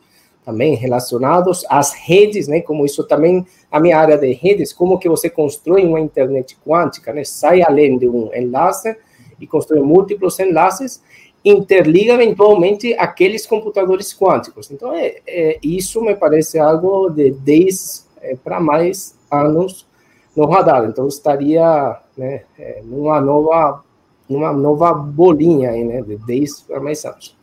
[0.47, 2.61] também relacionados às redes, né?
[2.61, 7.11] Como isso também a minha área de redes, como que você constrói uma internet quântica,
[7.11, 7.25] né?
[7.25, 8.95] Sai além de um enlace
[9.41, 11.03] e constrói múltiplos enlaces,
[11.43, 14.71] interliga eventualmente aqueles computadores quânticos.
[14.71, 19.85] Então, é, é isso me parece algo de 10 é, para mais anos
[20.33, 20.85] no radar.
[20.85, 23.83] Então, estaria né, é, numa nova
[24.29, 27.35] uma nova bolinha aí, né, de 10 para mais anos.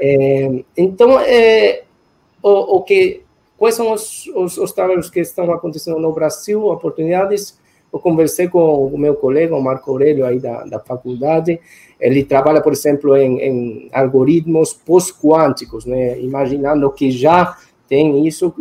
[0.00, 1.84] É, então, é,
[2.42, 3.22] o, o, que,
[3.56, 7.58] quais são os, os, os, trabalhos que estão acontecendo no Brasil, oportunidades?
[7.92, 11.60] Eu conversei com o meu colega, o Marco Aurélio, aí da, da faculdade,
[12.00, 18.54] ele trabalha, por exemplo, em, em algoritmos pós-quânticos, né, imaginando que já tem isso,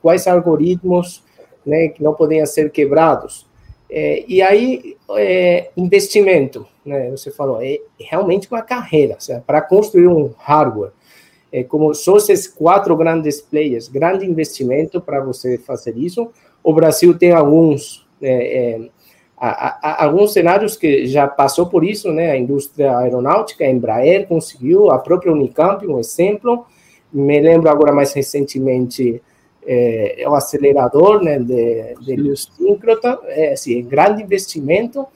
[0.00, 1.24] quais algoritmos
[1.66, 3.46] né, que não podem ser quebrados.
[3.90, 7.10] É, e aí, é, investimento, né?
[7.10, 9.16] Você falou, é realmente uma carreira,
[9.46, 10.92] para construir um hardware.
[11.50, 16.30] É como só esses quatro grandes players, grande investimento para você fazer isso.
[16.62, 18.90] O Brasil tem alguns é, é,
[19.36, 22.32] a, a, alguns cenários que já passou por isso, né?
[22.32, 26.66] A indústria aeronáutica, a Embraer conseguiu, a própria Unicamp, um exemplo.
[27.12, 29.22] Me lembro agora mais recentemente
[29.64, 31.38] é, o acelerador, né?
[31.38, 35.06] De, de síncrota, é assim, grande investimento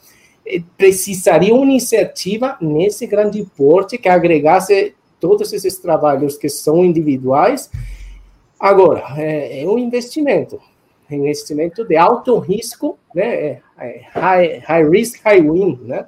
[0.46, 7.70] eh, precisaria uma iniciativa nesse grande porte que agregasse todos esses trabalhos que são individuais.
[8.58, 10.60] Agora, é, é um investimento,
[11.08, 13.34] investimento de alto risco, né?
[13.34, 16.06] É, é high, high risk, high win, né?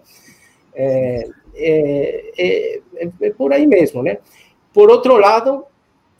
[0.74, 4.18] É, é, é, é, por aí mesmo, né?
[4.72, 5.64] Por outro lado,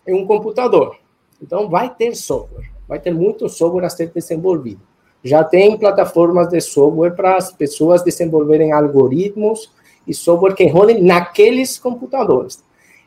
[0.06, 0.96] é um computador.
[1.42, 4.80] Então, vai ter software, vai ter muito software a ser desenvolvido
[5.24, 9.72] já tem plataformas de software para as pessoas desenvolverem algoritmos
[10.06, 12.62] e software que rodem naqueles computadores.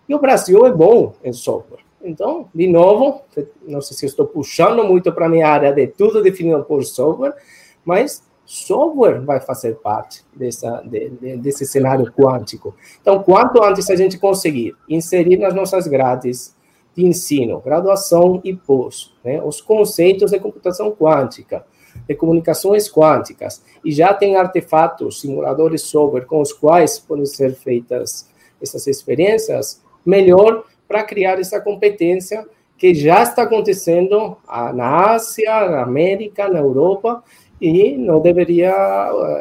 [0.07, 1.81] E o Brasil é bom em software.
[2.01, 3.21] Então, de novo,
[3.67, 7.35] não sei se estou puxando muito para a minha área de tudo definido por software,
[7.83, 12.73] mas software vai fazer parte dessa, de, de, desse cenário quântico.
[13.01, 16.55] Então, quanto antes a gente conseguir inserir nas nossas grades
[16.95, 21.65] de ensino, graduação e pós, né, os conceitos de computação quântica,
[22.07, 28.29] de comunicações quânticas e já tem artefatos, simuladores software com os quais podem ser feitas
[28.61, 32.45] essas experiências, melhor para criar essa competência
[32.77, 34.37] que já está acontecendo
[34.73, 37.23] na Ásia, na América, na Europa
[37.59, 38.71] e não deveria,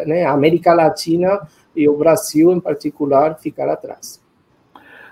[0.06, 4.24] né, a América Latina e o Brasil em particular ficar atrás.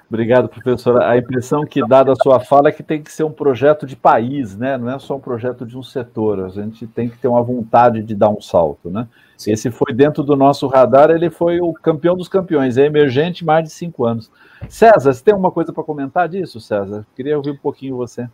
[0.08, 1.08] Obrigado, professora.
[1.08, 3.96] A impressão que dá da sua fala é que tem que ser um projeto de
[3.96, 4.76] país, né?
[4.76, 6.44] Não é só um projeto de um setor.
[6.44, 9.08] A gente tem que ter uma vontade de dar um salto, né?
[9.36, 9.52] Sim.
[9.52, 13.64] Esse foi dentro do nosso radar, ele foi o campeão dos campeões, é emergente mais
[13.64, 14.30] de cinco anos.
[14.68, 17.06] César, você tem alguma coisa para comentar disso, César?
[17.14, 18.28] Queria ouvir um pouquinho você.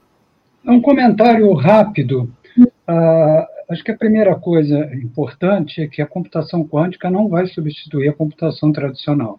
[0.65, 2.33] Um comentário rápido.
[2.59, 8.09] Uh, acho que a primeira coisa importante é que a computação quântica não vai substituir
[8.09, 9.39] a computação tradicional.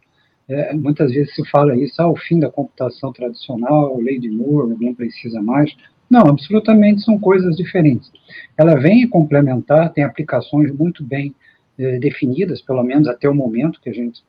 [0.49, 4.75] É, muitas vezes se fala isso, ah, o fim da computação tradicional, lei de Moore,
[4.79, 5.73] não precisa mais.
[6.09, 8.11] Não, absolutamente são coisas diferentes.
[8.57, 11.33] Ela vem complementar, tem aplicações muito bem
[11.79, 14.21] eh, definidas, pelo menos até o momento que a gente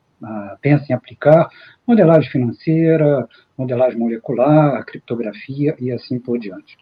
[0.61, 1.49] pensa em aplicar,
[1.87, 6.77] modelagem financeira, modelagem molecular, criptografia e assim por diante.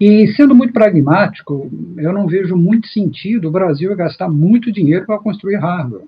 [0.00, 5.18] E sendo muito pragmático, eu não vejo muito sentido o Brasil gastar muito dinheiro para
[5.18, 6.06] construir hardware.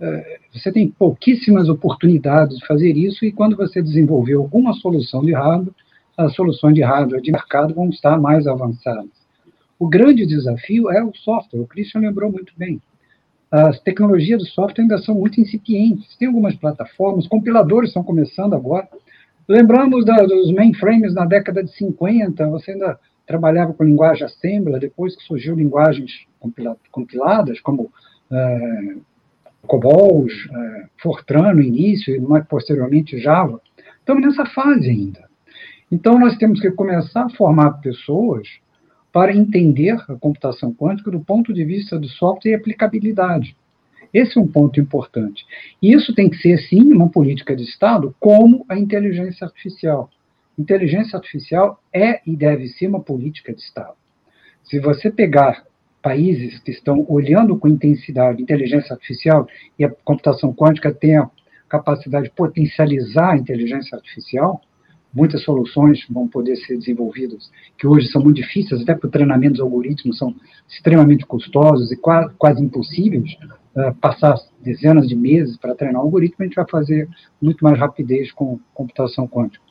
[0.00, 5.32] É, você tem pouquíssimas oportunidades de fazer isso, e quando você desenvolver alguma solução de
[5.32, 5.74] hardware,
[6.16, 9.10] as soluções de hardware de mercado vão estar mais avançadas.
[9.78, 12.80] O grande desafio é o software, o Christian lembrou muito bem.
[13.50, 16.16] As tecnologias do software ainda são muito incipientes.
[16.16, 18.88] Tem algumas plataformas, compiladores estão começando agora,
[19.48, 25.16] Lembramos da, dos mainframes na década de 50, você ainda trabalhava com linguagem assembler, depois
[25.16, 27.90] que surgiu linguagens compila, compiladas, como
[28.30, 28.94] é,
[29.66, 33.58] COBOL, é, Fortran no início, e mais posteriormente Java.
[33.98, 35.26] Estamos nessa fase ainda.
[35.90, 38.46] Então, nós temos que começar a formar pessoas
[39.12, 43.56] para entender a computação quântica do ponto de vista do software e aplicabilidade.
[44.12, 45.44] Esse é um ponto importante.
[45.82, 50.10] E isso tem que ser, sim, uma política de Estado, como a inteligência artificial.
[50.58, 53.94] Inteligência artificial é e deve ser uma política de Estado.
[54.64, 55.64] Se você pegar
[56.02, 59.46] países que estão olhando com intensidade inteligência artificial
[59.78, 61.28] e a computação quântica tem a
[61.68, 64.60] capacidade de potencializar a inteligência artificial,
[65.18, 69.54] muitas soluções vão poder ser desenvolvidas que hoje são muito difíceis, até para o treinamento
[69.54, 70.32] dos algoritmos são
[70.68, 73.36] extremamente custosos e quase, quase impossíveis,
[73.74, 77.08] uh, passar dezenas de meses para treinar um algoritmo, a gente vai fazer
[77.42, 79.64] muito mais rapidez com computação quântica.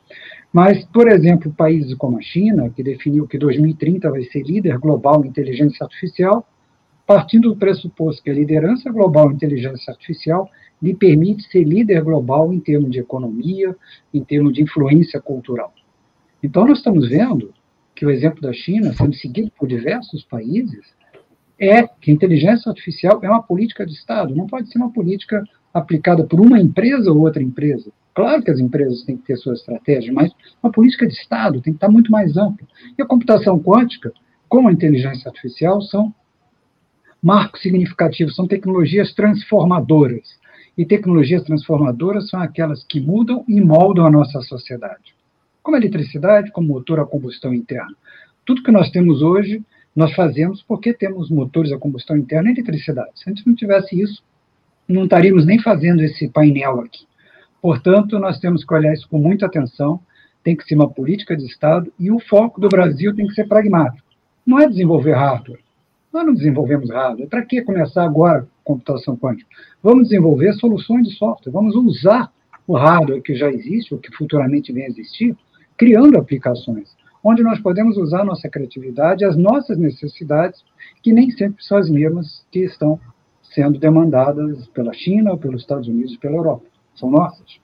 [0.52, 5.24] Mas, por exemplo, países como a China, que definiu que 2030 vai ser líder global
[5.24, 6.46] em inteligência artificial,
[7.06, 10.50] partindo do pressuposto que a liderança global em inteligência artificial
[10.82, 13.74] lhe permite ser líder global em termos de economia,
[14.12, 15.72] em termos de influência cultural.
[16.42, 17.52] Então, nós estamos vendo
[17.94, 20.86] que o exemplo da China, sendo seguido por diversos países,
[21.58, 25.42] é que a inteligência artificial é uma política de Estado, não pode ser uma política
[25.74, 27.90] aplicada por uma empresa ou outra empresa.
[28.14, 31.72] Claro que as empresas têm que ter sua estratégia, mas uma política de Estado tem
[31.72, 32.66] que estar muito mais ampla.
[32.96, 34.12] E a computação quântica,
[34.48, 36.14] como a inteligência artificial, são
[37.22, 40.38] marcos significativos, são tecnologias transformadoras.
[40.78, 45.12] E tecnologias transformadoras são aquelas que mudam e moldam a nossa sociedade.
[45.60, 47.96] Como a eletricidade, como motor a combustão interna.
[48.46, 49.60] Tudo que nós temos hoje,
[49.94, 53.10] nós fazemos porque temos motores a combustão interna e eletricidade.
[53.16, 54.22] Se a gente não tivesse isso,
[54.86, 57.04] não estaríamos nem fazendo esse painel aqui.
[57.60, 60.00] Portanto, nós temos que olhar isso com muita atenção,
[60.44, 63.48] tem que ser uma política de Estado e o foco do Brasil tem que ser
[63.48, 64.06] pragmático.
[64.46, 65.58] Não é desenvolver hardware,
[66.12, 67.28] nós não desenvolvemos hardware.
[67.28, 69.48] Para que começar agora computação quântica?
[69.82, 72.30] Vamos desenvolver soluções de software, vamos usar
[72.66, 75.34] o hardware que já existe, ou que futuramente vem a existir,
[75.74, 76.94] criando aplicações,
[77.24, 80.62] onde nós podemos usar nossa criatividade, as nossas necessidades,
[81.02, 83.00] que nem sempre são as mesmas que estão
[83.42, 86.66] sendo demandadas pela China, pelos Estados Unidos e pela Europa.
[86.94, 87.58] São nossas.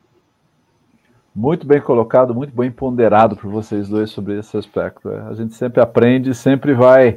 [1.35, 5.11] Muito bem colocado, muito bem ponderado por vocês dois sobre esse aspecto.
[5.11, 7.17] É, a gente sempre aprende, sempre vai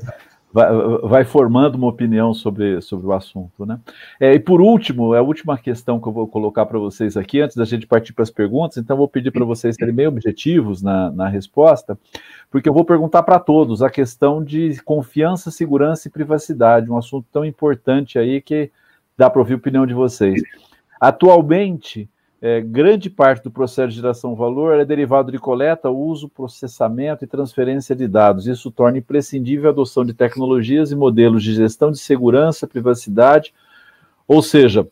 [0.51, 0.67] vai,
[1.03, 3.79] vai, formando uma opinião sobre, sobre o assunto, né?
[4.19, 7.41] É, e por último, é a última questão que eu vou colocar para vocês aqui,
[7.41, 10.81] antes da gente partir para as perguntas, então vou pedir para vocês serem bem objetivos
[10.81, 11.97] na, na resposta,
[12.49, 17.27] porque eu vou perguntar para todos a questão de confiança, segurança e privacidade, um assunto
[17.31, 18.71] tão importante aí que
[19.17, 20.41] dá para ouvir a opinião de vocês.
[20.99, 26.29] Atualmente, é, grande parte do processo de geração de valor é derivado de coleta, uso,
[26.29, 28.47] processamento e transferência de dados.
[28.47, 33.53] Isso torna imprescindível a adoção de tecnologias e modelos de gestão de segurança, privacidade,
[34.27, 34.87] ou seja,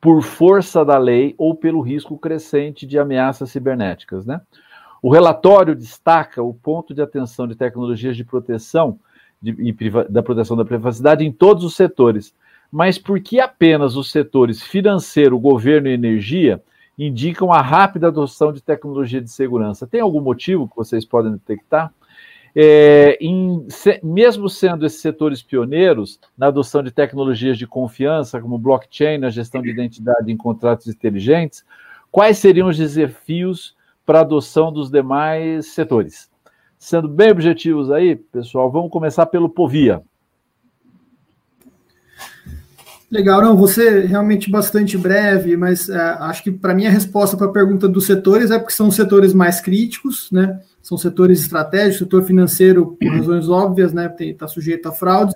[0.00, 4.24] por força da lei ou pelo risco crescente de ameaças cibernéticas.
[4.24, 4.40] Né?
[5.02, 8.98] O relatório destaca o ponto de atenção de tecnologias de proteção
[9.40, 12.34] de, e da proteção da privacidade em todos os setores.
[12.74, 16.60] Mas por que apenas os setores financeiro, governo e energia
[16.98, 19.86] indicam a rápida adoção de tecnologia de segurança?
[19.86, 21.94] Tem algum motivo que vocês podem detectar?
[22.52, 28.58] É, em, se, mesmo sendo esses setores pioneiros na adoção de tecnologias de confiança, como
[28.58, 31.64] blockchain, na gestão de identidade em contratos inteligentes,
[32.10, 36.28] quais seriam os desafios para a adoção dos demais setores?
[36.76, 40.02] Sendo bem objetivos aí, pessoal, vamos começar pelo Povia.
[43.10, 47.46] Legal, não, você realmente bastante breve, mas é, acho que para mim a resposta para
[47.46, 50.60] a pergunta dos setores é porque são setores mais críticos, né?
[50.82, 54.12] São setores estratégicos, setor financeiro, por razões óbvias, né?
[54.20, 55.34] Está sujeito a fraudes.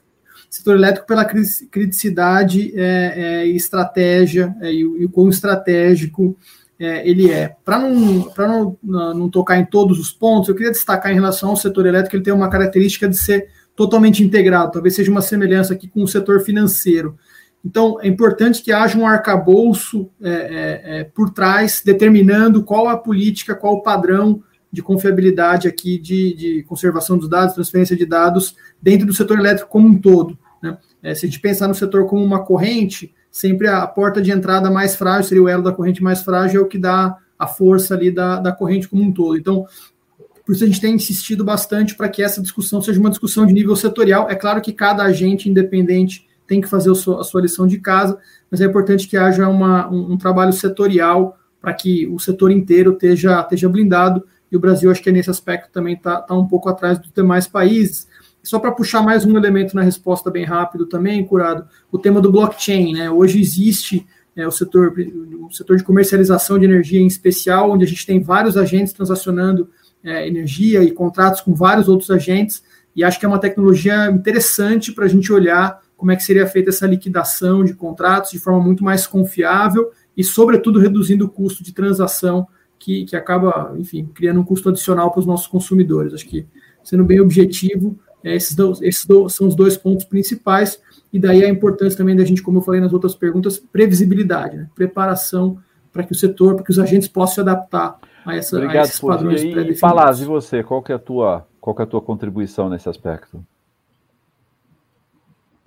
[0.51, 6.35] Setor elétrico pela criticidade é, é, e estratégia, é, e, e o quão estratégico
[6.79, 7.55] é, ele é.
[7.65, 11.57] Para não, não, não tocar em todos os pontos, eu queria destacar em relação ao
[11.57, 15.87] setor elétrico, ele tem uma característica de ser totalmente integrado, talvez seja uma semelhança aqui
[15.87, 17.17] com o setor financeiro.
[17.65, 22.97] Então, é importante que haja um arcabouço é, é, é, por trás, determinando qual a
[22.97, 28.55] política, qual o padrão de confiabilidade aqui de, de, conservação dos dados, transferência de dados
[28.81, 30.39] dentro do setor elétrico como um todo.
[30.63, 30.77] Né?
[31.03, 34.71] É, se a gente pensar no setor como uma corrente, sempre a porta de entrada
[34.71, 37.95] mais frágil, seria o elo da corrente mais frágil, é o que dá a força
[37.95, 39.37] ali da, da corrente como um todo.
[39.37, 39.67] Então,
[40.45, 43.53] por isso a gente tem insistido bastante para que essa discussão seja uma discussão de
[43.53, 44.29] nível setorial.
[44.31, 48.19] É claro que cada agente independente tem que fazer a sua lição de casa,
[48.51, 52.93] mas é importante que haja uma, um, um trabalho setorial para que o setor inteiro
[52.93, 56.71] esteja, esteja blindado, e o Brasil, acho que nesse aspecto também está tá um pouco
[56.71, 58.09] atrás dos demais países.
[58.43, 62.33] Só para puxar mais um elemento na resposta bem rápido também, Curado, o tema do
[62.33, 62.95] blockchain.
[62.95, 63.11] Né?
[63.11, 64.95] Hoje existe é, o, setor,
[65.41, 69.69] o setor de comercialização de energia em especial, onde a gente tem vários agentes transacionando
[70.03, 72.63] é, energia e contratos com vários outros agentes,
[72.97, 76.47] e acho que é uma tecnologia interessante para a gente olhar como é que seria
[76.47, 81.63] feita essa liquidação de contratos de forma muito mais confiável e, sobretudo, reduzindo o custo
[81.63, 82.47] de transação
[82.79, 86.15] que, que acaba, enfim, criando um custo adicional para os nossos consumidores.
[86.15, 86.47] Acho que,
[86.85, 90.81] sendo bem objetivo, é, esses, dois, esses dois, são os dois pontos principais,
[91.13, 94.69] e daí a importância também da gente, como eu falei nas outras perguntas, previsibilidade, né?
[94.77, 95.59] preparação
[95.93, 98.89] para que o setor, para que os agentes possam se adaptar a, essa, Obrigado, a
[98.89, 99.79] esses padrões pré-definidos.
[99.79, 102.69] E Palaz, e você, qual que é a tua, qual que é a tua contribuição
[102.69, 103.45] nesse aspecto?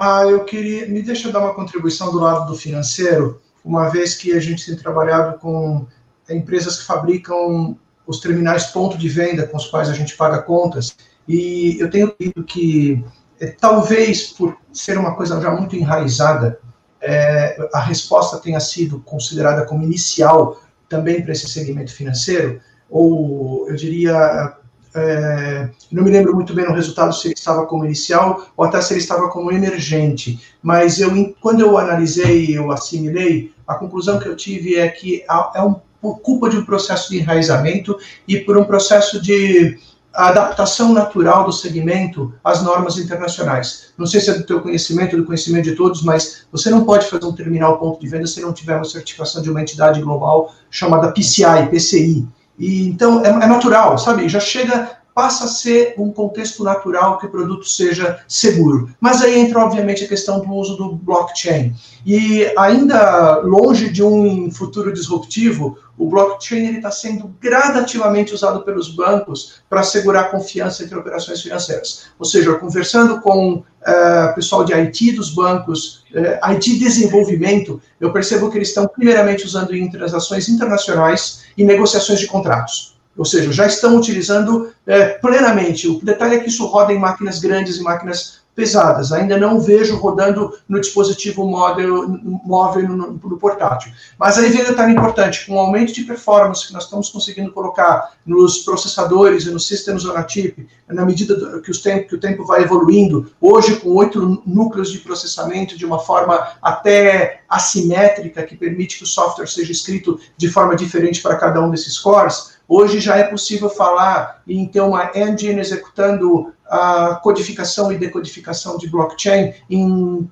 [0.03, 0.87] Ah, eu queria.
[0.87, 4.75] Me deixa dar uma contribuição do lado do financeiro, uma vez que a gente tem
[4.75, 5.85] trabalhado com
[6.27, 10.97] empresas que fabricam os terminais ponto de venda com os quais a gente paga contas,
[11.27, 13.05] e eu tenho lido que,
[13.39, 16.59] é, talvez por ser uma coisa já muito enraizada,
[16.99, 22.59] é, a resposta tenha sido considerada como inicial também para esse segmento financeiro,
[22.89, 24.57] ou eu diria
[24.93, 28.81] é, não me lembro muito bem no resultado se ele estava como inicial ou até
[28.81, 34.27] se ele estava como emergente, mas eu, quando eu analisei, eu assimilei, a conclusão que
[34.27, 35.23] eu tive é que
[35.55, 37.97] é um, por culpa de um processo de enraizamento
[38.27, 39.77] e por um processo de
[40.13, 43.93] adaptação natural do segmento às normas internacionais.
[43.97, 47.05] Não sei se é do teu conhecimento, do conhecimento de todos, mas você não pode
[47.05, 50.53] fazer um terminal ponto de venda se não tiver uma certificação de uma entidade global
[50.69, 52.27] chamada PCI, PCI.
[52.57, 54.27] E, então, é, é natural, sabe?
[54.29, 58.89] Já chega passa a ser um contexto natural que o produto seja seguro.
[58.99, 61.75] Mas aí entra, obviamente, a questão do uso do blockchain.
[62.05, 69.61] E ainda longe de um futuro disruptivo, o blockchain está sendo gradativamente usado pelos bancos
[69.69, 72.05] para assegurar a confiança entre operações financeiras.
[72.17, 77.79] Ou seja, conversando com o uh, pessoal de IT dos bancos, uh, eh, IT desenvolvimento,
[77.99, 82.90] eu percebo que eles estão primeiramente usando em transações internacionais e negociações de contratos.
[83.17, 85.87] Ou seja, já estão utilizando é, plenamente.
[85.87, 89.11] O detalhe é que isso roda em máquinas grandes e máquinas pesadas.
[89.11, 92.07] Ainda não vejo rodando no dispositivo móvel,
[92.43, 93.91] móvel no, no, portátil.
[94.19, 97.51] Mas aí vem um detalhe importante: com o aumento de performance que nós estamos conseguindo
[97.51, 102.15] colocar nos processadores e nos sistemas on a chip, na medida que, os tempo, que
[102.15, 108.43] o tempo vai evoluindo, hoje com oito núcleos de processamento de uma forma até assimétrica,
[108.43, 112.50] que permite que o software seja escrito de forma diferente para cada um desses cores
[112.73, 118.89] Hoje já é possível falar em ter uma engine executando a codificação e decodificação de
[118.89, 120.31] blockchain em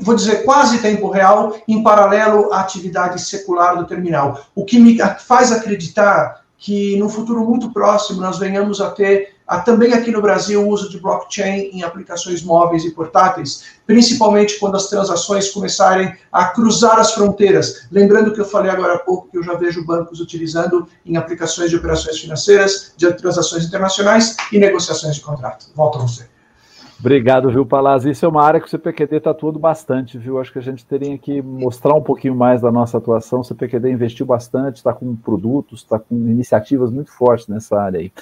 [0.00, 4.44] vou dizer, quase tempo real, em paralelo à atividade secular do terminal.
[4.54, 9.60] O que me faz acreditar que no futuro muito próximo nós venhamos a ter Há
[9.60, 14.76] também aqui no Brasil o uso de blockchain em aplicações móveis e portáteis, principalmente quando
[14.76, 17.86] as transações começarem a cruzar as fronteiras.
[17.92, 21.68] Lembrando que eu falei agora há pouco que eu já vejo bancos utilizando em aplicações
[21.68, 25.66] de operações financeiras, de transações internacionais e negociações de contrato.
[25.76, 26.32] Volto a você.
[27.02, 28.10] Obrigado, viu, Palazzi?
[28.10, 30.38] Isso é uma área que o CPQD está atuando bastante, viu?
[30.38, 33.40] Acho que a gente teria que mostrar um pouquinho mais da nossa atuação.
[33.40, 38.12] O CPQD investiu bastante, está com produtos, está com iniciativas muito fortes nessa área aí.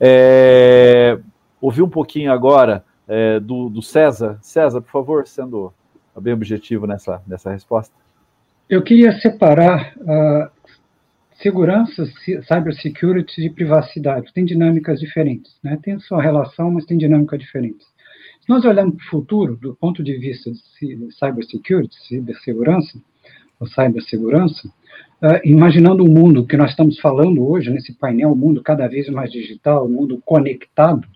[0.00, 1.18] É,
[1.60, 4.38] ouvir um pouquinho agora é, do, do César.
[4.42, 5.72] César, por favor, sendo
[6.20, 7.94] bem objetivo nessa, nessa resposta.
[8.68, 10.50] Eu queria separar uh,
[11.40, 12.04] segurança,
[12.48, 14.32] cybersecurity e privacidade.
[14.32, 15.78] Tem dinâmicas diferentes, né?
[15.82, 17.86] Tem sua relação, mas tem dinâmicas diferentes.
[18.40, 22.98] Se nós olharmos para o futuro, do ponto de vista de cybersecurity, cibersegurança,
[23.60, 24.68] ou cibersegurança,
[25.22, 29.08] uh, imaginando o mundo que nós estamos falando hoje, nesse painel, o mundo cada vez
[29.08, 31.06] mais digital, o mundo conectado,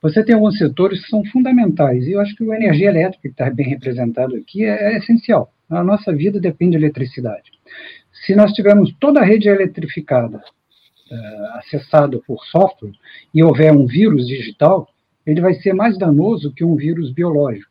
[0.00, 3.28] você tem alguns setores que são fundamentais, e eu acho que a energia elétrica, que
[3.28, 5.52] está bem representado aqui, é, é essencial.
[5.70, 7.50] A nossa vida depende de eletricidade.
[8.26, 12.92] Se nós tivermos toda a rede eletrificada, uh, acessada por software,
[13.32, 14.88] e houver um vírus digital,
[15.24, 17.70] ele vai ser mais danoso que um vírus biológico.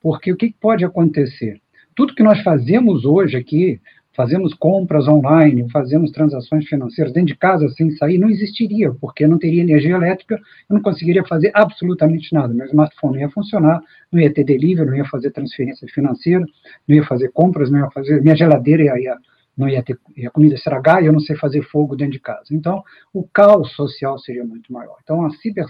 [0.00, 1.60] Porque o que pode acontecer?
[1.94, 3.80] Tudo que nós fazemos hoje aqui,
[4.14, 9.38] fazemos compras online, fazemos transações financeiras dentro de casa sem sair, não existiria, porque não
[9.38, 12.52] teria energia elétrica, eu não conseguiria fazer absolutamente nada.
[12.52, 13.80] Meu smartphone não ia funcionar,
[14.10, 16.44] não ia ter delivery, não ia fazer transferência financeira,
[16.86, 18.20] não ia fazer compras, não ia fazer.
[18.22, 19.16] Minha geladeira ia, ia
[19.56, 22.46] não ia ter a comida estragar e eu não sei fazer fogo dentro de casa.
[22.52, 22.82] Então,
[23.12, 24.96] o caos social seria muito maior.
[25.02, 25.66] Então, a cyber,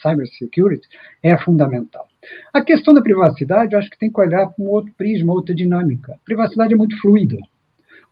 [0.00, 0.88] cybersecurity
[1.22, 2.08] é fundamental.
[2.52, 6.14] A questão da privacidade, eu acho que tem que olhar com outro prisma, outra dinâmica.
[6.14, 7.36] A privacidade é muito fluida.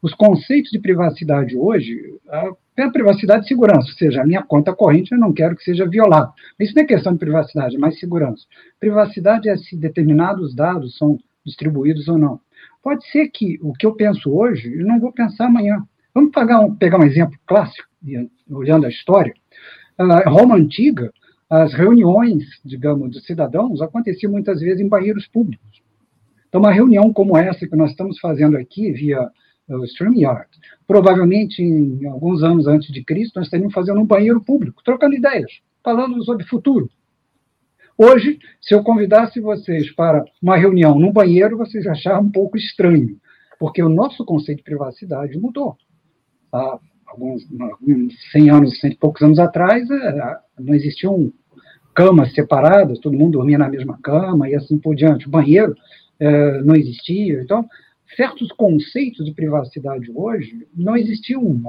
[0.04, 5.12] Os conceitos de privacidade hoje, a privacidade e segurança, ou seja, a minha conta corrente
[5.12, 6.30] eu não quero que seja violada.
[6.60, 8.44] Isso não é questão de privacidade, é mais segurança.
[8.78, 12.38] Privacidade é se determinados dados são distribuídos ou não.
[12.82, 15.82] Pode ser que o que eu penso hoje, eu não vou pensar amanhã.
[16.12, 17.88] Vamos pegar um, pegar um exemplo clássico,
[18.50, 19.32] olhando a história.
[20.26, 21.10] Roma Antiga,
[21.48, 25.82] as reuniões, digamos, dos cidadãos aconteciam muitas vezes em banheiros públicos.
[26.46, 29.30] Então, uma reunião como essa que nós estamos fazendo aqui via
[29.68, 30.48] o StreamYard,
[30.86, 35.50] provavelmente em alguns anos antes de Cristo, nós estaríamos fazendo um banheiro público, trocando ideias,
[35.82, 36.90] falando sobre futuro.
[37.96, 43.16] Hoje, se eu convidasse vocês para uma reunião no banheiro, vocês acharam um pouco estranho,
[43.58, 45.76] porque o nosso conceito de privacidade mudou.
[46.52, 51.32] Há alguns, alguns 100 anos, 100 e poucos anos atrás, é, não existiam
[51.94, 55.28] camas separadas, todo mundo dormia na mesma cama e assim por diante.
[55.28, 55.74] O banheiro
[56.18, 57.40] é, não existia.
[57.40, 57.64] Então,
[58.16, 61.60] certos conceitos de privacidade hoje não existiam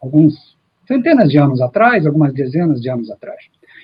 [0.00, 0.56] alguns
[0.86, 3.38] centenas de anos atrás, algumas dezenas de anos atrás.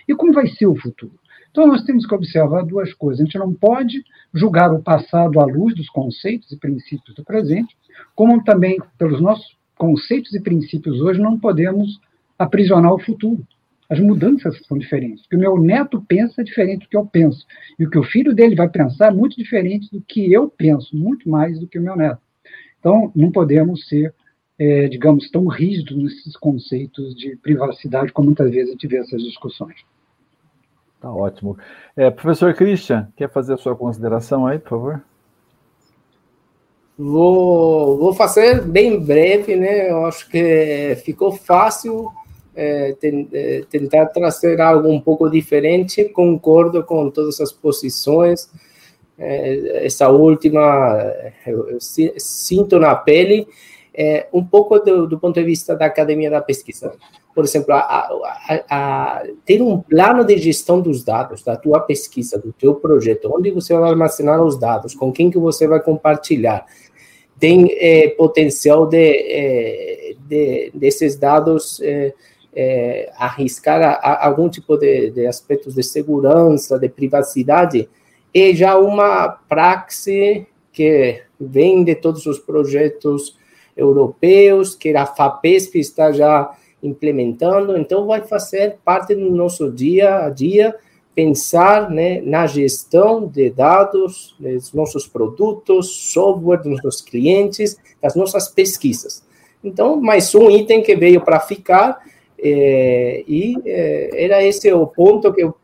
[0.09, 1.19] E como vai ser o futuro?
[1.51, 3.21] Então, nós temos que observar duas coisas.
[3.21, 7.77] A gente não pode julgar o passado à luz dos conceitos e princípios do presente,
[8.15, 12.01] como também, pelos nossos conceitos e princípios hoje, não podemos
[12.39, 13.47] aprisionar o futuro.
[13.89, 15.25] As mudanças são diferentes.
[15.25, 17.47] O que o meu neto pensa é diferente do que eu penso.
[17.79, 20.97] E o que o filho dele vai pensar é muito diferente do que eu penso,
[20.97, 22.21] muito mais do que o meu neto.
[22.81, 24.15] Então, não podemos ser,
[24.59, 29.23] é, digamos, tão rígidos nesses conceitos de privacidade, como muitas vezes a gente vê essas
[29.23, 29.77] discussões.
[31.01, 31.59] Tá ótimo.
[31.95, 35.03] É, professor Christian, quer fazer a sua consideração aí, por favor?
[36.97, 39.91] Vou, vou fazer bem breve, né?
[39.91, 42.11] Eu acho que ficou fácil
[43.01, 46.05] ten, é, tentar trazer algo um pouco diferente.
[46.05, 48.49] Concordo com todas as posições.
[49.19, 50.99] É, essa última,
[51.47, 53.47] eu, sinto na pele,
[54.33, 56.93] um pouco do, do ponto de vista da academia da pesquisa
[57.35, 62.39] por exemplo, a, a, a, ter um plano de gestão dos dados da tua pesquisa,
[62.39, 66.65] do teu projeto, onde você vai armazenar os dados, com quem que você vai compartilhar,
[67.39, 67.69] tem
[68.17, 71.81] potencial de, de, desses dados
[72.55, 77.89] é, arriscar a, algum tipo de, de aspectos de segurança, de privacidade,
[78.33, 83.37] é já uma praxe que vem de todos os projetos
[83.77, 90.31] europeus, que a FAPESP está já implementando, então vai fazer parte do nosso dia a
[90.31, 90.75] dia
[91.15, 98.49] pensar né, na gestão de dados dos nossos produtos, software dos nossos clientes, das nossas
[98.49, 99.23] pesquisas.
[99.63, 102.03] Então, mais um item que veio para ficar,
[102.39, 105.55] é, e é, era esse o ponto que eu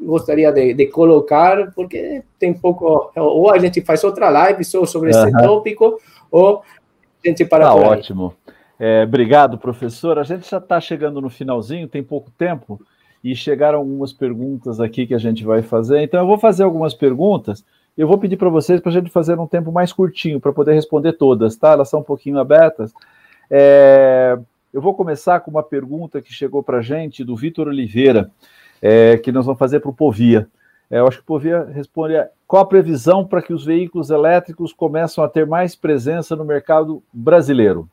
[0.00, 5.12] gostaria de, de, colocar, porque tem pouco, ou a gente faz outra live só sobre
[5.12, 5.22] uhum.
[5.22, 5.98] esse tópico,
[6.30, 6.62] ou
[7.24, 8.34] a gente para tá ótimo.
[8.78, 10.18] É, obrigado, professor.
[10.18, 12.80] A gente já está chegando no finalzinho, tem pouco tempo,
[13.22, 16.02] e chegaram algumas perguntas aqui que a gente vai fazer.
[16.02, 17.64] Então, eu vou fazer algumas perguntas.
[17.96, 20.74] Eu vou pedir para vocês para a gente fazer um tempo mais curtinho, para poder
[20.74, 21.72] responder todas, tá?
[21.72, 22.92] Elas são um pouquinho abertas.
[23.48, 24.36] É,
[24.74, 28.28] eu vou começar com uma pergunta que chegou para a gente do Vitor Oliveira,
[28.82, 30.48] é, que nós vamos fazer para o Povia.
[30.90, 32.14] É, eu acho que o Povia responde
[32.44, 37.00] qual a previsão para que os veículos elétricos começam a ter mais presença no mercado
[37.12, 37.88] brasileiro.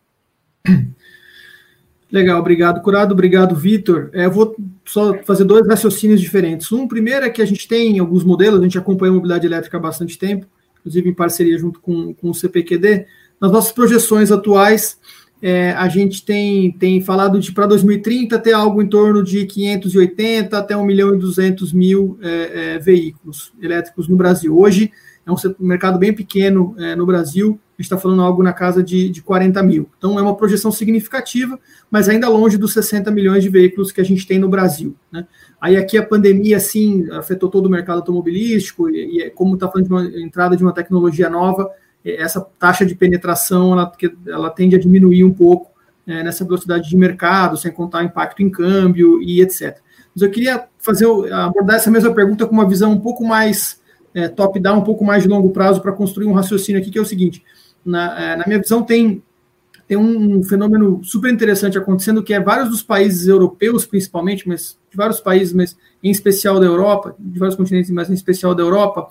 [2.12, 4.10] Legal, obrigado, Curado, obrigado, Vitor.
[4.12, 6.72] É, eu vou só fazer dois raciocínios diferentes.
[6.72, 9.78] Um, primeiro é que a gente tem alguns modelos, a gente acompanha a mobilidade elétrica
[9.78, 10.48] há bastante tempo,
[10.80, 13.06] inclusive em parceria junto com, com o CPQD.
[13.40, 15.00] Nas nossas projeções atuais,
[15.42, 20.58] é, a gente tem, tem falado de para 2030 ter algo em torno de 580
[20.58, 24.58] até 1 milhão e 200 mil é, é, veículos elétricos no Brasil.
[24.58, 24.92] Hoje
[25.26, 28.84] é um mercado bem pequeno é, no Brasil, a gente está falando algo na casa
[28.84, 29.90] de, de 40 mil.
[29.98, 31.60] Então é uma projeção significativa,
[31.90, 34.96] mas ainda longe dos 60 milhões de veículos que a gente tem no Brasil.
[35.12, 35.26] Né?
[35.60, 39.68] Aí aqui a pandemia, sim, afetou todo o mercado automobilístico, e, e é, como está
[39.68, 41.72] falando de uma entrada de uma tecnologia nova,
[42.04, 43.92] essa taxa de penetração ela,
[44.28, 45.72] ela tende a diminuir um pouco
[46.08, 49.78] é, nessa velocidade de mercado, sem contar o impacto em câmbio e etc.
[50.14, 53.82] Mas eu queria fazer abordar essa mesma pergunta com uma visão um pouco mais
[54.14, 57.02] é, top-down, um pouco mais de longo prazo, para construir um raciocínio aqui, que é
[57.02, 57.44] o seguinte:
[57.86, 59.24] na, é, na minha visão, tem,
[59.88, 64.98] tem um fenômeno super interessante acontecendo, que é vários dos países europeus, principalmente, mas de
[64.98, 69.08] vários países, mas em especial da Europa, de vários continentes, mas em especial da Europa,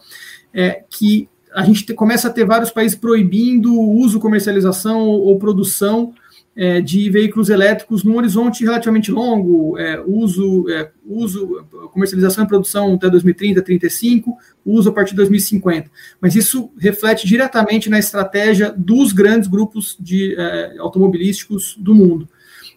[0.52, 5.22] é, que a gente te, começa a ter vários países proibindo o uso, comercialização ou,
[5.26, 6.12] ou produção
[6.56, 12.94] é, de veículos elétricos num horizonte relativamente longo, é, uso, é, uso, comercialização e produção
[12.94, 15.90] até 2030, 35, uso a partir de 2050.
[16.20, 22.28] Mas isso reflete diretamente na estratégia dos grandes grupos de é, automobilísticos do mundo.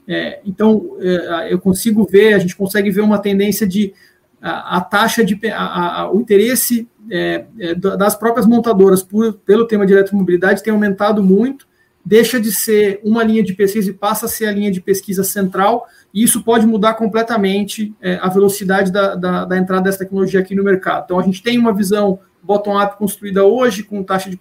[0.08, 3.94] É, então, é, eu consigo ver, a gente consegue ver uma tendência de
[4.41, 9.68] a, a taxa de a, a, o interesse é, é, das próprias montadoras por, pelo
[9.68, 11.68] tema de eletromobilidade tem aumentado muito,
[12.03, 15.23] deixa de ser uma linha de pesquisa e passa a ser a linha de pesquisa
[15.23, 20.40] central, e isso pode mudar completamente é, a velocidade da, da, da, entrada dessa tecnologia
[20.40, 21.03] aqui no mercado.
[21.06, 24.38] Então, a gente tem uma visão bottom-up construída hoje, com taxa de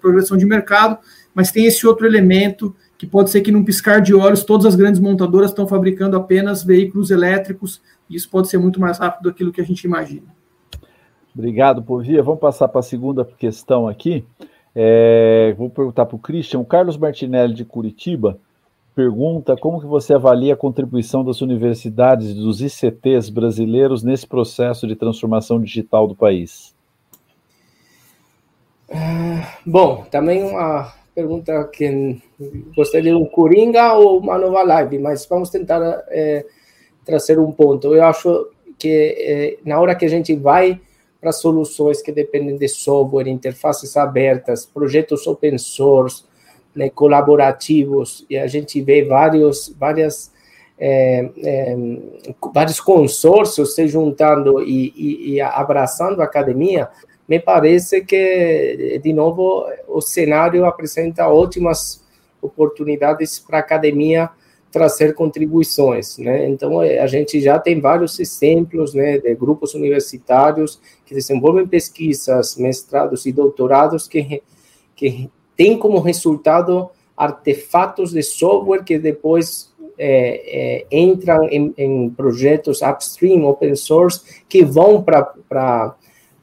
[0.00, 0.96] progressão de mercado,
[1.34, 4.74] mas tem esse outro elemento que pode ser que num piscar de olhos todas as
[4.74, 9.52] grandes montadoras estão fabricando apenas veículos elétricos, e isso pode ser muito mais rápido do
[9.52, 10.37] que a gente imagina.
[11.38, 12.20] Obrigado, Povia.
[12.20, 14.24] Vamos passar para a segunda questão aqui.
[14.74, 16.58] É, vou perguntar para o Christian.
[16.58, 18.40] O Carlos Martinelli, de Curitiba,
[18.92, 24.96] pergunta como que você avalia a contribuição das universidades dos ICTs brasileiros nesse processo de
[24.96, 26.74] transformação digital do país.
[28.92, 32.20] Ah, bom, também uma pergunta que
[32.74, 36.44] gostaria de um Coringa ou uma nova live, mas vamos tentar é,
[37.04, 37.94] trazer um ponto.
[37.94, 40.80] Eu acho que é, na hora que a gente vai
[41.20, 46.24] para soluções que dependem de software, interfaces abertas, projetos open source,
[46.74, 50.32] né, colaborativos, e a gente vê vários, várias,
[50.78, 51.76] é, é,
[52.54, 56.88] vários consórcios se juntando e, e, e abraçando a academia,
[57.28, 62.02] me parece que, de novo, o cenário apresenta ótimas
[62.40, 64.30] oportunidades para a academia
[64.70, 66.48] trazer contribuições, né?
[66.48, 72.56] Então eh, a gente já tem vários exemplos, né, de grupos universitários que desenvolvem pesquisas,
[72.56, 74.42] mestrados e doutorados que
[74.94, 82.82] que têm como resultado artefatos de software que depois é, é, entram em, em, projetos
[82.82, 85.34] upstream, open source, que vão para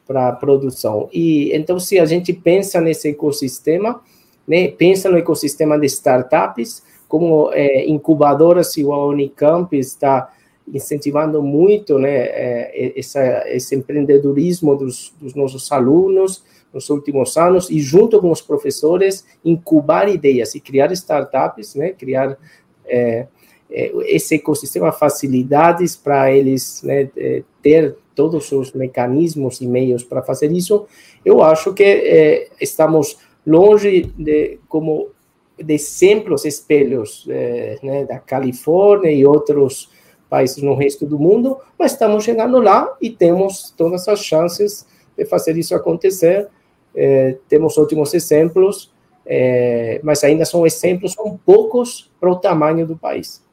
[0.05, 1.09] para produção.
[1.11, 4.01] E então se a gente pensa nesse ecossistema,
[4.47, 10.31] né, pensa no ecossistema de startups como é, incubadoras, e a Unicamp está
[10.73, 17.79] incentivando muito né, é, essa, esse empreendedorismo dos, dos, nossos alunos nos últimos anos e
[17.79, 22.37] junto com os professores incubar ideias e criar startups, né, criar
[22.85, 23.27] é,
[23.69, 30.23] é esse ecossistema facilidades para eles né, é, ter todos os mecanismos e meios para
[30.23, 30.85] fazer isso.
[31.23, 35.09] Eu acho que é, estamos longe de como
[35.57, 39.89] de exemplos, espelhos eh, né, da Califórnia e outros
[40.29, 44.85] países no resto do mundo, mas estamos chegando lá e temos todas as chances
[45.17, 46.47] de fazer isso acontecer.
[46.95, 48.91] Eh, temos ótimos exemplos,
[49.25, 53.43] eh, mas ainda são exemplos, são poucos para o tamanho do país.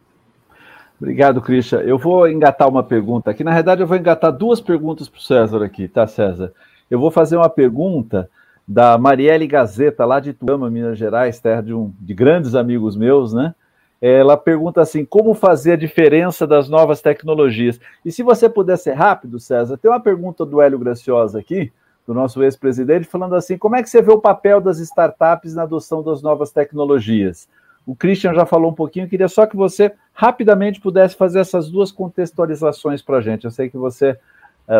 [1.00, 1.80] Obrigado, Christian.
[1.80, 3.42] Eu vou engatar uma pergunta aqui.
[3.42, 6.52] Na verdade, eu vou engatar duas perguntas para o César aqui, tá, César?
[6.88, 8.30] Eu vou fazer uma pergunta
[8.66, 13.32] da Marielle Gazeta, lá de Ituama, Minas Gerais, terra de, um, de grandes amigos meus,
[13.32, 13.54] né?
[14.00, 17.80] Ela pergunta assim: como fazer a diferença das novas tecnologias?
[18.04, 21.72] E se você puder ser rápido, César, tem uma pergunta do Hélio Graciosa aqui,
[22.06, 25.62] do nosso ex-presidente, falando assim: como é que você vê o papel das startups na
[25.62, 27.48] adoção das novas tecnologias?
[27.86, 31.90] O Christian já falou um pouquinho, queria só que você rapidamente pudesse fazer essas duas
[31.90, 33.44] contextualizações para a gente.
[33.44, 34.16] Eu sei que você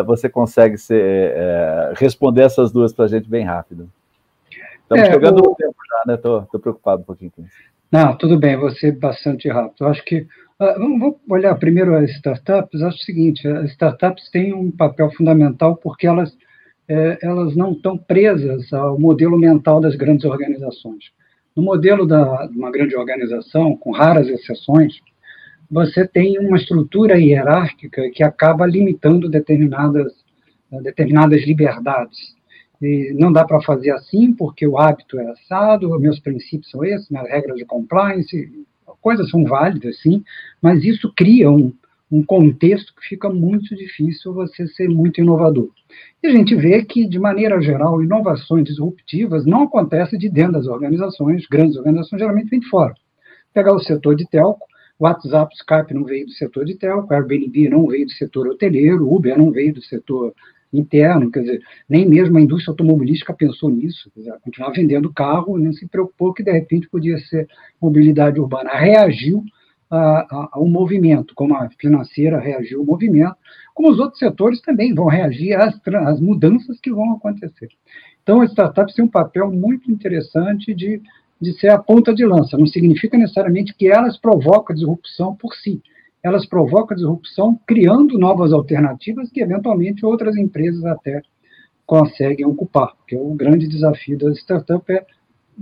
[0.05, 3.89] você consegue ser, uh, responder essas duas para a gente bem rápido.
[4.81, 6.15] Estamos é, jogando o tempo já, né?
[6.15, 7.53] Estou preocupado um pouquinho com isso.
[7.91, 9.75] Não, tudo bem, vou ser bastante rápido.
[9.81, 10.27] Eu acho que.
[10.59, 12.81] Uh, vamos olhar primeiro as startups.
[12.81, 16.35] Acho o seguinte: as startups têm um papel fundamental porque elas,
[16.87, 21.11] é, elas não estão presas ao modelo mental das grandes organizações.
[21.55, 24.99] No modelo da, de uma grande organização, com raras exceções,
[25.73, 30.13] você tem uma estrutura hierárquica que acaba limitando determinadas,
[30.83, 32.35] determinadas liberdades.
[32.79, 37.09] E não dá para fazer assim, porque o hábito é assado, meus princípios são esses,
[37.09, 38.51] minhas regras de compliance,
[39.01, 40.23] coisas são válidas, sim,
[40.61, 41.73] mas isso cria um,
[42.11, 45.69] um contexto que fica muito difícil você ser muito inovador.
[46.21, 50.67] E a gente vê que, de maneira geral, inovações disruptivas não acontecem de dentro das
[50.67, 52.93] organizações, grandes organizações, geralmente vem de fora.
[53.51, 54.67] Pegar o setor de telco,
[54.99, 59.37] WhatsApp, Skype não veio do setor de telco, Airbnb não veio do setor hoteleiro, Uber
[59.37, 60.33] não veio do setor
[60.71, 65.57] interno, quer dizer, nem mesmo a indústria automobilística pensou nisso, quer dizer, continuar vendendo carro,
[65.57, 67.47] não se preocupou que de repente podia ser
[67.79, 68.71] mobilidade urbana.
[68.71, 69.43] Reagiu
[70.51, 73.35] ao movimento, como a financeira reagiu ao movimento,
[73.75, 77.67] como os outros setores também vão reagir às, às mudanças que vão acontecer.
[78.23, 80.99] Então, as startups têm um papel muito interessante de,
[81.43, 82.57] de ser a ponta de lança.
[82.57, 85.81] Não significa necessariamente que elas provocam a disrupção por si.
[86.23, 91.21] Elas provocam a disrupção criando novas alternativas que, eventualmente, outras empresas até
[91.85, 92.95] conseguem ocupar.
[92.95, 95.05] Porque o grande desafio das startups é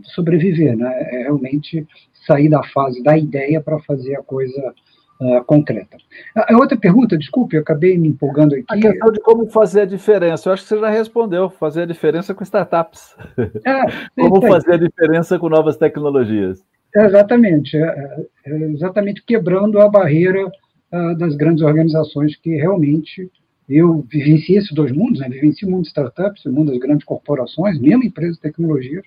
[0.03, 0.89] sobreviver, né?
[1.11, 1.85] é realmente
[2.25, 4.73] sair da fase da ideia para fazer a coisa
[5.21, 5.97] uh, concreta.
[6.35, 8.65] A, outra pergunta, desculpe, eu acabei me empolgando aqui.
[8.67, 10.49] A questão de como fazer a diferença.
[10.49, 11.49] Eu acho que você já respondeu.
[11.49, 13.15] Fazer a diferença com startups.
[13.65, 13.83] É,
[14.15, 16.63] como fazer a diferença com novas tecnologias.
[16.95, 17.77] É, exatamente.
[17.77, 23.29] É, é, exatamente quebrando a barreira uh, das grandes organizações que realmente
[23.69, 25.29] eu vivenciei esses dois mundos, né?
[25.29, 29.01] vivenciei o mundo de startups, o mundo das grandes corporações, mesmo empresas de tecnologia,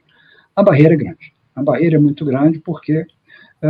[0.54, 1.32] a barreira é grande.
[1.54, 3.06] A barreira é muito grande porque é,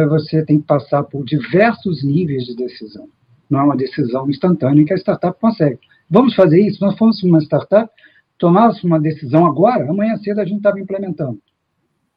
[0.06, 3.08] você tem que passar por diversos níveis de decisão.
[3.48, 5.78] Não é uma decisão instantânea que a startup consegue.
[6.10, 6.84] Vamos fazer isso?
[6.84, 7.90] Nós fomos uma startup,
[8.38, 11.38] tomássemos uma decisão agora, amanhã cedo a gente estava implementando.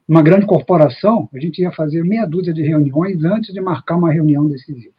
[0.08, 4.12] Uma grande corporação, a gente ia fazer meia dúzia de reuniões antes de marcar uma
[4.12, 4.94] reunião decisiva.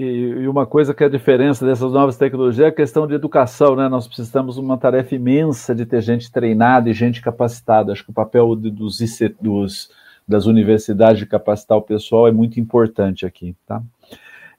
[0.00, 3.74] E, uma coisa que é a diferença dessas novas tecnologias é a questão de educação,
[3.74, 3.88] né?
[3.88, 7.92] Nós precisamos de uma tarefa imensa de ter gente treinada e gente capacitada.
[7.92, 9.00] Acho que o papel dos,
[9.40, 9.90] dos
[10.28, 13.82] das universidades de capacitar o pessoal é muito importante aqui, tá?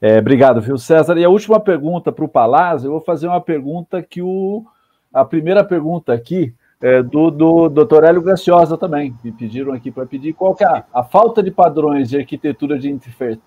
[0.00, 1.16] É, obrigado, viu, César?
[1.18, 4.64] E a última pergunta para o Palácio, eu vou fazer uma pergunta que o.
[5.12, 8.04] A primeira pergunta aqui é do, do Dr.
[8.04, 9.14] Hélio Graciosa também.
[9.22, 12.78] Me pediram aqui para pedir qual que é a, a, falta de padrões de arquitetura
[12.78, 12.96] de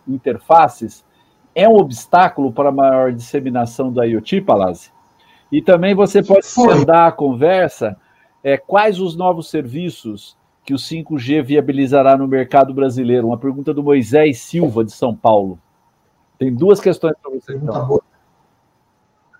[0.08, 1.04] interfaces
[1.56, 4.92] é um obstáculo para a maior disseminação do IoT, Palazzi?
[5.52, 6.46] E também você pode
[6.86, 7.98] dar a conversa
[8.44, 13.28] é, quais os novos serviços que o 5G viabilizará no mercado brasileiro?
[13.28, 15.60] Uma pergunta do Moisés Silva, de São Paulo.
[16.40, 17.56] Tem duas questões para você.
[17.56, 18.02] Então.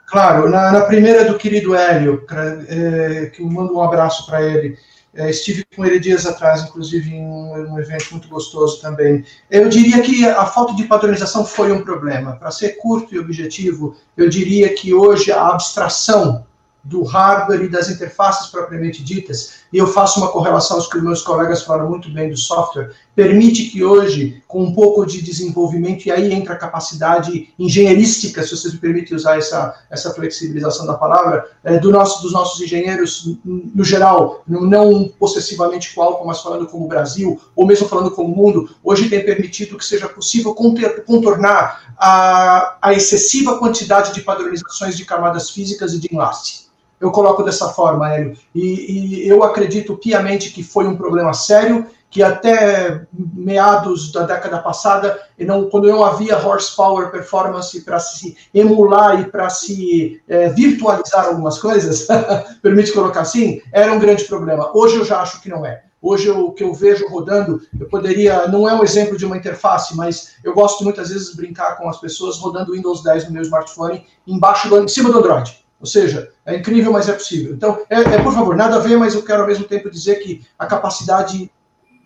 [0.08, 2.26] Claro, na, na, primeira do querido Hélio,
[2.68, 4.78] é, que eu mando um abraço para ele.
[5.16, 9.24] É, estive com ele dias atrás, inclusive, em um, um, evento muito gostoso também.
[9.50, 12.36] Eu diria que a falta de padronização foi um problema.
[12.36, 16.46] Para ser curto e objetivo, eu diria que hoje a abstração
[16.84, 21.24] do hardware e das interfaces propriamente ditas, e eu faço uma correlação aos que meus
[21.24, 26.12] colegas falaram muito bem do software, permite que hoje, com um pouco de desenvolvimento, e
[26.12, 31.50] aí entra a capacidade engenheirística, se vocês me permitem usar essa, essa flexibilização da palavra,
[31.64, 36.88] é, do nosso, dos nossos engenheiros, no geral, não possessivamente qual, mas falando como o
[36.88, 42.78] Brasil, ou mesmo falando como o mundo, hoje tem permitido que seja possível contornar a,
[42.80, 46.64] a excessiva quantidade de padronizações de camadas físicas e de enlace
[47.04, 48.38] eu coloco dessa forma, Hélio.
[48.56, 54.60] E, e, eu acredito piamente que foi um problema sério, que até meados da década
[54.60, 61.26] passada, não, quando não havia horsepower performance para se emular e para se é, virtualizar
[61.26, 62.08] algumas coisas,
[62.64, 64.72] permite colocar assim, era um grande problema.
[64.74, 65.84] Hoje eu já acho que não é.
[66.02, 69.96] Hoje o que eu vejo rodando, eu poderia, não é um exemplo de uma interface,
[69.96, 74.06] mas eu gosto muitas vezes brincar com as pessoas rodando Windows 10 no meu smartphone
[74.26, 75.63] embaixo do, em cima do Android.
[75.84, 77.54] Ou seja, é incrível, mas é possível.
[77.54, 80.16] Então, é, é, por favor, nada a ver, mas eu quero ao mesmo tempo dizer
[80.24, 81.52] que a capacidade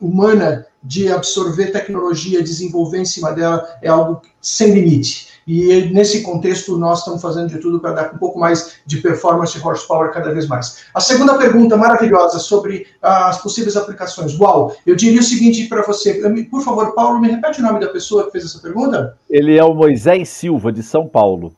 [0.01, 5.27] humana de absorver tecnologia, desenvolver em cima dela, é algo sem limite.
[5.45, 9.55] E nesse contexto, nós estamos fazendo de tudo para dar um pouco mais de performance
[9.55, 10.77] e horsepower cada vez mais.
[10.91, 14.37] A segunda pergunta maravilhosa sobre as possíveis aplicações.
[14.39, 14.75] Uau!
[14.87, 16.15] Eu diria o seguinte para você.
[16.49, 19.15] Por favor, Paulo, me repete o nome da pessoa que fez essa pergunta?
[19.29, 21.53] Ele é o Moisés Silva, de São Paulo.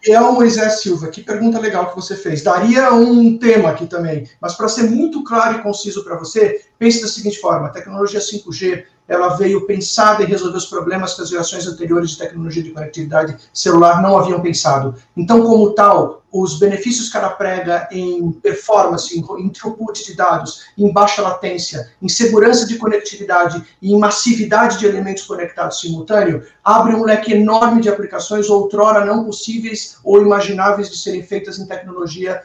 [0.00, 2.42] Gabriel Moisés Silva, que pergunta legal que você fez.
[2.42, 7.02] Daria um tema aqui também, mas para ser muito claro e conciso para você, pense
[7.02, 11.30] da seguinte forma: a tecnologia 5G ela veio pensada em resolver os problemas que as
[11.30, 14.94] gerações anteriores de tecnologia de conectividade celular não haviam pensado.
[15.16, 20.92] Então, como tal, os benefícios que ela prega em performance, em throughput de dados, em
[20.92, 27.02] baixa latência, em segurança de conectividade e em massividade de elementos conectados simultâneo, abre um
[27.02, 32.42] leque enorme de aplicações outrora não possíveis ou imagináveis de serem feitas em tecnologia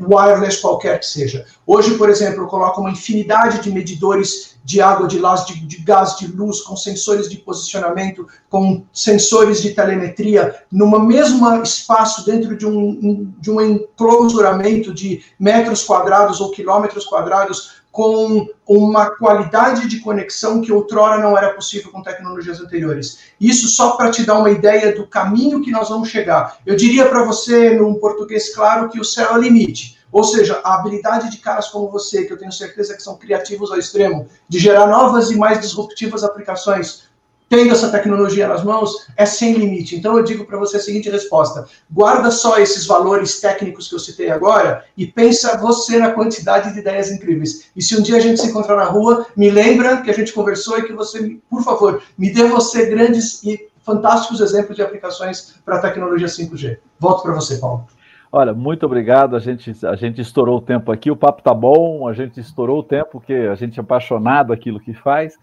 [0.00, 1.44] wireless qualquer que seja.
[1.66, 6.16] Hoje, por exemplo, eu coloco uma infinidade de medidores de água, de, de, de gás,
[6.16, 12.66] de luz, com sensores de posicionamento, com sensores de telemetria, numa mesma espaço dentro de
[12.66, 20.60] um, de um enclosuramento de metros quadrados ou quilômetros quadrados, com uma qualidade de conexão
[20.60, 23.20] que outrora não era possível com tecnologias anteriores.
[23.40, 26.58] Isso só para te dar uma ideia do caminho que nós vamos chegar.
[26.66, 29.96] Eu diria para você, num português claro, que o céu é o limite.
[30.10, 33.70] Ou seja, a habilidade de caras como você, que eu tenho certeza que são criativos
[33.70, 37.03] ao extremo, de gerar novas e mais disruptivas aplicações
[37.48, 39.96] tendo essa tecnologia nas mãos, é sem limite.
[39.96, 43.98] Então eu digo para você a seguinte resposta: guarda só esses valores técnicos que eu
[43.98, 47.70] citei agora e pensa você na quantidade de ideias incríveis.
[47.76, 50.32] E se um dia a gente se encontrar na rua, me lembra que a gente
[50.32, 55.60] conversou e que você, por favor, me dê você grandes e fantásticos exemplos de aplicações
[55.64, 56.78] para a tecnologia 5G.
[56.98, 57.86] Volto para você, Paulo.
[58.32, 59.36] Olha, muito obrigado.
[59.36, 61.08] A gente, a gente estourou o tempo aqui.
[61.08, 62.08] O papo tá bom.
[62.08, 65.38] A gente estourou o tempo porque a gente é apaixonado aquilo que faz.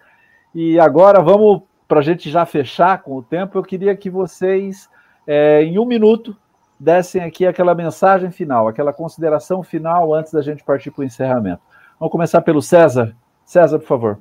[0.54, 1.62] E agora vamos
[1.92, 4.90] para a gente já fechar com o tempo, eu queria que vocês,
[5.28, 6.34] é, em um minuto,
[6.80, 11.60] dessem aqui aquela mensagem final, aquela consideração final antes da gente partir para o encerramento.
[12.00, 13.14] Vamos começar pelo César.
[13.44, 14.20] César, por favor.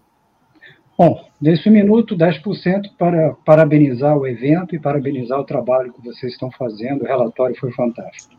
[0.98, 6.50] Bom, nesse minuto, 10% para parabenizar o evento e parabenizar o trabalho que vocês estão
[6.50, 7.02] fazendo.
[7.02, 8.34] O relatório foi fantástico.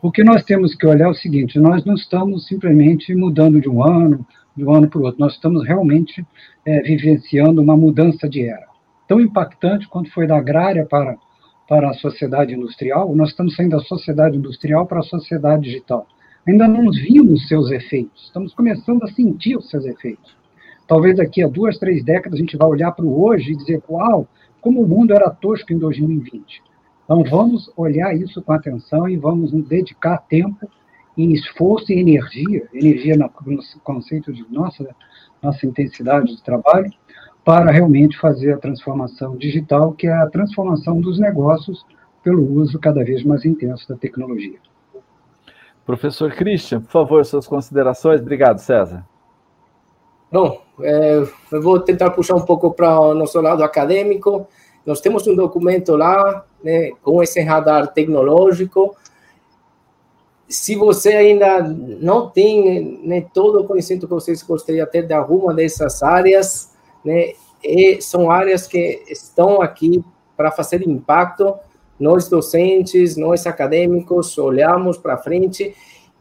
[0.00, 3.68] O que nós temos que olhar é o seguinte: nós não estamos simplesmente mudando de
[3.68, 4.26] um ano,
[4.56, 6.24] de um ano para o outro, nós estamos realmente
[6.64, 8.69] é, vivenciando uma mudança de era
[9.10, 11.16] tão impactante quanto foi da agrária para,
[11.68, 16.06] para a sociedade industrial, nós estamos saindo da sociedade industrial para a sociedade digital.
[16.46, 20.36] Ainda não vimos seus efeitos, estamos começando a sentir os seus efeitos.
[20.86, 23.82] Talvez daqui a duas, três décadas a gente vá olhar para o hoje e dizer,
[23.90, 24.28] uau,
[24.60, 26.62] como o mundo era tosco em 2020.
[27.02, 30.70] Então vamos olhar isso com atenção e vamos dedicar tempo
[31.16, 33.28] esforço e energia, energia no
[33.82, 34.94] conceito de nossa,
[35.42, 36.90] nossa intensidade de trabalho,
[37.50, 41.84] para realmente fazer a transformação digital, que é a transformação dos negócios
[42.22, 44.60] pelo uso cada vez mais intenso da tecnologia.
[45.84, 48.20] Professor Christian, por favor, suas considerações.
[48.20, 49.04] Obrigado, César.
[50.30, 54.46] Bom, é, eu vou tentar puxar um pouco para o nosso lado acadêmico.
[54.86, 58.94] Nós temos um documento lá, né, com esse radar tecnológico.
[60.48, 65.14] Se você ainda não tem né, todo o conhecimento que vocês gostariam de ter de
[65.14, 66.70] alguma dessas áreas,
[67.04, 67.32] né?
[67.62, 70.02] E são áreas que estão aqui
[70.36, 71.54] para fazer impacto.
[71.98, 75.74] Nós docentes, nós acadêmicos, olhamos para frente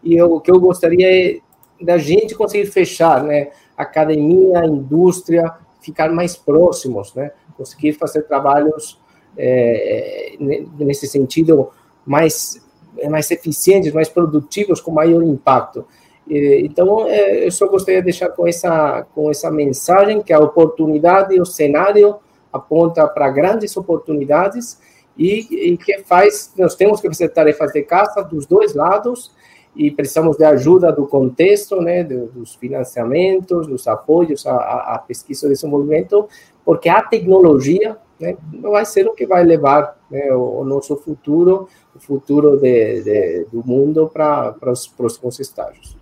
[0.03, 1.39] e o que eu gostaria é
[1.81, 3.51] da gente conseguir fechar, né?
[3.77, 7.31] Academia, indústria, ficar mais próximos, né?
[7.55, 8.99] Conseguir fazer trabalhos
[9.37, 11.69] é, nesse sentido
[12.05, 12.61] mais
[13.09, 15.85] mais eficientes, mais produtivos, com maior impacto.
[16.29, 21.39] Então, é, eu só gostaria de deixar com essa, com essa mensagem que a oportunidade,
[21.41, 22.17] o cenário
[22.53, 24.79] aponta para grandes oportunidades
[25.17, 29.31] e, e, que faz, nós temos que fazer tarefas de casa dos dois lados
[29.75, 34.55] e precisamos de ajuda do contexto, né, dos financiamentos, dos apoios à,
[34.95, 36.27] à pesquisa e desenvolvimento,
[36.63, 41.67] porque a tecnologia né, vai ser o que vai levar né, o, o, nosso futuro,
[41.95, 45.98] o futuro de, de, do mundo para os próximos estágios.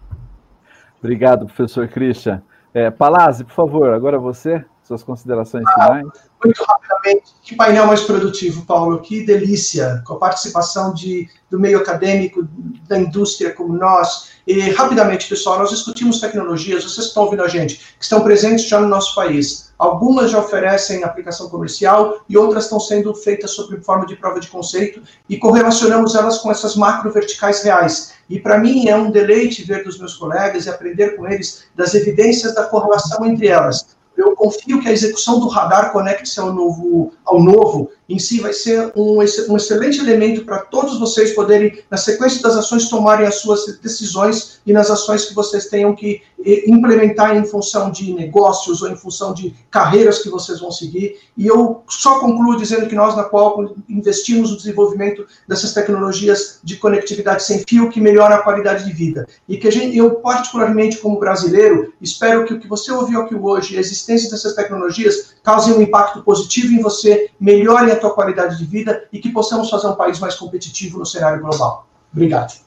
[0.99, 2.41] Obrigado, professor Christian.
[2.73, 6.05] É, Palazzi, por favor, agora você, suas considerações finais.
[6.43, 11.79] Muito rapidamente, que painel mais produtivo, Paulo, que delícia, com a participação de, do meio
[11.79, 12.47] acadêmico,
[12.87, 14.29] da indústria como nós.
[14.47, 18.79] E, rapidamente, pessoal, nós discutimos tecnologias, vocês estão ouvindo a gente, que estão presentes já
[18.79, 19.73] no nosso país.
[19.77, 24.47] Algumas já oferecem aplicação comercial e outras estão sendo feitas sob forma de prova de
[24.47, 28.13] conceito e correlacionamos elas com essas macro verticais reais.
[28.29, 31.93] E para mim é um deleite ver dos meus colegas e aprender com eles das
[31.93, 33.96] evidências da correlação entre elas.
[34.17, 38.53] Eu confio que a execução do radar conecte-se ao novo, ao novo em si vai
[38.53, 43.35] ser um, um excelente elemento para todos vocês poderem, na sequência das ações, tomarem as
[43.35, 46.21] suas decisões e nas ações que vocês tenham que
[46.67, 51.17] implementar em função de negócios ou em função de carreiras que vocês vão seguir.
[51.35, 56.77] E eu só concluo dizendo que nós, na qual investimos no desenvolvimento dessas tecnologias de
[56.77, 59.27] conectividade sem fio que melhora a qualidade de vida.
[59.47, 63.35] E que a gente, eu, particularmente como brasileiro, espero que o que você ouviu aqui
[63.35, 68.57] hoje, a existência dessas tecnologias, causem um impacto positivo em você, melhore a tua qualidade
[68.57, 71.87] de vida e que possamos fazer um país mais competitivo no cenário global.
[72.11, 72.59] Obrigado.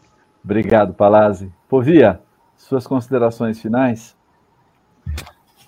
[0.45, 1.53] Obrigado, Palazzi.
[1.69, 2.21] Povia,
[2.57, 4.17] suas considerações finais?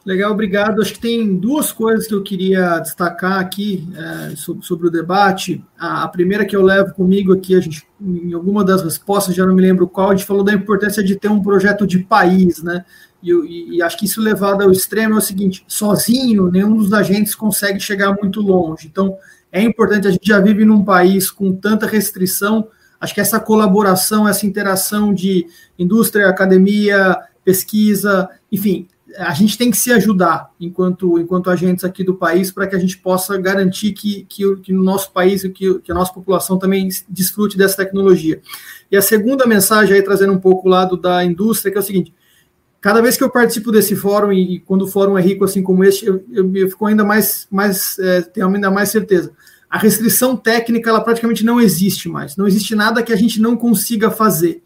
[0.04, 0.82] Legal, obrigado.
[0.82, 5.64] Acho que tem duas coisas que eu queria destacar aqui é, sobre, sobre, o debate.
[5.78, 9.46] A, a, primeira que eu levo comigo aqui, a gente, em alguma das respostas, já
[9.46, 12.62] não me lembro qual, a gente falou da importância de ter um projeto de país,
[12.62, 12.84] né?
[13.22, 16.92] E, e, e acho que isso levado ao extremo é o seguinte: sozinho, nenhum dos
[16.92, 18.88] agentes consegue chegar muito longe.
[18.88, 19.16] Então,
[19.52, 22.66] é importante, a gente já vive num país com tanta restrição,
[22.98, 25.46] acho que essa colaboração, essa interação de
[25.78, 27.14] indústria, academia,
[27.44, 28.88] pesquisa, enfim,
[29.18, 32.78] a gente tem que se ajudar enquanto, enquanto agentes aqui do país para que a
[32.78, 36.88] gente possa garantir que, que, que no nosso país que, que a nossa população também
[37.08, 38.40] desfrute dessa tecnologia.
[38.90, 41.84] E a segunda mensagem aí, trazendo um pouco o lado da indústria, que é o
[41.84, 42.14] seguinte,
[42.82, 45.84] cada vez que eu participo desse fórum, e, quando o fórum é rico assim como
[45.84, 49.30] este, eu, eu, eu fico ainda mais, mais é, tenho ainda mais certeza.
[49.70, 52.36] A restrição técnica, ela praticamente não existe mais.
[52.36, 54.62] Não existe nada que a gente não consiga fazer.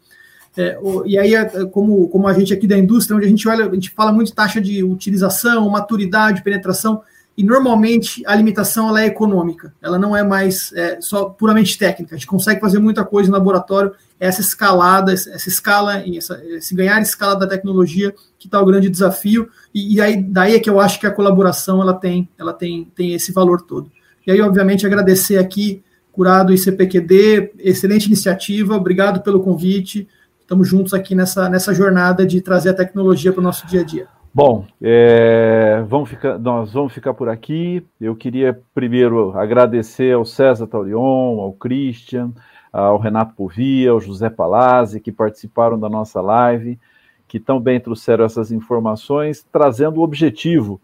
[0.57, 3.69] É, e aí, é, como, como a gente aqui da indústria, onde a gente olha,
[3.69, 7.03] a gente fala muito de taxa de utilização, maturidade, penetração,
[7.37, 12.15] e normalmente a limitação ela é econômica, ela não é mais é, só puramente técnica.
[12.15, 17.01] A gente consegue fazer muita coisa no laboratório, essa escalada, essa escala, essa, esse ganhar
[17.01, 20.79] escala da tecnologia que está o grande desafio, e, e, aí daí é que eu
[20.79, 23.91] acho que a colaboração ela tem, ela tem, tem esse valor todo.
[24.25, 30.07] E aí, obviamente, agradecer aqui, Curado e CPQD, excelente iniciativa, obrigado pelo convite
[30.47, 33.83] estamos juntos aqui nessa, nessa jornada de trazer a tecnologia para o nosso dia a
[33.83, 34.07] dia.
[34.33, 37.85] Bom, é, vamos ficar, nós vamos ficar por aqui.
[37.99, 42.31] Eu queria primeiro agradecer ao César Taurion, ao Christian,
[42.79, 46.79] ao Renato Povia, ao José Palazzi, que participaram da nossa live,
[47.27, 50.79] que também trouxeram essas informações, trazendo o objetivo,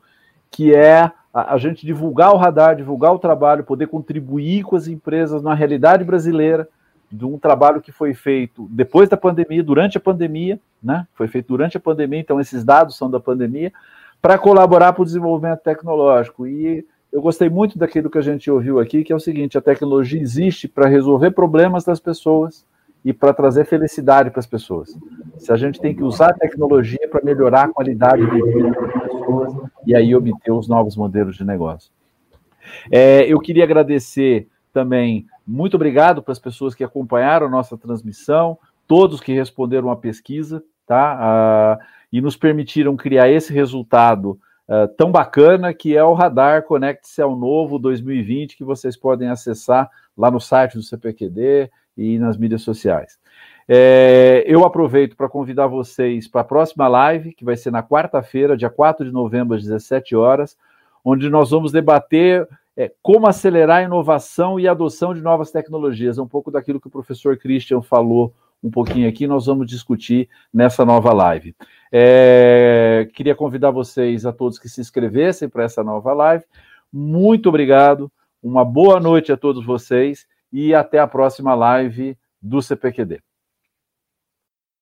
[0.49, 5.43] que é a, gente divulgar o radar, divulgar o trabalho, poder contribuir com as empresas
[5.43, 6.67] na realidade brasileira,
[7.11, 11.07] de um trabalho que foi feito depois da pandemia, durante a pandemia, né?
[11.13, 13.71] Foi feito durante a pandemia, então esses dados são da pandemia,
[14.19, 16.47] para colaborar para o desenvolvimento tecnológico.
[16.47, 16.83] E
[17.14, 20.19] eu gostei muito daquilo que a gente ouviu aqui, que é o seguinte: a tecnologia
[20.19, 22.65] existe para resolver problemas das pessoas
[23.06, 24.98] e para trazer felicidade para as pessoas.
[25.38, 29.03] Se a gente tem que usar a tecnologia para melhorar a qualidade de vida das
[29.03, 29.53] pessoas
[29.85, 31.91] e aí obter os novos modelos de negócio.
[32.91, 38.57] É, eu queria agradecer também muito obrigado para as pessoas que acompanharam a nossa transmissão,
[38.88, 41.77] todos que responderam à pesquisa, tá?
[41.80, 47.22] Uh, e nos permitiram criar esse resultado uh, tão bacana que é o Radar Conecte-se
[47.22, 52.61] ao Novo 2020, que vocês podem acessar lá no site do CPQD e nas mídias
[52.61, 53.18] sociais.
[53.68, 58.57] É, eu aproveito para convidar vocês para a próxima live, que vai ser na quarta-feira,
[58.57, 60.57] dia 4 de novembro, às 17 horas,
[61.03, 66.18] onde nós vamos debater é, como acelerar a inovação e a adoção de novas tecnologias.
[66.18, 68.34] É um pouco daquilo que o professor Christian falou
[68.64, 71.53] um pouquinho aqui, nós vamos discutir nessa nova live.
[71.91, 76.45] É, queria convidar vocês a todos que se inscrevessem para essa nova live.
[76.91, 78.11] Muito obrigado,
[78.41, 83.22] uma boa noite a todos vocês e até a próxima live do CPQD.